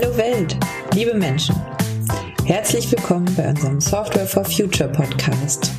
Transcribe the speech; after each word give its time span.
Hallo 0.00 0.16
Welt, 0.16 0.56
liebe 0.94 1.12
Menschen. 1.12 1.56
Herzlich 2.44 2.88
willkommen 2.92 3.34
bei 3.36 3.48
unserem 3.48 3.80
Software 3.80 4.28
for 4.28 4.44
Future 4.44 4.88
Podcast. 4.88 5.72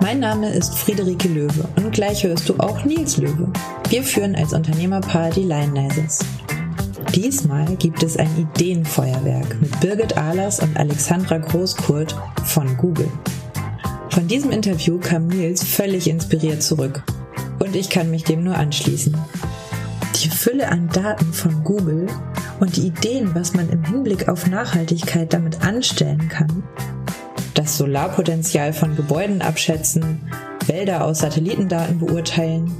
Mein 0.00 0.20
Name 0.20 0.52
ist 0.52 0.78
Friederike 0.78 1.26
Löwe 1.26 1.68
und 1.74 1.90
gleich 1.90 2.22
hörst 2.22 2.48
du 2.48 2.54
auch 2.58 2.84
Nils 2.84 3.16
Löwe. 3.16 3.52
Wir 3.88 4.04
führen 4.04 4.36
als 4.36 4.52
Unternehmerpaar 4.52 5.30
die 5.30 5.42
Lionizers. 5.42 6.20
Diesmal 7.12 7.74
gibt 7.74 8.04
es 8.04 8.16
ein 8.16 8.30
Ideenfeuerwerk 8.38 9.60
mit 9.60 9.80
Birgit 9.80 10.16
Ahlers 10.16 10.60
und 10.60 10.76
Alexandra 10.76 11.38
Großkurt 11.38 12.14
von 12.44 12.76
Google. 12.76 13.10
Von 14.10 14.28
diesem 14.28 14.52
Interview 14.52 15.00
kam 15.00 15.26
Nils 15.26 15.64
völlig 15.64 16.08
inspiriert 16.08 16.62
zurück. 16.62 17.02
Und 17.58 17.74
ich 17.74 17.90
kann 17.90 18.12
mich 18.12 18.22
dem 18.22 18.44
nur 18.44 18.54
anschließen. 18.54 19.16
Die 20.22 20.28
Fülle 20.28 20.68
an 20.68 20.88
Daten 20.92 21.32
von 21.32 21.64
Google 21.64 22.06
und 22.60 22.76
die 22.76 22.86
Ideen, 22.86 23.34
was 23.34 23.54
man 23.54 23.68
im 23.70 23.82
Hinblick 23.84 24.28
auf 24.28 24.46
Nachhaltigkeit 24.46 25.32
damit 25.32 25.62
anstellen 25.62 26.28
kann, 26.28 26.62
das 27.54 27.76
Solarpotenzial 27.78 28.72
von 28.72 28.94
Gebäuden 28.94 29.42
abschätzen, 29.42 30.20
Wälder 30.66 31.04
aus 31.04 31.20
Satellitendaten 31.20 31.98
beurteilen. 31.98 32.70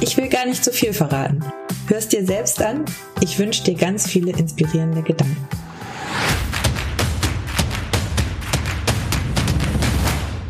Ich 0.00 0.16
will 0.16 0.28
gar 0.28 0.46
nicht 0.46 0.62
zu 0.62 0.72
viel 0.72 0.92
verraten. 0.92 1.42
Hörst 1.86 2.12
dir 2.12 2.26
selbst 2.26 2.60
an? 2.60 2.84
Ich 3.20 3.38
wünsche 3.38 3.64
dir 3.64 3.74
ganz 3.74 4.06
viele 4.06 4.32
inspirierende 4.32 5.02
Gedanken. 5.02 5.48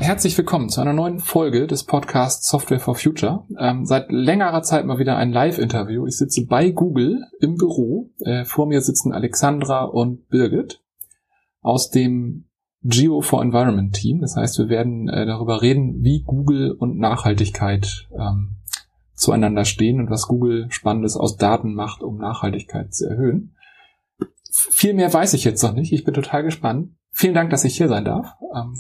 Herzlich 0.09 0.39
willkommen 0.39 0.71
zu 0.71 0.81
einer 0.81 0.95
neuen 0.95 1.19
Folge 1.19 1.67
des 1.67 1.85
Podcasts 1.85 2.49
Software 2.49 2.81
for 2.81 2.95
Future. 2.95 3.45
Ähm, 3.59 3.85
seit 3.85 4.11
längerer 4.11 4.63
Zeit 4.63 4.87
mal 4.87 4.99
wieder 4.99 5.19
ein 5.19 5.33
Live-Interview. 5.33 6.07
Ich 6.07 6.17
sitze 6.17 6.47
bei 6.47 6.71
Google 6.71 7.27
im 7.41 7.57
Büro. 7.57 8.09
Äh, 8.21 8.47
vor 8.47 8.65
mir 8.65 8.81
sitzen 8.81 9.13
Alexandra 9.13 9.85
und 9.85 10.27
Birgit 10.31 10.83
aus 11.61 11.91
dem 11.91 12.47
Geo 12.83 13.21
for 13.21 13.43
Environment 13.43 13.95
Team. 13.95 14.23
Das 14.23 14.35
heißt, 14.35 14.59
wir 14.59 14.71
werden 14.71 15.11
äh, 15.11 15.27
darüber 15.27 15.61
reden, 15.61 16.03
wie 16.03 16.23
Google 16.23 16.73
und 16.73 16.97
Nachhaltigkeit 16.97 18.09
ähm, 18.19 18.57
zueinander 19.13 19.67
stehen 19.67 20.01
und 20.01 20.09
was 20.09 20.27
Google 20.27 20.69
Spannendes 20.71 21.19
aus 21.19 21.37
Daten 21.37 21.75
macht, 21.75 22.03
um 22.03 22.17
Nachhaltigkeit 22.17 22.95
zu 22.95 23.11
erhöhen. 23.11 23.55
Viel 24.51 24.95
mehr 24.95 25.13
weiß 25.13 25.35
ich 25.35 25.45
jetzt 25.45 25.63
noch 25.63 25.75
nicht. 25.75 25.93
Ich 25.93 26.05
bin 26.05 26.15
total 26.15 26.45
gespannt. 26.45 26.95
Vielen 27.11 27.35
Dank, 27.35 27.51
dass 27.51 27.65
ich 27.65 27.77
hier 27.77 27.89
sein 27.89 28.07
darf. 28.07 28.33
Ähm, 28.57 28.73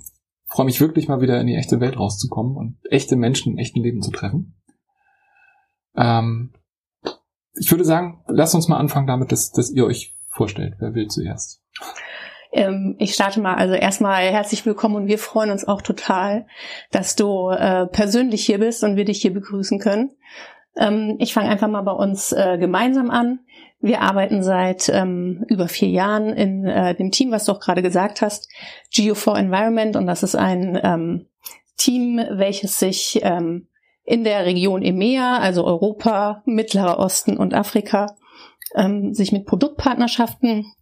freue 0.48 0.66
mich 0.66 0.80
wirklich 0.80 1.08
mal 1.08 1.20
wieder 1.20 1.40
in 1.40 1.46
die 1.46 1.56
echte 1.56 1.80
Welt 1.80 1.98
rauszukommen 1.98 2.56
und 2.56 2.78
echte 2.90 3.16
Menschen 3.16 3.52
im 3.52 3.58
echten 3.58 3.82
Leben 3.82 4.02
zu 4.02 4.10
treffen. 4.10 4.56
Ähm, 5.96 6.52
ich 7.54 7.70
würde 7.70 7.84
sagen, 7.84 8.22
lasst 8.26 8.54
uns 8.54 8.68
mal 8.68 8.78
anfangen 8.78 9.06
damit, 9.06 9.32
dass, 9.32 9.50
dass 9.50 9.70
ihr 9.70 9.84
euch 9.84 10.14
vorstellt. 10.28 10.74
Wer 10.78 10.94
will 10.94 11.08
zuerst? 11.08 11.62
Ähm, 12.52 12.96
ich 12.98 13.14
starte 13.14 13.40
mal. 13.40 13.56
Also 13.56 13.74
erstmal 13.74 14.22
herzlich 14.22 14.64
willkommen 14.64 14.96
und 14.96 15.06
wir 15.06 15.18
freuen 15.18 15.50
uns 15.50 15.66
auch 15.66 15.82
total, 15.82 16.46
dass 16.90 17.16
du 17.16 17.50
äh, 17.50 17.86
persönlich 17.86 18.46
hier 18.46 18.58
bist 18.58 18.84
und 18.84 18.96
wir 18.96 19.04
dich 19.04 19.20
hier 19.20 19.34
begrüßen 19.34 19.78
können. 19.78 20.12
Ähm, 20.76 21.16
ich 21.18 21.34
fange 21.34 21.50
einfach 21.50 21.68
mal 21.68 21.82
bei 21.82 21.92
uns 21.92 22.32
äh, 22.32 22.56
gemeinsam 22.58 23.10
an. 23.10 23.40
Wir 23.80 24.02
arbeiten 24.02 24.42
seit 24.42 24.88
ähm, 24.88 25.44
über 25.48 25.68
vier 25.68 25.88
Jahren 25.88 26.30
in 26.30 26.64
äh, 26.64 26.94
dem 26.96 27.12
Team, 27.12 27.30
was 27.30 27.44
du 27.44 27.52
auch 27.52 27.60
gerade 27.60 27.82
gesagt 27.82 28.22
hast, 28.22 28.48
Geo4 28.92 29.38
Environment. 29.38 29.94
Und 29.96 30.06
das 30.06 30.22
ist 30.22 30.34
ein 30.34 30.78
ähm, 30.82 31.26
Team, 31.76 32.20
welches 32.30 32.78
sich 32.78 33.20
ähm, 33.22 33.68
in 34.04 34.24
der 34.24 34.46
Region 34.46 34.82
EMEA, 34.82 35.38
also 35.38 35.64
Europa, 35.64 36.42
Mittlerer 36.44 36.98
Osten 36.98 37.36
und 37.36 37.54
Afrika, 37.54 38.16
ähm, 38.74 39.14
sich 39.14 39.30
mit 39.32 39.46
Produktpartnerschaften 39.46 40.72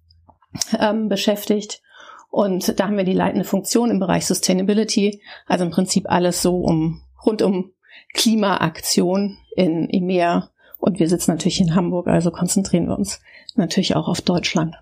ähm, 0.79 1.09
beschäftigt. 1.09 1.83
Und 2.31 2.79
da 2.79 2.87
haben 2.87 2.97
wir 2.97 3.05
die 3.05 3.13
leitende 3.13 3.45
Funktion 3.45 3.91
im 3.91 3.99
Bereich 3.99 4.27
Sustainability, 4.27 5.21
also 5.47 5.65
im 5.65 5.71
Prinzip 5.71 6.09
alles 6.09 6.41
so 6.41 6.59
um 6.59 7.03
rund 7.25 7.43
um 7.43 7.73
Klimaaktion 8.15 9.39
in 9.55 9.89
EMEA. 9.91 10.51
Und 10.79 10.99
wir 10.99 11.09
sitzen 11.09 11.33
natürlich 11.33 11.61
in 11.61 11.75
Hamburg, 11.75 12.07
also 12.07 12.31
konzentrieren 12.31 12.87
wir 12.87 12.99
uns 12.99 13.21
natürlich 13.55 13.97
auch 13.97 14.09
auf 14.09 14.21
Deutschland. 14.21 14.77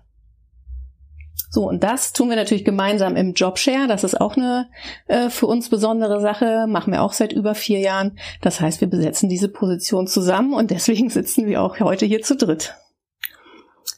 So, 1.49 1.67
und 1.69 1.83
das 1.83 2.11
tun 2.11 2.29
wir 2.29 2.35
natürlich 2.35 2.65
gemeinsam 2.65 3.15
im 3.15 3.33
Jobshare. 3.33 3.87
Das 3.87 4.03
ist 4.03 4.19
auch 4.19 4.35
eine 4.35 4.69
äh, 5.07 5.29
für 5.29 5.47
uns 5.47 5.69
besondere 5.69 6.19
Sache. 6.19 6.65
Machen 6.67 6.91
wir 6.91 7.01
auch 7.01 7.13
seit 7.13 7.31
über 7.31 7.55
vier 7.55 7.79
Jahren. 7.79 8.17
Das 8.41 8.59
heißt, 8.59 8.81
wir 8.81 8.89
besetzen 8.89 9.29
diese 9.29 9.47
Position 9.47 10.07
zusammen 10.07 10.53
und 10.53 10.71
deswegen 10.71 11.09
sitzen 11.11 11.45
wir 11.45 11.61
auch 11.61 11.79
heute 11.79 12.05
hier 12.05 12.21
zu 12.21 12.35
dritt. 12.35 12.75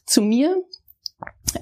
Zu 0.05 0.21
mir 0.21 0.55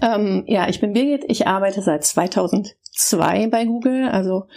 ähm, 0.01 0.43
ja, 0.47 0.67
ich 0.67 0.79
bin 0.79 0.93
Birgit. 0.93 1.25
Ich 1.27 1.47
arbeite 1.47 1.81
seit 1.81 2.03
2002 2.03 3.47
bei 3.47 3.65
Google, 3.65 4.09
also 4.09 4.47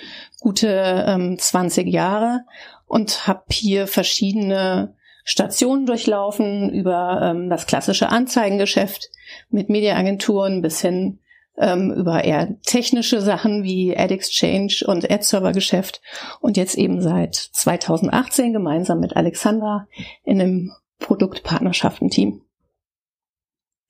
gute 0.40 1.04
ähm, 1.06 1.38
20 1.38 1.88
Jahre 1.88 2.44
und 2.86 3.26
habe 3.26 3.44
hier 3.50 3.86
verschiedene 3.86 4.94
Stationen 5.30 5.84
durchlaufen 5.84 6.70
über 6.70 7.20
ähm, 7.22 7.50
das 7.50 7.66
klassische 7.66 8.08
Anzeigengeschäft 8.08 9.10
mit 9.50 9.68
Mediaagenturen 9.68 10.62
bis 10.62 10.80
hin 10.80 11.18
ähm, 11.58 11.92
über 11.92 12.24
eher 12.24 12.58
technische 12.62 13.20
Sachen 13.20 13.62
wie 13.62 13.94
Ad 13.94 14.14
Exchange 14.14 14.84
und 14.86 15.10
Ad 15.10 15.22
Server 15.22 15.52
Geschäft 15.52 16.00
und 16.40 16.56
jetzt 16.56 16.76
eben 16.76 17.02
seit 17.02 17.34
2018 17.34 18.54
gemeinsam 18.54 19.00
mit 19.00 19.16
Alexandra 19.16 19.86
in 20.24 20.40
einem 20.40 20.72
Produktpartnerschaften-Team. 20.98 22.40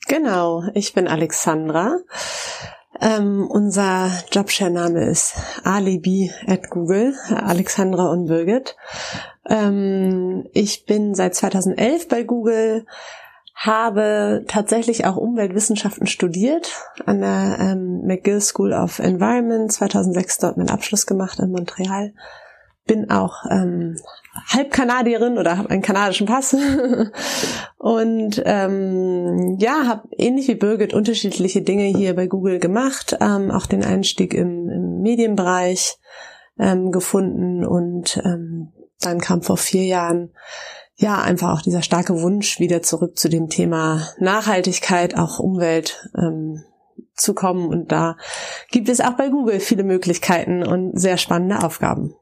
Genau, 0.09 0.65
ich 0.75 0.93
bin 0.93 1.07
Alexandra. 1.07 1.99
Ähm, 3.01 3.47
unser 3.49 4.11
Jobshare-Name 4.33 5.05
ist 5.05 5.37
Alibi 5.63 6.33
at 6.49 6.69
Google, 6.69 7.15
Alexandra 7.29 8.11
und 8.11 8.27
Birgit. 8.27 8.75
Ähm, 9.49 10.47
ich 10.53 10.85
bin 10.87 11.15
seit 11.15 11.35
2011 11.35 12.09
bei 12.09 12.23
Google, 12.23 12.87
habe 13.55 14.45
tatsächlich 14.47 15.05
auch 15.05 15.17
Umweltwissenschaften 15.17 16.07
studiert 16.07 16.73
an 17.07 17.21
der 17.21 17.59
ähm, 17.61 18.03
McGill 18.07 18.41
School 18.41 18.73
of 18.73 19.01
Environment, 19.01 19.73
2006 19.73 20.39
dort 20.39 20.57
meinen 20.57 20.71
Abschluss 20.71 21.07
gemacht 21.07 21.41
in 21.41 21.51
Montreal. 21.51 22.13
Bin 22.87 23.11
auch 23.11 23.45
ähm, 23.51 23.97
Halbkanadierin 24.47 25.39
oder 25.39 25.59
habe 25.59 25.71
einen 25.71 25.83
kanadischen 25.83 26.27
Pass. 26.27 26.57
Und 27.79 28.43
ähm, 28.45 29.57
ja, 29.59 29.87
habe 29.87 30.09
ähnlich 30.17 30.49
wie 30.49 30.55
Birgit 30.55 30.95
unterschiedliche 30.95 31.63
Dinge 31.63 31.85
hier 31.85 32.15
bei 32.15 32.29
Google 32.29 32.61
gemacht, 32.61 33.17
ähm, 33.21 33.51
auch 33.51 33.67
den 33.67 33.85
Einstieg 33.85 34.35
im, 34.35 34.69
im 34.69 35.01
Medienbereich 35.03 35.99
ähm, 36.59 36.93
gefunden 36.93 37.65
und 37.65 38.21
ähm, 38.25 38.73
dann 39.01 39.21
kam 39.21 39.43
vor 39.43 39.57
vier 39.57 39.85
Jahren 39.85 40.31
ja 40.97 41.21
einfach 41.21 41.53
auch 41.53 41.63
dieser 41.63 41.83
starke 41.83 42.21
Wunsch 42.21 42.59
wieder 42.59 42.83
zurück 42.83 43.19
zu 43.19 43.29
dem 43.29 43.49
Thema 43.49 44.09
Nachhaltigkeit, 44.19 45.17
auch 45.17 45.39
Umwelt 45.39 46.09
ähm, 46.17 46.65
zu 47.15 47.35
kommen 47.35 47.69
und 47.69 47.93
da 47.93 48.17
gibt 48.71 48.89
es 48.89 49.01
auch 49.01 49.17
bei 49.17 49.29
Google 49.29 49.61
viele 49.61 49.85
Möglichkeiten 49.85 50.65
und 50.65 50.99
sehr 50.99 51.17
spannende 51.17 51.63
Aufgaben. 51.63 52.15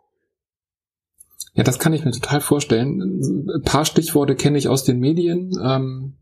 Ja, 1.55 1.65
das 1.65 1.79
kann 1.79 1.95
ich 1.95 2.05
mir 2.05 2.13
total 2.13 2.43
vorstellen. 2.43 3.23
Ein 3.55 3.63
paar 3.63 3.87
Stichworte 3.87 4.37
kenne 4.37 4.59
ich 4.59 4.69
aus 4.69 4.85
den 4.85 4.99
Medien. 4.99 5.53
Ähm, 5.63 6.19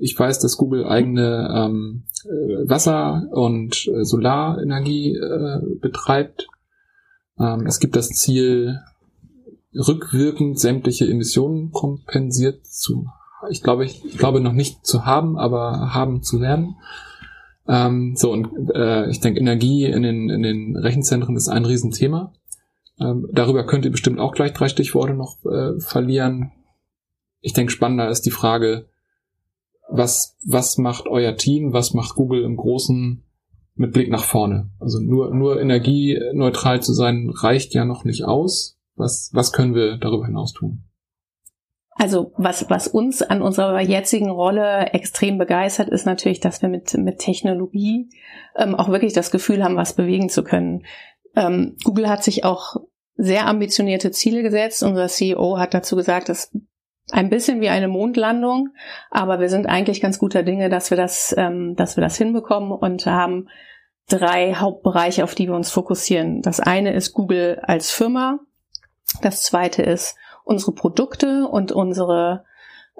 ich 0.00 0.16
weiß, 0.16 0.38
dass 0.38 0.56
Google 0.56 0.86
eigene 0.86 1.48
ähm, 1.52 2.04
äh, 2.24 2.68
Wasser- 2.68 3.26
und 3.32 3.88
äh, 3.88 4.04
Solarenergie 4.04 5.16
äh, 5.16 5.60
betreibt. 5.80 6.46
Ähm, 7.40 7.66
es 7.66 7.80
gibt 7.80 7.96
das 7.96 8.10
Ziel, 8.10 8.78
rückwirkend 9.74 10.58
sämtliche 10.58 11.06
Emissionen 11.06 11.70
kompensiert 11.72 12.66
zu, 12.66 13.06
ich 13.50 13.62
glaube, 13.62 13.84
ich, 13.84 14.04
ich 14.04 14.18
glaube 14.18 14.40
noch 14.40 14.52
nicht 14.52 14.84
zu 14.84 15.04
haben, 15.06 15.38
aber 15.38 15.94
haben 15.94 16.22
zu 16.22 16.40
werden. 16.40 16.76
Ähm, 17.68 18.14
so, 18.16 18.32
und 18.32 18.48
äh, 18.74 19.08
ich 19.10 19.20
denke, 19.20 19.40
Energie 19.40 19.84
in 19.84 20.02
den, 20.02 20.30
in 20.30 20.42
den 20.42 20.76
Rechenzentren 20.76 21.36
ist 21.36 21.48
ein 21.48 21.64
Riesenthema. 21.64 22.32
Ähm, 22.98 23.28
darüber 23.32 23.64
könnt 23.64 23.84
ihr 23.84 23.92
bestimmt 23.92 24.18
auch 24.18 24.32
gleich 24.32 24.54
drei 24.54 24.68
Stichworte 24.68 25.14
noch 25.14 25.44
äh, 25.44 25.78
verlieren. 25.78 26.52
Ich 27.40 27.52
denke, 27.52 27.72
spannender 27.72 28.08
ist 28.08 28.22
die 28.22 28.30
Frage, 28.30 28.88
was, 29.88 30.36
was 30.44 30.78
macht 30.78 31.06
euer 31.06 31.36
Team, 31.36 31.72
was 31.72 31.94
macht 31.94 32.14
Google 32.14 32.42
im 32.42 32.56
Großen 32.56 33.22
mit 33.74 33.92
Blick 33.92 34.10
nach 34.10 34.24
vorne? 34.24 34.70
Also 34.80 34.98
nur, 34.98 35.32
nur 35.34 35.60
energieneutral 35.60 36.82
zu 36.82 36.92
sein 36.92 37.30
reicht 37.30 37.74
ja 37.74 37.84
noch 37.84 38.04
nicht 38.04 38.24
aus. 38.24 38.77
Was, 38.98 39.30
was 39.32 39.52
können 39.52 39.74
wir 39.74 39.96
darüber 39.98 40.26
hinaus 40.26 40.52
tun? 40.52 40.84
Also 41.98 42.32
was, 42.36 42.70
was 42.70 42.86
uns 42.86 43.22
an 43.22 43.42
unserer 43.42 43.80
jetzigen 43.80 44.30
Rolle 44.30 44.92
extrem 44.92 45.36
begeistert, 45.36 45.88
ist 45.88 46.06
natürlich, 46.06 46.38
dass 46.38 46.62
wir 46.62 46.68
mit, 46.68 46.94
mit 46.94 47.18
Technologie 47.18 48.08
ähm, 48.56 48.76
auch 48.76 48.88
wirklich 48.88 49.14
das 49.14 49.32
Gefühl 49.32 49.64
haben, 49.64 49.76
was 49.76 49.94
bewegen 49.94 50.28
zu 50.28 50.44
können. 50.44 50.84
Ähm, 51.34 51.76
Google 51.82 52.08
hat 52.08 52.22
sich 52.22 52.44
auch 52.44 52.76
sehr 53.16 53.48
ambitionierte 53.48 54.12
Ziele 54.12 54.42
gesetzt. 54.42 54.84
Unser 54.84 55.08
CEO 55.08 55.58
hat 55.58 55.74
dazu 55.74 55.96
gesagt, 55.96 56.28
dass 56.28 56.52
ein 57.10 57.30
bisschen 57.30 57.60
wie 57.60 57.68
eine 57.68 57.88
Mondlandung, 57.88 58.68
aber 59.10 59.40
wir 59.40 59.48
sind 59.48 59.66
eigentlich 59.66 60.00
ganz 60.00 60.20
guter 60.20 60.44
Dinge, 60.44 60.68
dass 60.68 60.90
wir 60.90 60.96
das, 60.96 61.34
ähm, 61.36 61.74
dass 61.74 61.96
wir 61.96 62.02
das 62.02 62.16
hinbekommen 62.16 62.70
und 62.70 63.06
haben 63.06 63.48
drei 64.08 64.54
Hauptbereiche, 64.54 65.24
auf 65.24 65.34
die 65.34 65.48
wir 65.48 65.54
uns 65.54 65.70
fokussieren. 65.70 66.42
Das 66.42 66.60
eine 66.60 66.92
ist 66.94 67.12
Google 67.12 67.60
als 67.62 67.90
Firma. 67.90 68.38
Das 69.22 69.42
zweite 69.42 69.82
ist 69.82 70.16
unsere 70.44 70.72
Produkte 70.72 71.46
und 71.46 71.72
unsere 71.72 72.44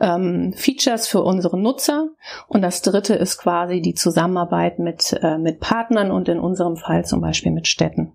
ähm, 0.00 0.52
Features 0.54 1.08
für 1.08 1.22
unsere 1.22 1.58
Nutzer. 1.58 2.08
Und 2.46 2.62
das 2.62 2.82
dritte 2.82 3.14
ist 3.14 3.38
quasi 3.38 3.80
die 3.80 3.94
Zusammenarbeit 3.94 4.78
mit, 4.78 5.18
äh, 5.22 5.38
mit 5.38 5.60
Partnern 5.60 6.10
und 6.10 6.28
in 6.28 6.38
unserem 6.38 6.76
Fall 6.76 7.04
zum 7.04 7.20
Beispiel 7.20 7.52
mit 7.52 7.66
Städten. 7.66 8.12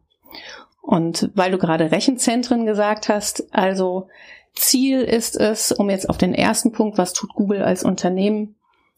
Und 0.81 1.31
weil 1.34 1.51
du 1.51 1.57
gerade 1.57 1.92
Rechenzentren 1.92 2.66
gesagt 2.66 3.10
hast, 3.10 3.54
also 3.54 4.07
Ziel 4.54 5.01
ist 5.01 5.36
es, 5.36 5.72
um 5.72 5.90
jetzt 5.90 6.10
auf 6.10 6.18
den 6.18 6.34
ersten 6.34 6.72
Punkt, 6.72 6.98
was 6.98 7.13
tut 7.13 7.34
Google 7.34 7.63
als 7.63 7.84
Unternehmen 7.84 8.56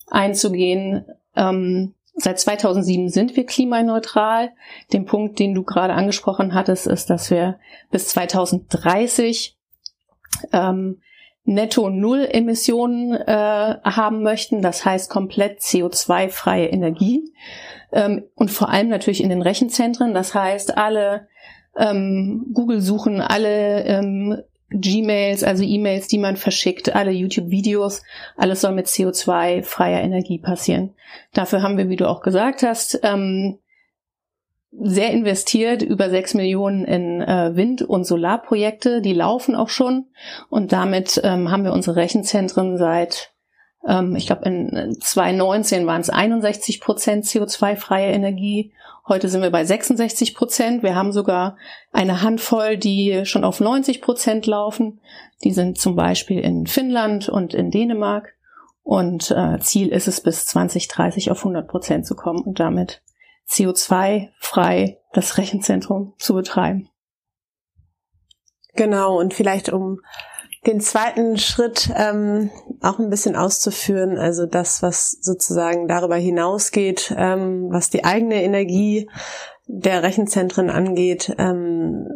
einzugehen, 0.10 1.06
ähm, 1.36 1.95
Seit 2.18 2.40
2007 2.40 3.10
sind 3.10 3.36
wir 3.36 3.46
klimaneutral. 3.46 4.52
Den 4.94 5.06
Punkt, 5.06 5.38
den 5.40 5.54
du 5.54 5.64
gerade 5.64 5.94
angesprochen 5.94 6.54
hattest, 6.54 6.88
ist, 6.88 7.10
dass 7.10 7.30
wir 7.30 7.60
bis 7.92 8.08
2030 8.08 9.58
ähm, 10.54 11.02
netto 11.44 11.90
Null 11.90 12.28
Emissionen 12.32 13.14
äh, 13.14 13.76
haben 13.84 14.24
möchten. 14.24 14.62
Das 14.62 14.86
heißt 14.86 15.10
komplett 15.10 15.60
CO2-freie 15.60 16.68
Energie. 16.68 17.32
Ähm, 17.92 18.24
und 18.36 18.50
vor 18.50 18.70
allem 18.70 18.88
natürlich 18.88 19.22
in 19.22 19.30
den 19.30 19.42
Rechenzentren. 19.42 20.14
Das 20.14 20.34
heißt, 20.34 20.78
alle 20.78 21.28
ähm, 21.78 22.48
Google-Suchen, 22.54 23.20
alle 23.20 23.84
ähm, 23.84 24.42
Gmails, 24.76 25.44
also 25.44 25.64
E-Mails, 25.64 26.08
die 26.08 26.18
man 26.18 26.38
verschickt, 26.38 26.96
alle 26.96 27.12
YouTube-Videos, 27.12 28.04
alles 28.36 28.62
soll 28.62 28.74
mit 28.74 28.88
CO2-freier 28.88 30.02
Energie 30.02 30.38
passieren. 30.38 30.94
Dafür 31.34 31.62
haben 31.62 31.78
wir, 31.78 31.90
wie 31.90 31.96
du 31.96 32.08
auch 32.08 32.22
gesagt 32.22 32.64
hast, 32.64 33.00
ähm, 33.04 33.60
sehr 34.78 35.12
investiert, 35.12 35.82
über 35.82 36.10
sechs 36.10 36.34
Millionen 36.34 36.84
in 36.84 37.22
äh, 37.22 37.56
Wind- 37.56 37.82
und 37.82 38.06
Solarprojekte, 38.06 39.02
die 39.02 39.14
laufen 39.14 39.56
auch 39.56 39.70
schon. 39.70 40.08
Und 40.50 40.74
damit 40.74 41.20
ähm, 41.24 41.50
haben 41.50 41.64
wir 41.64 41.74
unsere 41.74 41.96
Rechenzentren 41.96 42.78
seit, 42.78 43.34
ähm, 43.88 44.16
ich 44.16 44.28
glaube, 44.28 44.46
in 44.46 44.98
2019 45.00 45.86
waren 45.88 46.02
es 46.02 46.10
61 46.10 46.82
Prozent 46.82 47.26
CO2-freie 47.26 48.12
Energie 48.12 48.74
Heute 49.08 49.30
sind 49.30 49.44
wir 49.44 49.52
bei 49.52 49.64
66 49.64 50.34
Prozent. 50.34 50.82
Wir 50.82 50.96
haben 50.96 51.12
sogar 51.12 51.58
eine 51.92 52.24
Handvoll, 52.24 52.76
die 52.76 53.24
schon 53.26 53.44
auf 53.44 53.60
90 53.60 54.02
Prozent 54.02 54.48
laufen. 54.48 55.00
Die 55.44 55.52
sind 55.52 55.78
zum 55.78 55.96
Beispiel 55.96 56.40
in 56.40 56.66
Finnland 56.66 57.30
und 57.30 57.54
in 57.54 57.70
Dänemark. 57.70 58.34
Und 58.82 59.30
äh, 59.30 59.60
Ziel 59.60 59.90
ist 59.90 60.08
es, 60.08 60.22
bis 60.22 60.48
2030 60.48 61.30
auf 61.30 61.40
100 61.40 61.68
Prozent 61.68 62.08
zu 62.08 62.16
kommen 62.16 62.42
und 62.42 62.60
damit 62.60 63.04
CO2-frei 63.48 65.00
das 65.14 65.38
Rechenzentrum 65.38 66.14
zu 66.18 66.34
betreiben. 66.34 66.90
Genau, 68.74 69.20
und 69.20 69.36
vielleicht 69.36 69.70
um 69.70 70.00
den 70.66 70.82
zweiten 70.82 71.38
Schritt 71.38 71.92
ähm, 71.96 72.50
auch 72.82 73.00
ein 73.00 73.10
bisschen 73.10 73.36
auszuführen, 73.36 74.18
also 74.18 74.46
das, 74.46 74.82
was 74.82 75.12
sozusagen 75.22 75.88
darüber 75.88 76.16
hinausgeht, 76.16 77.14
ähm, 77.18 77.68
was 77.70 77.90
die 77.90 78.04
eigene 78.04 78.44
Energie 78.44 79.10
der 79.68 80.04
Rechenzentren 80.04 80.70
angeht, 80.70 81.36
ähm, 81.38 82.08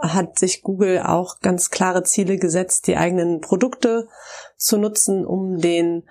hat 0.00 0.38
sich 0.38 0.62
Google 0.62 1.02
auch 1.04 1.40
ganz 1.40 1.70
klare 1.70 2.02
Ziele 2.04 2.38
gesetzt, 2.38 2.86
die 2.86 2.96
eigenen 2.96 3.40
Produkte 3.40 4.08
zu 4.56 4.78
nutzen, 4.78 5.26
um 5.26 5.58
den 5.58 6.04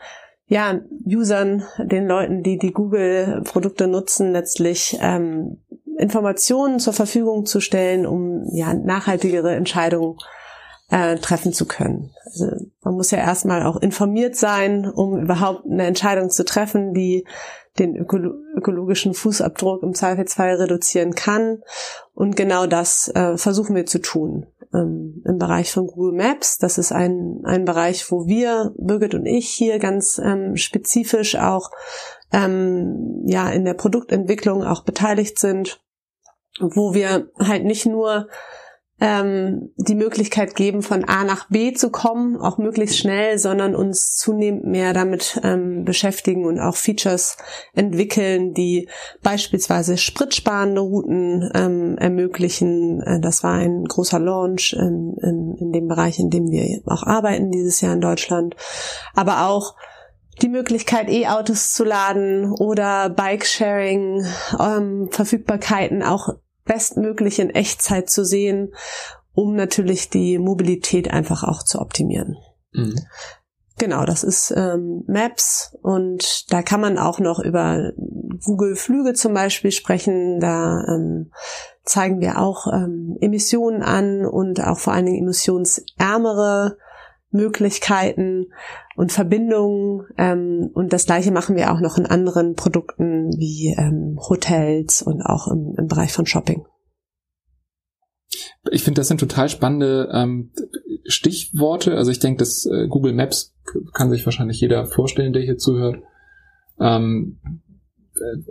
ja, 0.47 0.79
Usern, 1.05 1.63
den 1.77 2.07
Leuten, 2.07 2.41
die 2.41 2.57
die 2.57 2.71
Google-Produkte 2.71 3.87
nutzen, 3.87 4.31
letztlich 4.31 4.97
ähm, 5.01 5.61
Informationen 5.97 6.79
zur 6.79 6.93
Verfügung 6.93 7.45
zu 7.45 7.59
stellen, 7.59 8.05
um 8.05 8.45
ja 8.53 8.73
nachhaltigere 8.73 9.55
Entscheidungen 9.55 10.17
äh, 10.89 11.17
treffen 11.17 11.53
zu 11.53 11.65
können. 11.65 12.11
Also 12.25 12.47
man 12.83 12.95
muss 12.95 13.11
ja 13.11 13.17
erstmal 13.17 13.63
auch 13.63 13.77
informiert 13.77 14.35
sein, 14.35 14.89
um 14.89 15.19
überhaupt 15.19 15.65
eine 15.65 15.85
Entscheidung 15.85 16.29
zu 16.29 16.45
treffen, 16.45 16.93
die 16.93 17.25
den 17.79 17.95
ökolo 17.95 18.33
ökologischen 18.55 19.13
Fußabdruck 19.13 19.83
im 19.83 19.93
Zweifelsfall 19.93 20.55
reduzieren 20.55 21.13
kann. 21.13 21.61
Und 22.13 22.35
genau 22.35 22.65
das 22.65 23.09
äh, 23.09 23.37
versuchen 23.37 23.75
wir 23.75 23.85
zu 23.85 23.99
tun. 23.99 24.47
Ähm, 24.73 25.21
Im 25.25 25.37
Bereich 25.37 25.71
von 25.71 25.87
Google 25.87 26.17
Maps, 26.17 26.57
das 26.57 26.77
ist 26.77 26.91
ein, 26.91 27.41
ein 27.43 27.65
Bereich, 27.65 28.11
wo 28.11 28.25
wir, 28.25 28.73
Birgit 28.77 29.13
und 29.13 29.25
ich, 29.25 29.49
hier 29.49 29.77
ganz 29.79 30.19
ähm, 30.23 30.55
spezifisch 30.55 31.35
auch 31.35 31.69
ähm, 32.33 33.23
ja 33.25 33.49
in 33.49 33.63
der 33.63 33.75
Produktentwicklung 33.75 34.63
auch 34.63 34.83
beteiligt 34.83 35.37
sind, 35.39 35.79
wo 36.59 36.93
wir 36.93 37.29
halt 37.39 37.63
nicht 37.63 37.85
nur 37.85 38.27
ähm, 38.99 39.73
die 39.77 39.95
Möglichkeit 39.95 40.55
geben, 40.55 40.81
von 40.81 41.03
A 41.05 41.23
nach 41.23 41.49
B 41.49 41.73
zu 41.73 41.91
kommen, 41.91 42.37
auch 42.37 42.57
möglichst 42.57 42.97
schnell, 42.97 43.37
sondern 43.37 43.75
uns 43.75 44.15
zunehmend 44.15 44.65
mehr 44.65 44.93
damit 44.93 45.39
ähm, 45.43 45.85
beschäftigen 45.85 46.45
und 46.45 46.59
auch 46.59 46.75
Features 46.75 47.37
entwickeln, 47.73 48.53
die 48.53 48.89
beispielsweise 49.21 49.97
spritsparende 49.97 50.81
Routen 50.81 51.51
ähm, 51.53 51.97
ermöglichen. 51.99 53.01
Äh, 53.01 53.19
das 53.19 53.43
war 53.43 53.53
ein 53.53 53.85
großer 53.85 54.19
Launch 54.19 54.73
in, 54.73 55.15
in, 55.21 55.55
in 55.59 55.71
dem 55.71 55.87
Bereich, 55.87 56.17
in 56.17 56.31
dem 56.31 56.49
wir 56.49 56.81
auch 56.87 57.03
arbeiten 57.03 57.51
dieses 57.51 57.81
Jahr 57.81 57.93
in 57.93 58.01
Deutschland. 58.01 58.55
Aber 59.13 59.47
auch 59.47 59.75
die 60.41 60.49
Möglichkeit, 60.49 61.09
E-Autos 61.09 61.73
zu 61.73 61.83
laden 61.83 62.51
oder 62.51 63.09
Bike-Sharing, 63.09 64.25
ähm, 64.59 65.09
Verfügbarkeiten 65.11 66.03
auch 66.03 66.29
bestmöglich 66.67 67.39
in 67.39 67.49
Echtzeit 67.49 68.09
zu 68.09 68.23
sehen, 68.23 68.73
um 69.33 69.55
natürlich 69.55 70.09
die 70.09 70.37
Mobilität 70.37 71.11
einfach 71.11 71.43
auch 71.43 71.63
zu 71.63 71.79
optimieren. 71.79 72.37
Mhm. 72.73 72.95
Genau, 73.79 74.05
das 74.05 74.23
ist 74.23 74.51
ähm, 74.57 75.03
Maps 75.07 75.77
und 75.83 76.51
da 76.51 76.63
kann 76.63 76.81
man 76.81 76.97
auch 76.97 77.19
noch 77.19 77.39
über 77.39 77.91
Google 78.43 78.75
Flüge 78.75 79.13
zum 79.13 79.35
Beispiel 79.35 79.71
sprechen. 79.71 80.39
Da 80.39 80.83
ähm, 80.87 81.31
zeigen 81.83 82.19
wir 82.19 82.39
auch 82.39 82.65
ähm, 82.73 83.17
Emissionen 83.21 83.83
an 83.83 84.25
und 84.25 84.63
auch 84.63 84.79
vor 84.79 84.93
allen 84.93 85.05
Dingen 85.05 85.21
emissionsärmere 85.21 86.77
Möglichkeiten 87.29 88.47
und 88.97 89.11
Verbindungen. 89.11 90.07
Ähm, 90.17 90.71
und 90.73 90.91
das 90.91 91.05
gleiche 91.05 91.31
machen 91.31 91.55
wir 91.55 91.71
auch 91.71 91.79
noch 91.79 91.97
in 91.97 92.07
anderen 92.07 92.55
Produkten 92.55 93.29
wie 93.37 93.75
ähm, 93.77 94.17
Hotels 94.27 95.03
und 95.03 95.21
auch 95.21 95.47
im, 95.47 95.75
im 95.77 95.87
Bereich 95.87 96.11
von 96.11 96.25
Shopping. 96.25 96.65
Ich 98.71 98.83
finde, 98.83 98.99
das 98.99 99.07
sind 99.07 99.19
total 99.19 99.49
spannende 99.49 100.09
ähm, 100.11 100.51
Stichworte. 101.05 101.95
Also 101.95 102.09
ich 102.09 102.19
denke, 102.19 102.39
dass 102.39 102.65
äh, 102.65 102.87
Google 102.87 103.13
Maps 103.13 103.55
kann 103.93 104.09
sich 104.09 104.25
wahrscheinlich 104.25 104.59
jeder 104.59 104.87
vorstellen, 104.87 105.31
der 105.31 105.43
hier 105.43 105.57
zuhört. 105.57 106.01
Ähm, 106.79 107.39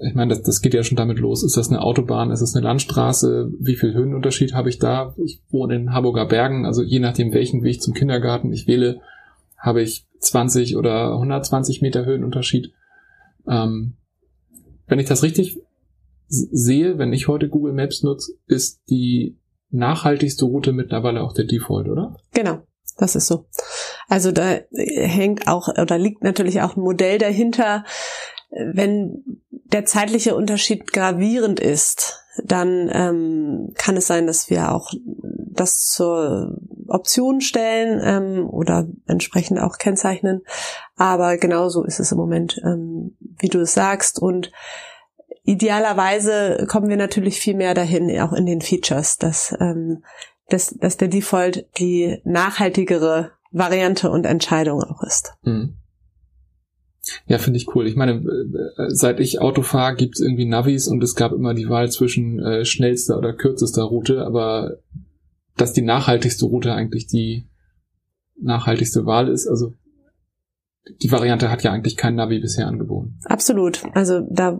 ich 0.07 0.15
meine, 0.15 0.29
das, 0.29 0.43
das 0.43 0.63
geht 0.63 0.75
ja 0.75 0.85
schon 0.85 0.97
damit 0.97 1.19
los. 1.19 1.43
Ist 1.43 1.57
das 1.57 1.71
eine 1.71 1.83
Autobahn? 1.83 2.31
Ist 2.31 2.41
das 2.41 2.55
eine 2.55 2.65
Landstraße? 2.65 3.51
Wie 3.59 3.75
viel 3.75 3.95
Höhenunterschied 3.95 4.55
habe 4.55 4.69
ich 4.69 4.79
da? 4.79 5.13
Ich 5.25 5.43
wohne 5.51 5.75
in 5.75 5.93
Hamburger 5.93 6.27
Bergen, 6.27 6.65
also 6.65 6.85
je 6.85 7.01
nachdem, 7.01 7.33
welchen 7.33 7.65
Weg 7.65 7.83
zum 7.83 7.95
Kindergarten 7.95 8.53
ich 8.53 8.69
wähle, 8.69 9.01
habe 9.59 9.83
ich 9.83 10.06
20 10.21 10.77
oder 10.77 11.13
120 11.13 11.83
Meter 11.83 12.05
Höhenunterschied. 12.05 12.73
Ähm, 13.49 13.97
wenn 14.87 14.99
ich 14.99 15.07
das 15.07 15.23
richtig 15.23 15.59
sehe, 16.29 16.99
wenn 16.99 17.13
ich 17.13 17.29
heute 17.29 17.49
Google 17.49 17.73
Maps 17.73 18.03
nutze, 18.03 18.33
ist 18.47 18.81
die 18.89 19.39
nachhaltigste 19.71 20.45
Route 20.45 20.73
mittlerweile 20.73 21.23
auch 21.23 21.33
der 21.33 21.45
Default, 21.45 21.89
oder? 21.89 22.17
Genau, 22.33 22.63
das 22.97 23.17
ist 23.17 23.27
so. 23.27 23.47
Also 24.09 24.33
da 24.33 24.61
hängt 24.73 25.49
auch 25.49 25.69
oder 25.69 25.99
liegt 25.99 26.23
natürlich 26.23 26.63
auch 26.63 26.77
ein 26.77 26.83
Modell 26.83 27.19
dahinter. 27.19 27.85
Wenn 28.51 29.41
der 29.51 29.85
zeitliche 29.85 30.37
Unterschied 30.37 30.93
gravierend 30.93 31.59
ist, 31.61 32.21
dann 32.45 32.91
ähm, 32.93 33.73
kann 33.75 33.97
es 33.97 34.07
sein, 34.07 34.27
dass 34.27 34.51
wir 34.51 34.73
auch 34.73 34.93
das 35.53 35.87
zur 35.87 36.59
Option 36.89 37.41
stellen 37.41 38.01
ähm, 38.03 38.49
oder 38.49 38.87
entsprechend 39.07 39.61
auch 39.61 39.79
kennzeichnen. 39.79 40.43
Aber 40.97 41.37
genauso 41.37 41.85
ist 41.85 42.01
es 42.01 42.13
im 42.13 42.19
Moment, 42.19 42.61
ähm, 42.65 43.17
wie 43.39 43.49
du 43.49 43.61
es 43.61 43.75
sagst. 43.75 44.21
Und 44.21 44.51
idealerweise 45.45 46.67
kommen 46.69 46.89
wir 46.89 46.97
natürlich 46.97 47.39
viel 47.39 47.55
mehr 47.55 47.75
dahin, 47.75 48.19
auch 48.21 48.33
in 48.33 48.47
den 48.47 48.61
Features, 48.61 49.17
dass, 49.19 49.55
ähm, 49.61 50.05
dass, 50.49 50.75
dass 50.79 50.97
der 50.97 51.09
Default 51.09 51.67
die 51.79 52.21
nachhaltigere 52.25 53.33
Variante 53.51 54.11
und 54.11 54.27
Entscheidung 54.27 54.83
auch 54.83 55.03
ist. 55.03 55.35
Mhm. 55.43 55.77
Ja, 57.27 57.39
finde 57.39 57.59
ich 57.59 57.75
cool. 57.75 57.87
Ich 57.87 57.97
meine, 57.97 58.15
äh, 58.15 58.89
seit 58.89 59.21
ich 59.21 59.41
Auto 59.41 59.63
fahre, 59.63 59.95
gibt 59.95 60.17
es 60.17 60.21
irgendwie 60.21 60.45
Navis 60.45 60.89
und 60.89 61.03
es 61.03 61.15
gab 61.15 61.33
immer 61.33 61.55
die 61.55 61.69
Wahl 61.69 61.91
zwischen 61.91 62.41
äh, 62.41 62.65
schnellster 62.65 63.17
oder 63.17 63.33
kürzester 63.33 63.85
Route, 63.85 64.25
aber 64.25 64.79
dass 65.57 65.73
die 65.73 65.83
nachhaltigste 65.83 66.47
Route 66.47 66.73
eigentlich 66.73 67.07
die 67.07 67.49
nachhaltigste 68.41 69.07
Wahl 69.07 69.29
ist. 69.29 69.47
Also 69.47 69.73
die 71.03 71.11
Variante 71.11 71.51
hat 71.51 71.63
ja 71.63 71.73
eigentlich 71.73 71.97
kein 71.97 72.15
Navi 72.15 72.39
bisher 72.39 72.67
angeboten. 72.67 73.19
Absolut. 73.25 73.83
Also 73.95 74.21
da 74.31 74.59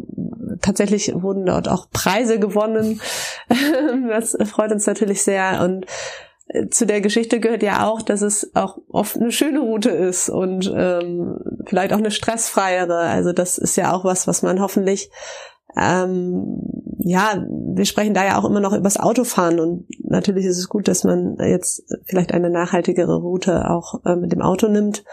tatsächlich 0.61 1.13
wurden 1.15 1.47
dort 1.47 1.69
auch 1.69 1.91
Preise 1.91 2.41
gewonnen. 2.41 3.01
das 4.09 4.37
freut 4.45 4.73
uns 4.73 4.87
natürlich 4.87 5.23
sehr. 5.23 5.63
Und 5.63 5.87
äh, 6.49 6.69
zu 6.69 6.87
der 6.87 7.01
Geschichte 7.01 7.39
gehört 7.39 7.63
ja 7.63 7.87
auch, 7.87 8.03
dass 8.03 8.23
es 8.23 8.51
auch 8.55 8.79
oft 8.89 9.17
eine 9.17 9.31
schöne 9.31 9.61
Route 9.61 9.91
ist 9.91 10.29
und 10.29 10.73
ähm, 10.75 11.39
vielleicht 11.67 11.93
auch 11.93 11.99
eine 11.99 12.11
stressfreiere. 12.11 12.99
Also 12.99 13.33
das 13.33 13.59
ist 13.59 13.77
ja 13.77 13.93
auch 13.93 14.05
was, 14.05 14.27
was 14.27 14.43
man 14.43 14.61
hoffentlich 14.61 15.11
ähm, 15.77 16.61
ja, 17.09 17.41
wir 17.49 17.85
sprechen 17.85 18.15
da 18.15 18.25
ja 18.25 18.37
auch 18.37 18.45
immer 18.45 18.59
noch 18.59 18.73
übers 18.73 18.99
Autofahren 18.99 19.61
und 19.61 19.87
natürlich 20.01 20.45
ist 20.45 20.59
es 20.59 20.69
gut, 20.69 20.89
dass 20.89 21.05
man 21.05 21.37
jetzt 21.39 21.85
vielleicht 22.05 22.35
eine 22.35 22.51
nachhaltigere 22.51 23.19
Route 23.19 23.71
auch 23.71 24.05
äh, 24.05 24.17
mit 24.17 24.33
dem 24.33 24.43
Auto 24.43 24.67
nimmt. 24.67 25.05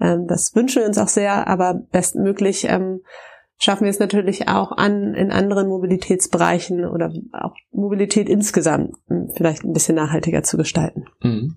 Ähm, 0.00 0.28
das 0.28 0.54
wünschen 0.54 0.82
wir 0.82 0.86
uns 0.86 0.96
auch 0.96 1.08
sehr, 1.08 1.48
aber 1.48 1.74
bestmöglich 1.90 2.66
ähm, 2.68 3.00
schaffen 3.56 3.82
wir 3.82 3.90
es 3.90 3.98
natürlich 3.98 4.46
auch 4.46 4.70
an, 4.70 5.14
in 5.14 5.32
anderen 5.32 5.66
Mobilitätsbereichen 5.66 6.84
oder 6.84 7.12
auch 7.32 7.56
Mobilität 7.72 8.28
insgesamt 8.28 8.94
hm, 9.08 9.30
vielleicht 9.34 9.64
ein 9.64 9.72
bisschen 9.72 9.96
nachhaltiger 9.96 10.44
zu 10.44 10.56
gestalten. 10.56 11.06
Mhm. 11.20 11.56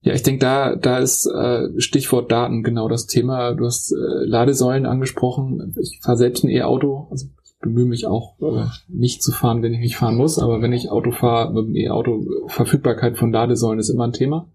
Ja, 0.00 0.14
ich 0.14 0.22
denke, 0.22 0.40
da, 0.40 0.74
da 0.76 1.00
ist 1.00 1.26
äh, 1.26 1.68
Stichwort 1.78 2.32
Daten 2.32 2.62
genau 2.62 2.88
das 2.88 3.06
Thema. 3.06 3.52
Du 3.52 3.66
hast 3.66 3.92
äh, 3.92 4.24
Ladesäulen 4.24 4.86
angesprochen. 4.86 5.76
Ich 5.78 6.00
fahre 6.02 6.16
selbst 6.16 6.44
ein 6.44 6.48
E-Auto, 6.48 7.08
also 7.10 7.26
bemühe 7.62 7.86
mich 7.86 8.06
auch 8.06 8.38
äh, 8.40 8.66
nicht 8.88 9.22
zu 9.22 9.32
fahren, 9.32 9.62
wenn 9.62 9.72
ich 9.72 9.80
nicht 9.80 9.96
fahren 9.96 10.16
muss, 10.16 10.38
aber 10.38 10.60
wenn 10.60 10.72
ich 10.72 10.90
Auto 10.90 11.12
fahre 11.12 11.54
mit 11.54 11.68
dem 11.68 11.76
E-Auto, 11.76 12.26
Verfügbarkeit 12.48 13.16
von 13.16 13.32
Ladesäulen 13.32 13.78
ist 13.78 13.88
immer 13.88 14.06
ein 14.06 14.12
Thema. 14.12 14.50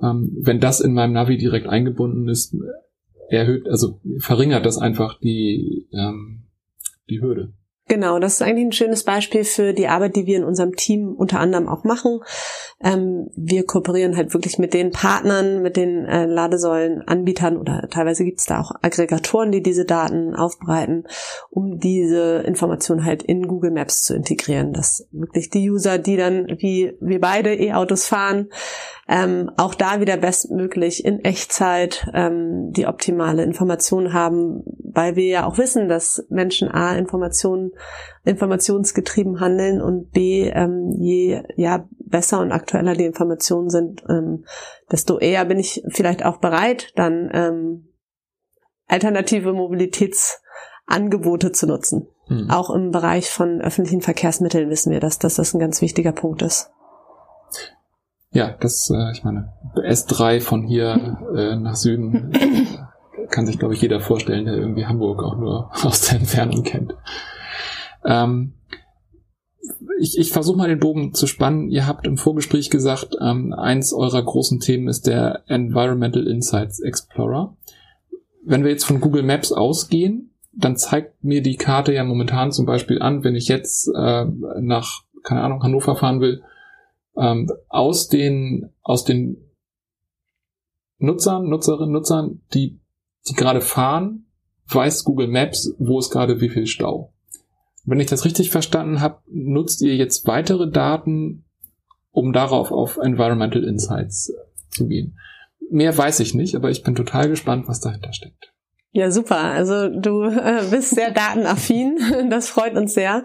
Ähm, 0.00 0.30
wenn 0.40 0.60
das 0.60 0.80
in 0.80 0.94
meinem 0.94 1.12
Navi 1.12 1.36
direkt 1.36 1.66
eingebunden 1.66 2.28
ist, 2.28 2.54
erhöht, 3.28 3.68
also 3.68 4.00
verringert 4.18 4.64
das 4.64 4.78
einfach 4.78 5.18
die, 5.18 5.88
ähm, 5.92 6.44
die 7.08 7.20
Hürde. 7.20 7.52
Genau, 7.88 8.20
das 8.20 8.34
ist 8.34 8.42
eigentlich 8.42 8.66
ein 8.66 8.72
schönes 8.72 9.02
Beispiel 9.02 9.42
für 9.42 9.72
die 9.72 9.88
Arbeit, 9.88 10.14
die 10.14 10.26
wir 10.26 10.36
in 10.36 10.44
unserem 10.44 10.76
Team 10.76 11.12
unter 11.12 11.40
anderem 11.40 11.68
auch 11.68 11.82
machen. 11.82 12.20
Ähm, 12.82 13.28
wir 13.36 13.66
kooperieren 13.66 14.16
halt 14.16 14.32
wirklich 14.32 14.58
mit 14.58 14.72
den 14.72 14.90
Partnern, 14.90 15.60
mit 15.60 15.76
den 15.76 16.06
äh, 16.06 16.24
Ladesäulenanbietern 16.24 17.58
oder 17.58 17.88
teilweise 17.90 18.24
gibt 18.24 18.40
es 18.40 18.46
da 18.46 18.60
auch 18.60 18.72
Aggregatoren, 18.80 19.52
die 19.52 19.62
diese 19.62 19.84
Daten 19.84 20.34
aufbereiten, 20.34 21.04
um 21.50 21.78
diese 21.78 22.38
Informationen 22.46 23.04
halt 23.04 23.22
in 23.22 23.46
Google 23.46 23.70
Maps 23.70 24.02
zu 24.02 24.14
integrieren, 24.14 24.72
dass 24.72 25.06
wirklich 25.12 25.50
die 25.50 25.70
User, 25.70 25.98
die 25.98 26.16
dann 26.16 26.46
wie 26.58 26.96
wir 27.00 27.20
beide 27.20 27.54
E-Autos 27.54 28.06
fahren, 28.06 28.48
ähm, 29.08 29.50
auch 29.56 29.74
da 29.74 30.00
wieder 30.00 30.16
bestmöglich 30.16 31.04
in 31.04 31.24
Echtzeit 31.24 32.08
ähm, 32.14 32.72
die 32.72 32.86
optimale 32.86 33.42
Information 33.42 34.12
haben, 34.14 34.62
weil 34.84 35.16
wir 35.16 35.26
ja 35.26 35.46
auch 35.46 35.58
wissen, 35.58 35.88
dass 35.88 36.24
Menschen 36.30 36.70
A 36.70 36.96
Informationen 36.96 37.72
informationsgetrieben 38.24 39.40
handeln 39.40 39.80
und 39.80 40.10
B 40.10 40.48
ähm, 40.48 40.92
je 40.98 41.42
ja 41.56 41.86
besser 41.98 42.40
und 42.40 42.52
aktueller 42.52 42.94
die 42.94 43.06
Informationen 43.06 43.70
sind, 43.70 44.04
ähm, 44.08 44.44
desto 44.90 45.18
eher 45.18 45.44
bin 45.46 45.58
ich 45.58 45.82
vielleicht 45.88 46.24
auch 46.24 46.38
bereit, 46.38 46.92
dann 46.96 47.30
ähm, 47.32 47.88
alternative 48.86 49.52
Mobilitätsangebote 49.52 51.52
zu 51.52 51.66
nutzen. 51.66 52.08
Mhm. 52.28 52.50
Auch 52.50 52.70
im 52.70 52.90
Bereich 52.90 53.30
von 53.30 53.60
öffentlichen 53.60 54.02
Verkehrsmitteln 54.02 54.68
wissen 54.68 54.92
wir, 54.92 55.00
dass, 55.00 55.18
dass 55.18 55.36
das 55.36 55.54
ein 55.54 55.60
ganz 55.60 55.80
wichtiger 55.80 56.12
Punkt 56.12 56.42
ist. 56.42 56.70
Ja, 58.32 58.54
das, 58.60 58.88
äh, 58.90 59.12
ich 59.12 59.24
meine, 59.24 59.52
S3 59.74 60.40
von 60.40 60.62
hier 60.62 61.18
äh, 61.34 61.56
nach 61.56 61.74
Süden 61.74 62.32
kann 63.30 63.46
sich, 63.46 63.58
glaube 63.58 63.74
ich, 63.74 63.82
jeder 63.82 64.00
vorstellen, 64.00 64.44
der 64.44 64.54
irgendwie 64.54 64.86
Hamburg 64.86 65.22
auch 65.22 65.36
nur 65.36 65.70
aus 65.84 66.02
der 66.02 66.20
Entfernung 66.20 66.62
kennt. 66.62 66.94
Ähm, 68.04 68.54
ich 69.98 70.18
ich 70.18 70.32
versuche 70.32 70.56
mal 70.56 70.68
den 70.68 70.80
Bogen 70.80 71.14
zu 71.14 71.26
spannen. 71.26 71.68
Ihr 71.68 71.86
habt 71.86 72.06
im 72.06 72.16
Vorgespräch 72.16 72.70
gesagt, 72.70 73.16
ähm, 73.20 73.52
eins 73.52 73.92
eurer 73.92 74.22
großen 74.22 74.60
Themen 74.60 74.88
ist 74.88 75.06
der 75.06 75.42
Environmental 75.46 76.26
Insights 76.26 76.80
Explorer. 76.80 77.56
Wenn 78.42 78.64
wir 78.64 78.70
jetzt 78.70 78.84
von 78.84 79.00
Google 79.00 79.22
Maps 79.22 79.52
ausgehen, 79.52 80.30
dann 80.52 80.76
zeigt 80.76 81.22
mir 81.22 81.42
die 81.42 81.56
Karte 81.56 81.92
ja 81.92 82.04
momentan 82.04 82.52
zum 82.52 82.66
Beispiel 82.66 83.00
an, 83.00 83.22
wenn 83.22 83.36
ich 83.36 83.48
jetzt 83.48 83.88
äh, 83.94 84.24
nach, 84.60 85.02
keine 85.22 85.42
Ahnung, 85.42 85.62
Hannover 85.62 85.96
fahren 85.96 86.20
will, 86.20 86.42
ähm, 87.16 87.50
aus 87.68 88.08
den, 88.08 88.70
aus 88.82 89.04
den 89.04 89.36
Nutzern, 90.98 91.48
Nutzerinnen, 91.48 91.92
Nutzern, 91.92 92.40
die, 92.52 92.80
die 93.28 93.34
gerade 93.34 93.60
fahren, 93.60 94.26
weiß 94.66 95.04
Google 95.04 95.28
Maps, 95.28 95.74
wo 95.78 95.98
ist 95.98 96.10
gerade 96.10 96.40
wie 96.40 96.48
viel 96.48 96.66
Stau. 96.66 97.12
Wenn 97.90 97.98
ich 97.98 98.06
das 98.06 98.24
richtig 98.24 98.50
verstanden 98.50 99.00
habe, 99.00 99.20
nutzt 99.26 99.82
ihr 99.82 99.96
jetzt 99.96 100.24
weitere 100.28 100.70
Daten, 100.70 101.44
um 102.12 102.32
darauf 102.32 102.70
auf 102.70 102.98
Environmental 102.98 103.64
Insights 103.64 104.32
zu 104.70 104.86
gehen. 104.86 105.18
Mehr 105.72 105.98
weiß 105.98 106.20
ich 106.20 106.32
nicht, 106.32 106.54
aber 106.54 106.70
ich 106.70 106.84
bin 106.84 106.94
total 106.94 107.28
gespannt, 107.28 107.66
was 107.66 107.80
dahinter 107.80 108.12
steckt. 108.12 108.52
Ja, 108.92 109.10
super. 109.10 109.38
Also 109.38 109.88
du 109.88 110.22
äh, 110.22 110.62
bist 110.70 110.90
sehr 110.90 111.10
datenaffin. 111.10 111.98
Das 112.30 112.48
freut 112.48 112.76
uns 112.76 112.94
sehr. 112.94 113.24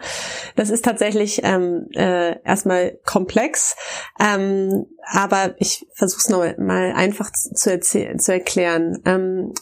Das 0.55 0.72
ist 0.72 0.84
tatsächlich 0.84 1.41
ähm, 1.43 1.88
äh, 1.93 2.41
erstmal 2.43 2.98
komplex, 3.05 3.75
ähm, 4.19 4.88
aber 5.03 5.53
ich 5.60 5.86
versuche 5.93 6.22
es 6.22 6.29
noch 6.29 6.43
mal 6.57 6.91
einfach 6.95 7.31
zu, 7.31 7.79
zu 7.79 8.34
erklären. 8.34 9.00
Ähm, 9.05 9.53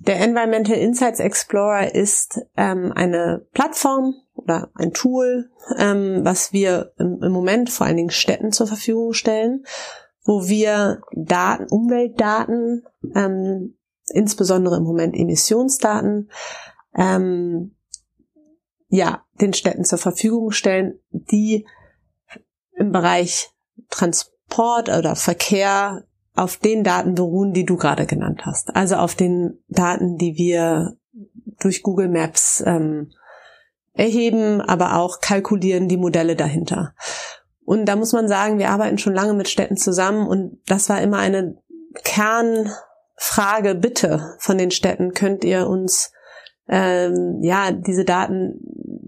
der 0.00 0.20
Environmental 0.20 0.76
Insights 0.76 1.18
Explorer 1.18 1.94
ist 1.94 2.42
ähm, 2.58 2.92
eine 2.94 3.46
Plattform 3.54 4.16
oder 4.44 4.70
ein 4.74 4.92
Tool, 4.92 5.50
ähm, 5.76 6.20
was 6.22 6.52
wir 6.52 6.92
im, 6.98 7.22
im 7.22 7.32
Moment 7.32 7.70
vor 7.70 7.86
allen 7.86 7.96
Dingen 7.96 8.10
Städten 8.10 8.52
zur 8.52 8.66
Verfügung 8.66 9.12
stellen, 9.12 9.64
wo 10.24 10.46
wir 10.48 11.02
Daten, 11.12 11.66
Umweltdaten 11.68 12.84
ähm, 13.14 13.76
insbesondere 14.12 14.76
im 14.76 14.84
Moment 14.84 15.14
Emissionsdaten, 15.16 16.30
ähm, 16.94 17.74
ja, 18.88 19.24
den 19.40 19.54
Städten 19.54 19.84
zur 19.84 19.98
Verfügung 19.98 20.50
stellen, 20.50 21.00
die 21.10 21.66
im 22.76 22.92
Bereich 22.92 23.50
Transport 23.90 24.88
oder 24.88 25.16
Verkehr 25.16 26.04
auf 26.34 26.56
den 26.56 26.84
Daten 26.84 27.14
beruhen, 27.14 27.52
die 27.52 27.64
du 27.64 27.76
gerade 27.76 28.06
genannt 28.06 28.42
hast. 28.44 28.74
Also 28.74 28.96
auf 28.96 29.14
den 29.14 29.62
Daten, 29.68 30.16
die 30.16 30.36
wir 30.36 30.96
durch 31.60 31.82
Google 31.82 32.08
Maps 32.08 32.62
ähm, 32.66 33.12
erheben, 33.94 34.60
aber 34.60 34.96
auch 34.96 35.20
kalkulieren 35.20 35.88
die 35.88 35.96
Modelle 35.96 36.36
dahinter. 36.36 36.94
Und 37.64 37.86
da 37.86 37.96
muss 37.96 38.12
man 38.12 38.28
sagen, 38.28 38.58
wir 38.58 38.70
arbeiten 38.70 38.98
schon 38.98 39.14
lange 39.14 39.34
mit 39.34 39.48
Städten 39.48 39.76
zusammen 39.76 40.26
und 40.26 40.58
das 40.66 40.88
war 40.88 41.00
immer 41.00 41.18
eine 41.18 41.56
Kern 42.02 42.70
Frage 43.16 43.74
bitte 43.74 44.34
von 44.38 44.58
den 44.58 44.70
Städten, 44.70 45.14
könnt 45.14 45.44
ihr 45.44 45.68
uns 45.68 46.12
ähm, 46.68 47.38
ja 47.42 47.70
diese 47.70 48.04
Daten 48.04 48.60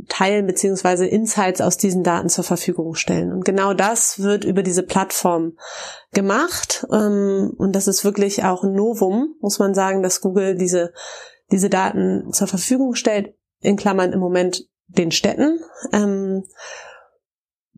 teilen 0.08 0.46
beziehungsweise 0.46 1.06
Insights 1.06 1.60
aus 1.60 1.76
diesen 1.76 2.04
Daten 2.04 2.28
zur 2.28 2.44
Verfügung 2.44 2.94
stellen. 2.94 3.32
Und 3.32 3.44
genau 3.44 3.74
das 3.74 4.20
wird 4.20 4.44
über 4.44 4.62
diese 4.62 4.84
Plattform 4.84 5.56
gemacht. 6.12 6.86
Ähm, 6.92 7.52
und 7.56 7.74
das 7.74 7.88
ist 7.88 8.04
wirklich 8.04 8.44
auch 8.44 8.62
ein 8.62 8.72
Novum, 8.72 9.34
muss 9.40 9.58
man 9.58 9.74
sagen, 9.74 10.02
dass 10.02 10.20
Google 10.20 10.56
diese, 10.56 10.92
diese 11.50 11.68
Daten 11.68 12.32
zur 12.32 12.46
Verfügung 12.46 12.94
stellt, 12.94 13.34
in 13.60 13.76
Klammern 13.76 14.12
im 14.12 14.20
Moment 14.20 14.68
den 14.88 15.10
Städten. 15.10 15.60
Ähm, 15.92 16.44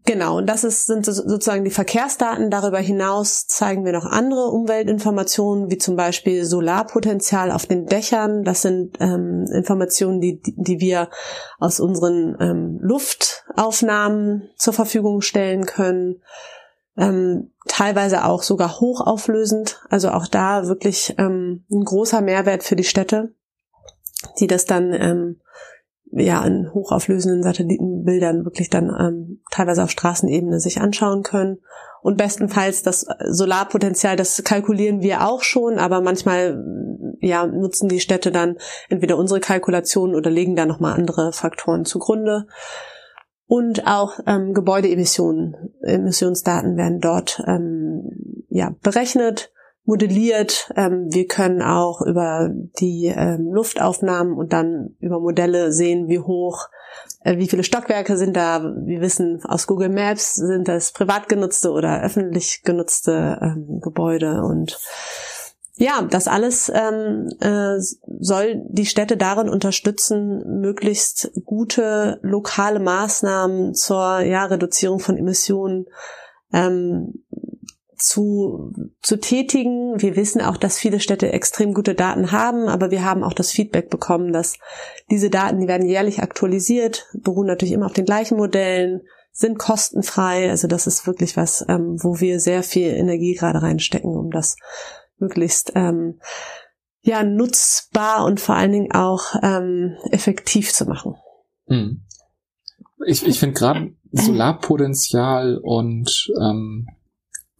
Genau, 0.08 0.38
und 0.38 0.46
das 0.46 0.64
ist, 0.64 0.86
sind 0.86 1.04
sozusagen 1.04 1.64
die 1.64 1.70
Verkehrsdaten. 1.70 2.48
Darüber 2.48 2.78
hinaus 2.78 3.46
zeigen 3.46 3.84
wir 3.84 3.92
noch 3.92 4.06
andere 4.06 4.46
Umweltinformationen, 4.46 5.70
wie 5.70 5.76
zum 5.76 5.96
Beispiel 5.96 6.46
Solarpotenzial 6.46 7.50
auf 7.50 7.66
den 7.66 7.84
Dächern. 7.84 8.42
Das 8.42 8.62
sind 8.62 8.96
ähm, 9.00 9.44
Informationen, 9.52 10.22
die, 10.22 10.40
die 10.40 10.80
wir 10.80 11.10
aus 11.58 11.78
unseren 11.78 12.38
ähm, 12.40 12.78
Luftaufnahmen 12.80 14.48
zur 14.56 14.72
Verfügung 14.72 15.20
stellen 15.20 15.66
können. 15.66 16.22
Ähm, 16.96 17.52
teilweise 17.66 18.24
auch 18.24 18.42
sogar 18.42 18.80
hochauflösend. 18.80 19.78
Also 19.90 20.08
auch 20.08 20.26
da 20.26 20.68
wirklich 20.68 21.16
ähm, 21.18 21.66
ein 21.70 21.84
großer 21.84 22.22
Mehrwert 22.22 22.62
für 22.62 22.76
die 22.76 22.84
Städte, 22.84 23.34
die 24.40 24.46
das 24.46 24.64
dann 24.64 24.94
ähm, 24.94 25.40
ja 26.24 26.44
in 26.44 26.72
hochauflösenden 26.72 27.42
Satellitenbildern 27.42 28.44
wirklich 28.44 28.70
dann 28.70 28.90
ähm, 28.98 29.40
teilweise 29.50 29.82
auf 29.82 29.90
Straßenebene 29.90 30.60
sich 30.60 30.80
anschauen 30.80 31.22
können. 31.22 31.58
Und 32.00 32.16
bestenfalls 32.16 32.82
das 32.82 33.06
Solarpotenzial, 33.28 34.16
das 34.16 34.42
kalkulieren 34.44 35.02
wir 35.02 35.26
auch 35.26 35.42
schon, 35.42 35.78
aber 35.78 36.00
manchmal 36.00 36.64
ja 37.20 37.46
nutzen 37.46 37.88
die 37.88 38.00
Städte 38.00 38.30
dann 38.30 38.56
entweder 38.88 39.16
unsere 39.16 39.40
Kalkulationen 39.40 40.14
oder 40.14 40.30
legen 40.30 40.54
da 40.54 40.64
nochmal 40.64 40.94
andere 40.94 41.32
Faktoren 41.32 41.84
zugrunde. 41.84 42.46
Und 43.46 43.86
auch 43.86 44.20
ähm, 44.26 44.52
Gebäudeemissionen, 44.52 45.72
Emissionsdaten 45.82 46.76
werden 46.76 47.00
dort 47.00 47.42
ähm, 47.46 48.44
ja, 48.48 48.74
berechnet, 48.82 49.50
modelliert. 49.88 50.70
Ähm, 50.76 51.06
wir 51.10 51.26
können 51.26 51.62
auch 51.62 52.02
über 52.02 52.50
die 52.78 53.06
ähm, 53.06 53.50
Luftaufnahmen 53.50 54.34
und 54.34 54.52
dann 54.52 54.94
über 55.00 55.18
Modelle 55.18 55.72
sehen, 55.72 56.08
wie 56.08 56.18
hoch, 56.18 56.68
äh, 57.24 57.38
wie 57.38 57.48
viele 57.48 57.64
Stockwerke 57.64 58.18
sind 58.18 58.36
da. 58.36 58.62
Wir 58.62 59.00
wissen 59.00 59.42
aus 59.44 59.66
Google 59.66 59.88
Maps, 59.88 60.34
sind 60.34 60.68
das 60.68 60.92
privat 60.92 61.30
genutzte 61.30 61.72
oder 61.72 62.02
öffentlich 62.02 62.62
genutzte 62.64 63.38
ähm, 63.40 63.80
Gebäude 63.80 64.42
und 64.42 64.78
ja, 65.76 66.02
das 66.02 66.28
alles 66.28 66.70
ähm, 66.74 67.28
äh, 67.40 67.78
soll 67.78 68.62
die 68.68 68.84
Städte 68.84 69.16
darin 69.16 69.48
unterstützen, 69.48 70.60
möglichst 70.60 71.30
gute 71.44 72.18
lokale 72.20 72.80
Maßnahmen 72.80 73.74
zur 73.74 74.20
ja, 74.20 74.44
Reduzierung 74.44 74.98
von 74.98 75.16
Emissionen 75.16 75.86
ähm, 76.52 77.24
zu, 77.98 78.72
zu 79.02 79.18
tätigen. 79.18 80.00
Wir 80.00 80.16
wissen 80.16 80.40
auch, 80.40 80.56
dass 80.56 80.78
viele 80.78 81.00
Städte 81.00 81.32
extrem 81.32 81.74
gute 81.74 81.94
Daten 81.94 82.32
haben, 82.32 82.68
aber 82.68 82.90
wir 82.90 83.04
haben 83.04 83.24
auch 83.24 83.32
das 83.32 83.50
Feedback 83.50 83.90
bekommen, 83.90 84.32
dass 84.32 84.58
diese 85.10 85.30
Daten, 85.30 85.60
die 85.60 85.68
werden 85.68 85.86
jährlich 85.86 86.22
aktualisiert, 86.22 87.06
beruhen 87.12 87.46
natürlich 87.46 87.74
immer 87.74 87.86
auf 87.86 87.92
den 87.92 88.04
gleichen 88.04 88.36
Modellen, 88.36 89.02
sind 89.32 89.58
kostenfrei. 89.58 90.50
Also 90.50 90.66
das 90.68 90.86
ist 90.86 91.06
wirklich 91.06 91.36
was, 91.36 91.64
ähm, 91.68 91.96
wo 92.00 92.20
wir 92.20 92.40
sehr 92.40 92.62
viel 92.62 92.88
Energie 92.88 93.34
gerade 93.34 93.62
reinstecken, 93.62 94.16
um 94.16 94.30
das 94.30 94.56
möglichst 95.18 95.72
ähm, 95.74 96.20
ja 97.02 97.22
nutzbar 97.22 98.24
und 98.24 98.40
vor 98.40 98.54
allen 98.54 98.72
Dingen 98.72 98.92
auch 98.92 99.34
ähm, 99.42 99.96
effektiv 100.10 100.72
zu 100.72 100.86
machen. 100.86 101.14
Hm. 101.66 102.02
Ich, 103.06 103.26
ich 103.26 103.38
finde 103.38 103.54
gerade 103.54 103.92
Solarpotenzial 104.12 105.58
und 105.62 106.32
ähm, 106.40 106.88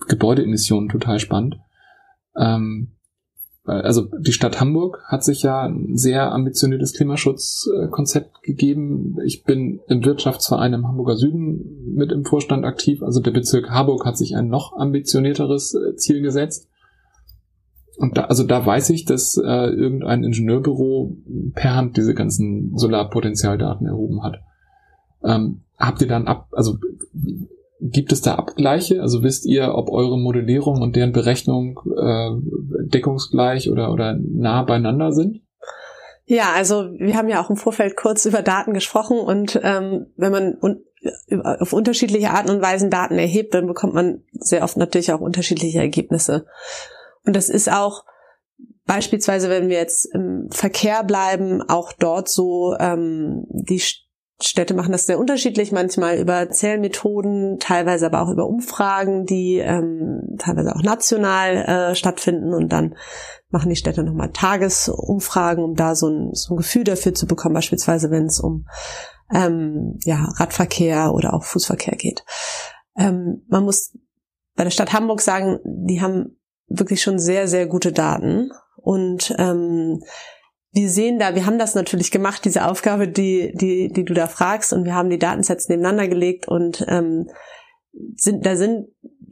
Gebäudeemissionen 0.09 0.89
total 0.89 1.19
spannend. 1.19 1.59
Ähm, 2.37 2.93
also 3.69 4.09
die 4.19 4.33
Stadt 4.33 4.61
Hamburg 4.61 5.03
hat 5.07 5.23
sich 5.23 5.43
ja 5.43 5.63
ein 5.63 5.97
sehr 5.97 6.33
ambitioniertes 6.33 6.95
Klimaschutzkonzept 6.95 8.43
gegeben. 8.43 9.19
Ich 9.25 9.45
bin 9.45 9.81
im 9.89 10.03
Wirtschaftsverein 10.05 10.73
im 10.73 10.89
Hamburger 10.89 11.17
Süden 11.17 11.95
mit 11.95 12.11
im 12.11 12.25
Vorstand 12.25 12.65
aktiv. 12.65 13.03
Also 13.03 13.21
der 13.21 13.31
Bezirk 13.31 13.69
Harburg 13.69 14.07
hat 14.07 14.17
sich 14.17 14.37
ein 14.37 14.49
noch 14.49 14.75
ambitionierteres 14.75 15.75
äh, 15.75 15.97
Ziel 15.97 16.23
gesetzt. 16.23 16.69
Und 17.99 18.17
da, 18.17 18.25
also 18.25 18.45
da 18.45 18.65
weiß 18.65 18.91
ich, 18.91 19.05
dass 19.05 19.37
äh, 19.37 19.67
irgendein 19.67 20.25
Ingenieurbüro 20.25 21.17
per 21.55 21.75
Hand 21.75 21.97
diese 21.97 22.15
ganzen 22.15 22.77
Solarpotenzialdaten 22.79 23.87
erhoben 23.87 24.23
hat. 24.23 24.39
Ähm, 25.23 25.63
habt 25.77 26.01
ihr 26.01 26.09
dann 26.09 26.27
ab, 26.27 26.49
also 26.53 26.79
gibt 27.81 28.13
es 28.13 28.21
da 28.21 28.35
Abgleiche? 28.35 29.01
Also 29.01 29.23
wisst 29.23 29.47
ihr, 29.47 29.75
ob 29.75 29.91
eure 29.91 30.19
Modellierung 30.19 30.83
und 30.83 30.97
deren 30.97 31.13
Berechnung 31.13 31.81
äh, 31.97 32.31
deckungsgleich 32.87 33.71
oder, 33.71 33.93
oder 33.93 34.19
nah 34.19 34.63
beieinander 34.63 35.13
sind? 35.13 35.41
Ja, 36.27 36.53
also 36.55 36.91
wir 36.99 37.17
haben 37.17 37.29
ja 37.29 37.43
auch 37.43 37.49
im 37.49 37.57
Vorfeld 37.57 37.97
kurz 37.97 38.27
über 38.27 38.43
Daten 38.43 38.75
gesprochen 38.75 39.19
und 39.19 39.59
ähm, 39.63 40.07
wenn 40.17 40.33
man 40.33 40.59
un 40.61 40.83
auf 41.61 41.73
unterschiedliche 41.73 42.31
Arten 42.31 42.51
und 42.51 42.61
Weisen 42.61 42.91
Daten 42.91 43.19
erhebt, 43.19 43.55
dann 43.55 43.69
bekommt 43.69 43.95
man 43.95 44.25
sehr 44.33 44.65
oft 44.65 44.77
natürlich 44.77 45.13
auch 45.13 45.21
unterschiedliche 45.21 45.79
Ergebnisse. 45.79 46.45
Und 47.25 47.37
das 47.37 47.49
ist 47.49 47.71
auch 47.71 48.05
beispielsweise, 48.85 49.49
wenn 49.49 49.69
wir 49.69 49.77
jetzt 49.77 50.07
im 50.13 50.49
Verkehr 50.51 51.05
bleiben, 51.05 51.63
auch 51.63 51.93
dort 51.93 52.29
so, 52.29 52.75
ähm, 52.81 53.45
die 53.49 53.81
Städte 54.41 54.75
machen 54.75 54.93
das 54.93 55.07
sehr 55.07 55.19
unterschiedlich, 55.19 55.73
manchmal 55.73 56.19
über 56.19 56.49
Zählmethoden, 56.49 57.59
teilweise 57.59 58.07
aber 58.07 58.23
auch 58.23 58.31
über 58.31 58.47
Umfragen, 58.47 59.27
die 59.27 59.57
ähm, 59.57 60.37
teilweise 60.39 60.77
auch 60.77 60.83
national 60.83 61.57
äh, 61.57 61.95
stattfinden 61.97 62.55
und 62.55 62.69
dann 62.69 62.95
machen 63.51 63.69
die 63.71 63.77
Städte 63.77 64.05
nochmal 64.05 64.31
Tagesumfragen, 64.31 65.65
um 65.65 65.75
da 65.75 65.97
so 65.97 66.09
ein, 66.09 66.31
so 66.35 66.55
ein 66.55 66.59
Gefühl 66.59 66.85
dafür 66.85 67.15
zu 67.15 67.27
bekommen, 67.27 67.55
beispielsweise 67.55 68.11
wenn 68.11 68.27
es 68.27 68.39
um 68.39 68.67
ähm, 69.35 69.99
ja, 70.05 70.29
Radverkehr 70.37 71.13
oder 71.13 71.35
auch 71.35 71.45
Fußverkehr 71.45 71.97
geht. 71.97 72.25
Ähm, 72.97 73.45
man 73.49 73.65
muss 73.65 73.99
bei 74.55 74.65
der 74.65 74.71
Stadt 74.71 74.93
Hamburg 74.93 75.21
sagen, 75.21 75.59
die 75.65 76.01
haben 76.01 76.39
wirklich 76.69 77.03
schon 77.03 77.19
sehr, 77.19 77.49
sehr 77.49 77.67
gute 77.67 77.93
Daten. 77.93 78.51
Und 78.77 79.35
ähm, 79.39 80.03
wir 80.73 80.91
sehen 80.91 81.19
da, 81.19 81.35
wir 81.35 81.47
haben 81.47 81.59
das 81.59 81.75
natürlich 81.75 82.11
gemacht, 82.11 82.45
diese 82.45 82.67
Aufgabe, 82.67 83.09
die, 83.09 83.53
die, 83.55 83.89
die 83.89 84.05
du 84.05 84.15
da 84.15 84.27
fragst, 84.27 84.73
und 84.73 84.85
wir 84.85 84.95
haben 84.95 85.11
die 85.11 85.19
Datensets 85.19 85.69
nebeneinander 85.69 86.09
gelegt 86.09 86.47
und 86.49 86.85
ähm, 86.89 87.31
sind, 88.17 88.45
da 88.45 88.55
sind 88.57 88.89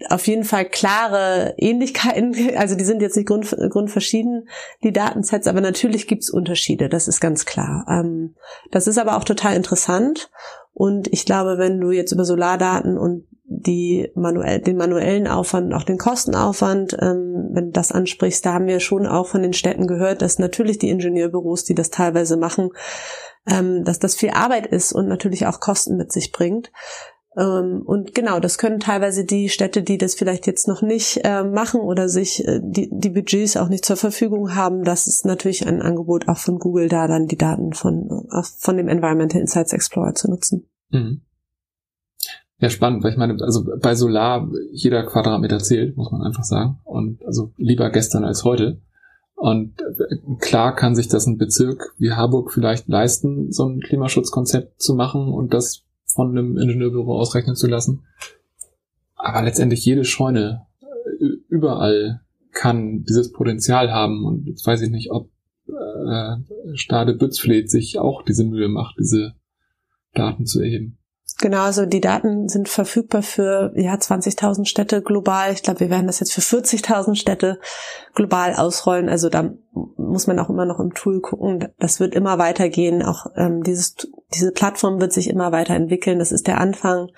auf 0.08 0.26
jeden 0.26 0.44
Fall 0.44 0.66
klare 0.66 1.54
Ähnlichkeiten, 1.58 2.34
also 2.56 2.74
die 2.74 2.84
sind 2.84 3.02
jetzt 3.02 3.16
nicht 3.16 3.28
grund, 3.28 3.54
grundverschieden, 3.70 4.48
die 4.82 4.92
Datensets, 4.92 5.46
aber 5.46 5.60
natürlich 5.60 6.06
gibt's 6.06 6.30
Unterschiede, 6.30 6.88
das 6.88 7.08
ist 7.08 7.20
ganz 7.20 7.44
klar. 7.44 7.86
Ähm, 7.88 8.34
das 8.70 8.86
ist 8.86 8.98
aber 8.98 9.16
auch 9.16 9.24
total 9.24 9.56
interessant 9.56 10.30
und 10.72 11.08
ich 11.12 11.24
glaube, 11.24 11.58
wenn 11.58 11.80
du 11.80 11.90
jetzt 11.90 12.12
über 12.12 12.24
Solardaten 12.24 12.98
und 12.98 13.26
die 13.48 14.10
manuell, 14.14 14.60
den 14.60 14.76
manuellen 14.76 15.28
Aufwand 15.28 15.66
und 15.66 15.74
auch 15.74 15.84
den 15.84 15.98
Kostenaufwand, 15.98 16.96
ähm, 17.00 17.50
wenn 17.52 17.66
du 17.66 17.70
das 17.70 17.92
ansprichst, 17.92 18.44
da 18.44 18.54
haben 18.54 18.66
wir 18.66 18.80
schon 18.80 19.06
auch 19.06 19.28
von 19.28 19.42
den 19.42 19.52
Städten 19.52 19.86
gehört, 19.86 20.20
dass 20.20 20.38
natürlich 20.38 20.78
die 20.78 20.90
Ingenieurbüros, 20.90 21.64
die 21.64 21.74
das 21.74 21.90
teilweise 21.90 22.36
machen, 22.36 22.70
ähm, 23.46 23.84
dass 23.84 24.00
das 24.00 24.16
viel 24.16 24.30
Arbeit 24.30 24.66
ist 24.66 24.92
und 24.92 25.06
natürlich 25.06 25.46
auch 25.46 25.60
Kosten 25.60 25.96
mit 25.96 26.12
sich 26.12 26.32
bringt. 26.32 26.72
Ähm, 27.36 27.82
und 27.84 28.14
genau, 28.14 28.40
das 28.40 28.58
können 28.58 28.80
teilweise 28.80 29.24
die 29.24 29.48
Städte, 29.48 29.82
die 29.82 29.98
das 29.98 30.14
vielleicht 30.14 30.46
jetzt 30.46 30.66
noch 30.66 30.82
nicht 30.82 31.20
äh, 31.22 31.44
machen 31.44 31.80
oder 31.80 32.08
sich 32.08 32.46
äh, 32.48 32.60
die, 32.62 32.88
die 32.90 33.10
Budgets 33.10 33.56
auch 33.56 33.68
nicht 33.68 33.84
zur 33.84 33.96
Verfügung 33.96 34.56
haben. 34.56 34.82
Das 34.82 35.06
ist 35.06 35.24
natürlich 35.24 35.66
ein 35.66 35.82
Angebot 35.82 36.28
auch 36.28 36.38
von 36.38 36.58
Google, 36.58 36.88
da 36.88 37.06
dann 37.06 37.26
die 37.26 37.36
Daten 37.36 37.74
von, 37.74 38.26
äh, 38.32 38.42
von 38.58 38.76
dem 38.76 38.88
Environmental 38.88 39.40
Insights 39.40 39.72
Explorer 39.72 40.14
zu 40.14 40.30
nutzen. 40.30 40.68
Mhm. 40.90 41.25
Ja, 42.58 42.70
spannend, 42.70 43.04
weil 43.04 43.12
ich 43.12 43.18
meine, 43.18 43.36
also 43.42 43.66
bei 43.80 43.94
Solar 43.94 44.48
jeder 44.72 45.04
Quadratmeter 45.04 45.58
zählt, 45.58 45.96
muss 45.96 46.10
man 46.10 46.22
einfach 46.22 46.44
sagen. 46.44 46.78
Und 46.84 47.24
also 47.26 47.52
lieber 47.58 47.90
gestern 47.90 48.24
als 48.24 48.44
heute. 48.44 48.80
Und 49.34 49.74
äh, 49.80 50.16
klar 50.40 50.74
kann 50.74 50.96
sich 50.96 51.08
das 51.08 51.26
ein 51.26 51.36
Bezirk 51.36 51.94
wie 51.98 52.12
Harburg 52.12 52.52
vielleicht 52.52 52.88
leisten, 52.88 53.52
so 53.52 53.68
ein 53.68 53.80
Klimaschutzkonzept 53.80 54.80
zu 54.80 54.94
machen 54.94 55.28
und 55.28 55.52
das 55.52 55.84
von 56.06 56.30
einem 56.30 56.56
Ingenieurbüro 56.56 57.18
ausrechnen 57.18 57.56
zu 57.56 57.66
lassen. 57.66 58.04
Aber 59.16 59.42
letztendlich 59.42 59.84
jede 59.84 60.04
Scheune 60.04 60.66
äh, 60.80 61.24
überall 61.48 62.22
kann 62.52 63.04
dieses 63.04 63.32
Potenzial 63.32 63.92
haben. 63.92 64.24
Und 64.24 64.46
jetzt 64.46 64.66
weiß 64.66 64.80
ich 64.80 64.90
nicht, 64.90 65.10
ob 65.10 65.28
äh, 65.68 66.36
Stade 66.74 67.12
Bützfleet 67.12 67.70
sich 67.70 67.98
auch 67.98 68.22
diese 68.22 68.44
Mühe 68.44 68.68
macht, 68.68 68.96
diese 68.98 69.34
Daten 70.14 70.46
zu 70.46 70.62
erheben. 70.62 70.96
Genau, 71.38 71.64
also 71.64 71.84
die 71.84 72.00
Daten 72.00 72.48
sind 72.48 72.68
verfügbar 72.68 73.22
für 73.22 73.72
ja 73.76 73.94
20.000 73.94 74.64
Städte 74.64 75.02
global. 75.02 75.52
Ich 75.52 75.62
glaube, 75.62 75.80
wir 75.80 75.90
werden 75.90 76.06
das 76.06 76.20
jetzt 76.20 76.32
für 76.32 76.40
40.000 76.40 77.14
Städte 77.14 77.60
global 78.14 78.54
ausrollen. 78.54 79.10
Also 79.10 79.28
da 79.28 79.50
muss 79.96 80.26
man 80.26 80.38
auch 80.38 80.48
immer 80.48 80.64
noch 80.64 80.80
im 80.80 80.94
Tool 80.94 81.20
gucken. 81.20 81.68
Das 81.78 82.00
wird 82.00 82.14
immer 82.14 82.38
weitergehen. 82.38 83.02
Auch 83.02 83.26
ähm, 83.36 83.62
dieses, 83.62 83.96
diese 84.34 84.50
Plattform 84.50 84.98
wird 84.98 85.12
sich 85.12 85.28
immer 85.28 85.52
weiterentwickeln. 85.52 86.18
Das 86.18 86.32
ist 86.32 86.46
der 86.46 86.58
Anfang. 86.58 87.08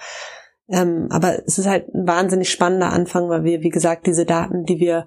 Ähm, 0.69 1.07
aber 1.11 1.47
es 1.47 1.59
ist 1.59 1.69
halt 1.69 1.95
ein 1.95 2.09
wahnsinnig 2.09 2.51
spannender 2.51 2.93
Anfang, 2.93 3.29
weil 3.29 3.45
wir, 3.45 3.61
wie 3.61 3.71
gesagt, 3.71 4.09
diese 4.09 4.27
Daten, 4.27 4.65
die 4.65 4.81
wir 4.81 5.07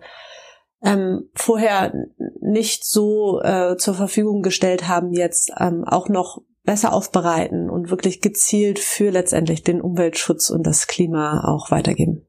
ähm, 0.81 1.29
vorher 1.35 1.93
nicht 2.39 2.85
so 2.85 3.41
äh, 3.41 3.75
zur 3.75 3.93
Verfügung 3.93 4.41
gestellt 4.41 4.87
haben, 4.87 5.11
jetzt 5.11 5.51
ähm, 5.59 5.83
auch 5.85 6.07
noch 6.07 6.41
besser 6.63 6.93
aufbereiten 6.93 7.69
und 7.81 7.89
wirklich 7.89 8.21
gezielt 8.21 8.77
für 8.77 9.09
letztendlich 9.09 9.63
den 9.63 9.81
Umweltschutz 9.81 10.51
und 10.51 10.67
das 10.67 10.85
Klima 10.85 11.45
auch 11.45 11.71
weitergeben. 11.71 12.27